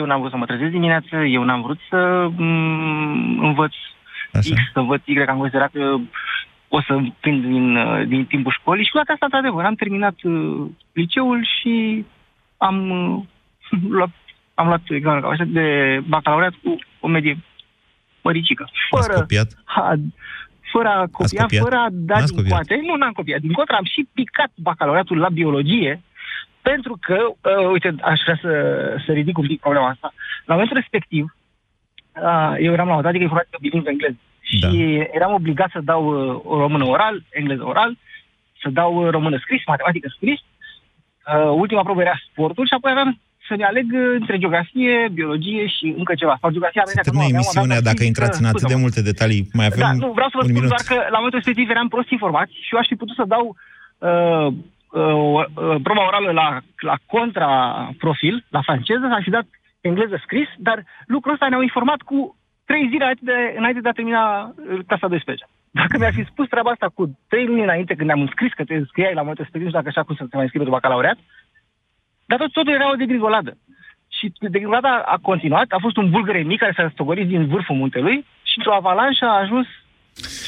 Eu 0.00 0.04
n-am 0.06 0.18
vrut 0.20 0.30
să 0.34 0.36
mă 0.36 0.46
trezesc 0.50 0.70
dimineață, 0.78 1.14
eu 1.36 1.42
n-am 1.44 1.62
vrut 1.66 1.80
să 1.90 2.00
m- 2.32 3.36
învăț 3.48 3.74
Așa. 4.38 4.54
X, 4.54 4.60
să 4.72 4.78
învăț 4.84 5.02
Y, 5.04 5.18
am 5.28 5.38
considerat 5.38 5.70
că 5.72 5.84
o 6.68 6.80
să 6.86 6.92
prind 7.20 7.40
din, 7.54 7.76
uh, 7.76 8.06
din 8.12 8.24
timpul 8.32 8.56
școlii 8.60 8.84
și 8.84 8.90
cu 8.90 8.96
toate 8.96 9.12
astea, 9.12 9.26
într-adevăr, 9.30 9.64
am 9.64 9.74
terminat 9.82 10.16
uh, 10.22 10.66
liceul 10.92 11.40
și 11.54 11.72
am 12.56 12.90
uh, 12.90 13.22
luat, 13.96 14.10
am 14.54 14.66
luat 14.66 14.82
examenul 14.88 15.36
de 15.46 16.00
bacalaureat 16.08 16.52
cu 16.62 16.78
o 17.00 17.08
medie 17.08 17.38
măricică. 18.22 18.62
Ați 18.62 19.06
Fără, 19.06 19.20
copiat? 19.20 19.48
ha, 19.64 19.94
fără 20.72 20.88
a 20.88 21.06
copia, 21.12 21.42
copiat? 21.42 21.62
fără 21.62 21.76
a 21.76 21.88
da 21.90 22.14
N-ați 22.14 22.26
din 22.26 22.36
copiat? 22.36 22.52
coate. 22.66 22.82
Nu, 22.86 22.96
n-am 22.96 23.12
copiat. 23.12 23.40
Din 23.40 23.52
contră, 23.52 23.74
am 23.76 23.84
și 23.84 24.08
picat 24.14 24.50
bacalaureatul 24.54 25.18
la 25.18 25.28
biologie 25.28 26.02
pentru 26.62 26.98
că, 27.00 27.18
uh, 27.30 27.66
uite, 27.72 27.94
aș 28.00 28.20
vrea 28.24 28.38
să, 28.42 28.50
să 29.06 29.12
ridic 29.12 29.38
un 29.38 29.46
pic 29.46 29.60
problema 29.60 29.88
asta. 29.88 30.14
La 30.44 30.52
momentul 30.54 30.76
respectiv, 30.76 31.36
uh, 32.22 32.54
eu 32.60 32.72
eram 32.72 32.88
la 32.88 32.96
o 32.96 33.00
dată 33.00 33.16
informatică 33.16 33.58
bilingvă 33.60 33.90
engleză 33.90 34.16
Da. 34.60 34.68
și 34.68 35.06
eram 35.12 35.32
obligat 35.32 35.70
să 35.72 35.80
dau 35.80 36.02
uh, 36.06 36.40
o 36.44 36.58
română 36.58 36.84
oral, 36.86 37.22
engleză 37.30 37.64
oral, 37.64 37.96
să 38.62 38.68
dau 38.70 39.04
uh, 39.04 39.10
română 39.10 39.36
scris, 39.38 39.62
matematică 39.66 40.08
scris. 40.16 40.40
Uh, 41.34 41.52
ultima 41.62 41.82
probă 41.82 42.00
era 42.00 42.20
sportul 42.26 42.66
și 42.66 42.74
apoi 42.76 42.90
aveam 42.90 43.10
să 43.48 43.54
ne 43.56 43.64
aleg 43.64 43.86
uh, 43.92 44.16
între 44.20 44.38
geografie, 44.38 45.08
biologie 45.12 45.66
și 45.66 45.94
încă 45.96 46.14
ceva. 46.14 46.36
Sau 46.40 46.50
geografia 46.50 46.82
Se 46.84 47.00
termină 47.00 47.24
emisiunea 47.24 47.80
dacă 47.80 48.02
intrați 48.04 48.40
în 48.40 48.46
atât 48.46 48.68
de 48.68 48.82
multe 48.84 49.02
detalii. 49.02 49.42
Mai 49.52 49.66
avem 49.66 49.84
da, 49.86 49.92
nu, 49.92 50.12
vreau 50.18 50.28
să 50.32 50.36
vă 50.38 50.44
un 50.44 50.48
spun 50.48 50.58
minut. 50.58 50.72
doar 50.74 50.84
că 50.90 50.96
la 51.14 51.18
momentul 51.20 51.40
respectiv 51.40 51.70
eram 51.70 51.88
prost 51.88 52.10
informați 52.10 52.52
și 52.64 52.72
eu 52.72 52.78
aș 52.80 52.86
fi 52.86 53.00
putut 53.02 53.16
să 53.16 53.32
dau 53.34 53.44
uh, 54.10 54.48
uh, 55.00 55.44
uh, 55.64 55.76
proba 55.86 56.06
orală 56.10 56.30
la, 56.40 56.48
la 56.90 56.96
contra 57.12 57.50
profil, 57.98 58.44
la 58.56 58.62
franceză, 58.68 59.04
aș 59.10 59.24
fi 59.28 59.36
dat 59.38 59.46
engleză 59.80 60.16
scris, 60.26 60.48
dar 60.68 60.78
lucrul 61.06 61.32
ăsta 61.32 61.48
ne-au 61.48 61.62
informat 61.68 62.00
cu 62.10 62.36
trei 62.64 62.88
zile 62.90 63.04
înainte 63.04 63.24
de, 63.30 63.54
înainte 63.58 63.80
de 63.80 63.88
a 63.88 63.98
termina 63.98 64.24
uh, 64.42 64.78
clasa 64.86 65.08
12. 65.08 65.46
Dacă 65.80 65.98
mi-ar 65.98 66.14
fi 66.18 66.24
spus 66.24 66.48
treaba 66.48 66.70
asta 66.70 66.88
cu 66.94 67.18
trei 67.28 67.46
luni 67.46 67.62
înainte, 67.62 67.94
când 67.94 68.06
ne-am 68.08 68.20
înscris, 68.26 68.52
că 68.52 68.64
te 68.64 68.84
scriai 68.90 69.18
la 69.18 69.24
momentul 69.24 69.44
respectiv, 69.44 69.62
nu 69.62 69.72
știu 69.72 69.80
dacă 69.80 69.88
așa 69.88 70.06
cum 70.06 70.14
să 70.14 70.22
te 70.22 70.36
mai 70.36 70.46
înscrii 70.46 70.62
pentru 70.62 70.78
bacalaureat, 70.78 71.18
dar 72.28 72.38
tot, 72.38 72.52
totul 72.52 72.72
era 72.72 72.90
o 72.90 73.00
degrigoladă. 73.02 73.52
Și 74.16 74.32
degringolada 74.40 74.92
a 75.14 75.16
continuat, 75.22 75.68
a 75.70 75.78
fost 75.80 75.96
un 75.96 76.10
bulgăre 76.10 76.42
mic 76.42 76.58
care 76.58 76.72
s-a 76.76 76.90
stogorit 76.92 77.28
din 77.28 77.46
vârful 77.46 77.76
muntelui 77.76 78.18
și 78.42 78.54
într-o 78.56 78.74
avalanșă 78.74 79.24
a 79.24 79.40
ajuns 79.40 79.66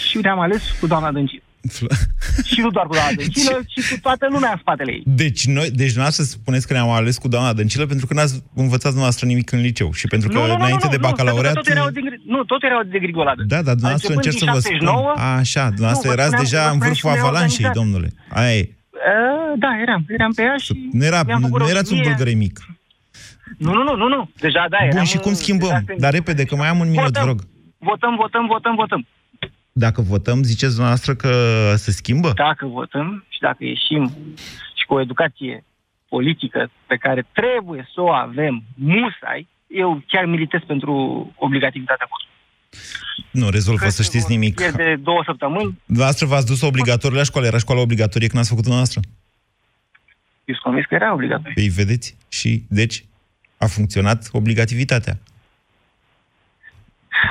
și 0.09 0.18
ne-am 0.18 0.41
ales 0.41 0.79
cu 0.81 0.87
doamna 0.87 1.12
Dăncilă. 1.12 1.48
și 2.51 2.61
nu 2.61 2.71
doar 2.71 2.87
cu 2.87 2.93
doamna 2.95 3.13
Dăncilă, 3.17 3.61
ci 3.67 3.91
cu 3.91 3.99
toată 4.03 4.27
lumea 4.31 4.51
în 4.51 4.59
spatele 4.61 4.91
ei. 4.93 5.03
Deci, 5.07 5.47
noi, 5.47 5.69
deci 5.71 5.87
dumneavoastră 5.87 6.25
spuneți 6.25 6.67
că 6.67 6.73
ne-am 6.73 6.91
ales 6.91 7.19
cu 7.19 7.29
doamna 7.29 7.53
Dăncilă 7.53 7.87
pentru 7.87 8.07
că 8.07 8.15
n-ați 8.15 8.35
învățat 8.55 8.83
dumneavoastră 8.95 9.27
nimic 9.27 9.53
în 9.53 9.61
liceu 9.61 9.93
și 9.93 10.07
pentru 10.07 10.29
că 10.29 10.39
înainte 10.39 10.87
de 10.91 10.97
bacalaureat... 10.97 11.55
Nu, 11.55 11.61
tot 11.61 11.71
era 11.71 11.85
o 11.85 11.91
degri- 11.91 12.23
nu, 12.27 12.45
tot 12.45 12.63
era 12.63 12.79
o 12.79 12.83
degrigoladă. 12.83 13.43
Da, 13.47 13.63
dar 13.63 13.73
dumneavoastră 13.75 14.15
încerc 14.15 14.37
să 14.39 14.45
vă 14.53 14.59
spun. 14.59 14.87
Așa, 15.17 15.65
dumneavoastră 15.69 16.09
Nu, 16.09 16.15
vă 16.15 16.21
erați 16.21 16.35
spuneam- 16.35 16.43
deja 16.45 16.63
vă 16.63 16.73
în 16.73 16.75
spuneam 16.75 16.89
vârful 16.89 17.11
și 17.11 17.19
avalanșei, 17.19 17.63
neorganizat. 17.65 17.75
domnule. 17.75 18.09
Aia 18.41 18.57
e. 18.57 18.69
Uh, 18.93 19.59
da, 19.59 19.71
eram. 19.85 20.05
Eram 20.09 20.33
pe 20.33 20.43
ea 20.43 20.57
și... 20.57 20.73
Nu, 20.93 21.05
era, 21.05 21.23
mi-am 21.23 21.41
nu, 21.41 21.47
făcut 21.47 21.61
nu 21.61 21.69
erați 21.69 21.93
un 21.93 21.99
roșie. 21.99 22.13
bulgăre 22.15 22.35
mic. 22.45 22.55
Nu, 23.59 23.73
nu, 23.73 23.83
nu, 23.83 23.95
nu, 23.97 24.09
nu. 24.09 24.31
Deja, 24.41 24.67
da, 24.71 24.77
eram 24.83 24.97
Bun, 24.97 25.05
și 25.05 25.19
cum 25.25 25.31
în- 25.31 25.37
schimbăm? 25.43 25.69
deja 25.69 25.83
pe- 25.87 25.95
Dar 25.99 26.13
repede, 26.13 26.45
că 26.45 26.55
mai 26.57 26.69
am 26.69 26.79
un 26.85 26.91
minut, 26.91 27.05
Votăm. 27.05 27.23
vă 27.25 27.29
rog. 27.29 27.39
Votăm, 27.79 28.15
votăm, 28.23 28.45
votăm, 28.47 28.75
votăm. 28.75 29.07
Dacă 29.87 30.01
votăm, 30.03 30.43
ziceți 30.43 30.74
dumneavoastră 30.74 31.14
că 31.14 31.33
se 31.76 31.91
schimbă? 31.91 32.33
Dacă 32.35 32.66
votăm 32.66 33.24
și 33.29 33.41
dacă 33.41 33.64
ieșim 33.64 34.12
și 34.74 34.85
cu 34.87 34.95
o 34.95 35.01
educație 35.01 35.64
politică 36.09 36.70
pe 36.87 36.97
care 36.97 37.26
trebuie 37.33 37.89
să 37.95 38.01
o 38.01 38.11
avem 38.11 38.62
musai, 38.74 39.49
eu 39.66 40.03
chiar 40.07 40.24
militez 40.24 40.61
pentru 40.66 40.93
obligativitatea 41.37 42.07
votului. 42.11 42.37
Nu 43.31 43.49
rezolvă, 43.51 43.89
să 43.89 44.03
știți 44.03 44.31
nimic. 44.31 44.61
E 44.61 44.70
de 44.70 44.97
două 45.03 45.22
săptămâni, 45.26 45.79
Dumneavoastră 45.85 46.26
v-ați 46.26 46.47
dus 46.47 46.61
obligatoriu 46.62 47.16
la 47.16 47.22
școală. 47.22 47.47
Era 47.47 47.59
școala 47.59 47.81
obligatorie 47.81 48.29
când 48.29 48.41
ați 48.41 48.49
făcut 48.49 48.64
dumneavoastră? 48.64 49.01
eu 50.45 50.55
sunt 50.55 50.66
convins 50.66 50.87
că 50.87 50.95
era 50.95 51.12
obligatoriu. 51.12 51.53
Păi 51.55 51.68
vedeți? 51.68 52.16
Și, 52.29 52.64
deci, 52.68 53.05
a 53.57 53.66
funcționat 53.66 54.29
obligativitatea. 54.33 55.18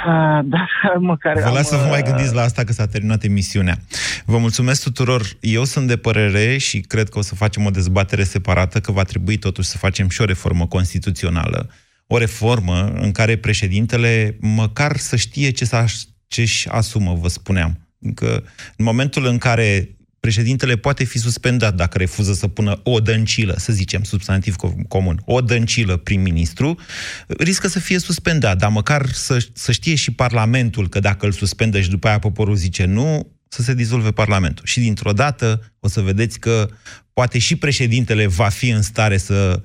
Ah, 0.05 0.43
Da, 0.43 0.67
măcar 0.99 1.39
Vă 1.39 1.47
am, 1.47 1.53
las 1.53 1.67
să 1.67 1.75
vă 1.75 1.88
mai 1.89 1.99
uh, 1.99 2.05
gândiți 2.05 2.33
la 2.33 2.41
asta 2.41 2.63
că 2.63 2.71
s-a 2.71 2.88
terminat 2.88 3.23
emisiunea. 3.23 3.77
Vă 4.25 4.38
mulțumesc 4.38 4.83
tuturor. 4.83 5.21
Eu 5.39 5.63
sunt 5.63 5.88
de 5.88 5.97
părere 5.97 6.57
și 6.57 6.79
cred 6.79 7.09
că 7.09 7.17
o 7.17 7.21
să 7.21 7.35
facem 7.35 7.65
o 7.65 7.69
dezbatere 7.69 8.23
separată, 8.23 8.79
că 8.79 8.91
va 8.91 9.03
trebui 9.03 9.38
totuși 9.38 9.67
să 9.67 9.77
facem 9.77 10.09
și 10.09 10.21
o 10.21 10.25
reformă 10.25 10.67
constituțională. 10.67 11.69
O 12.07 12.17
reformă 12.17 12.91
în 12.95 13.11
care 13.11 13.38
președintele 13.38 14.38
măcar 14.39 14.97
să 14.97 15.15
știe 15.15 15.49
ce, 15.49 15.65
s-a, 15.65 15.85
ce 16.27 16.41
își 16.41 16.69
asumă, 16.69 17.13
vă 17.13 17.27
spuneam. 17.27 17.79
Că 18.15 18.43
în 18.75 18.85
momentul 18.85 19.25
în 19.25 19.38
care 19.38 19.96
președintele 20.20 20.76
poate 20.76 21.03
fi 21.03 21.18
suspendat 21.18 21.76
dacă 21.76 21.97
refuză 21.97 22.34
să 22.34 22.47
pună 22.47 22.80
o 22.84 22.99
dăncilă, 22.99 23.55
să 23.57 23.74
zicem, 23.74 24.03
substantiv 24.03 24.55
co- 24.55 24.88
comun, 24.88 25.22
o 25.26 25.41
dăncilă 25.41 25.97
prim-ministru, 25.97 26.80
riscă 27.28 27.68
să 27.68 27.80
fie 27.80 27.99
suspendat, 27.99 28.57
dar 28.57 28.70
măcar 28.70 29.09
să, 29.11 29.45
să 29.53 29.72
știe 29.72 29.95
și 29.95 30.11
Parlamentul 30.11 30.89
că 30.89 30.99
dacă 30.99 31.26
îl 31.26 31.32
suspendă 31.32 31.82
și 31.82 31.89
după 31.89 32.07
aia 32.07 32.20
poporul 32.20 32.55
zice 32.55 32.86
nu, 32.86 33.32
să 33.49 33.61
se 33.61 33.74
dizolve 33.74 34.11
Parlamentul. 34.11 34.65
Și 34.65 34.80
dintr-o 34.80 35.11
dată 35.11 35.74
o 35.80 35.88
să 35.88 36.01
vedeți 36.01 36.39
că 36.39 36.70
poate 37.13 37.39
și 37.39 37.55
președintele 37.55 38.28
va 38.28 38.49
fi 38.49 38.70
în 38.70 38.82
stare 38.82 39.18
să, 39.18 39.61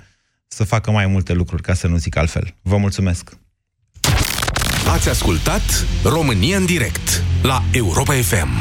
să 0.47 0.65
facă 0.65 0.91
mai 0.91 1.07
multe 1.07 1.33
lucruri, 1.33 1.63
ca 1.63 1.75
să 1.75 1.87
nu 1.87 1.97
zic 1.97 2.17
altfel. 2.17 2.55
Vă 2.63 2.77
mulțumesc! 2.77 3.31
Ați 4.87 5.09
ascultat 5.09 5.87
România 6.03 6.57
în 6.57 6.65
direct 6.65 7.25
la 7.43 7.63
Europa 7.73 8.13
FM. 8.13 8.61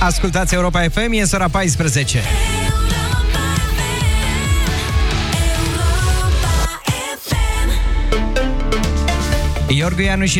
Ascultați 0.00 0.54
Europa 0.54 0.80
FM, 0.88 1.12
e 1.12 1.22
ora 1.32 1.48
14. 1.48 2.22
Iorgu 9.68 10.00
Ianu 10.00 10.24
și 10.24 10.36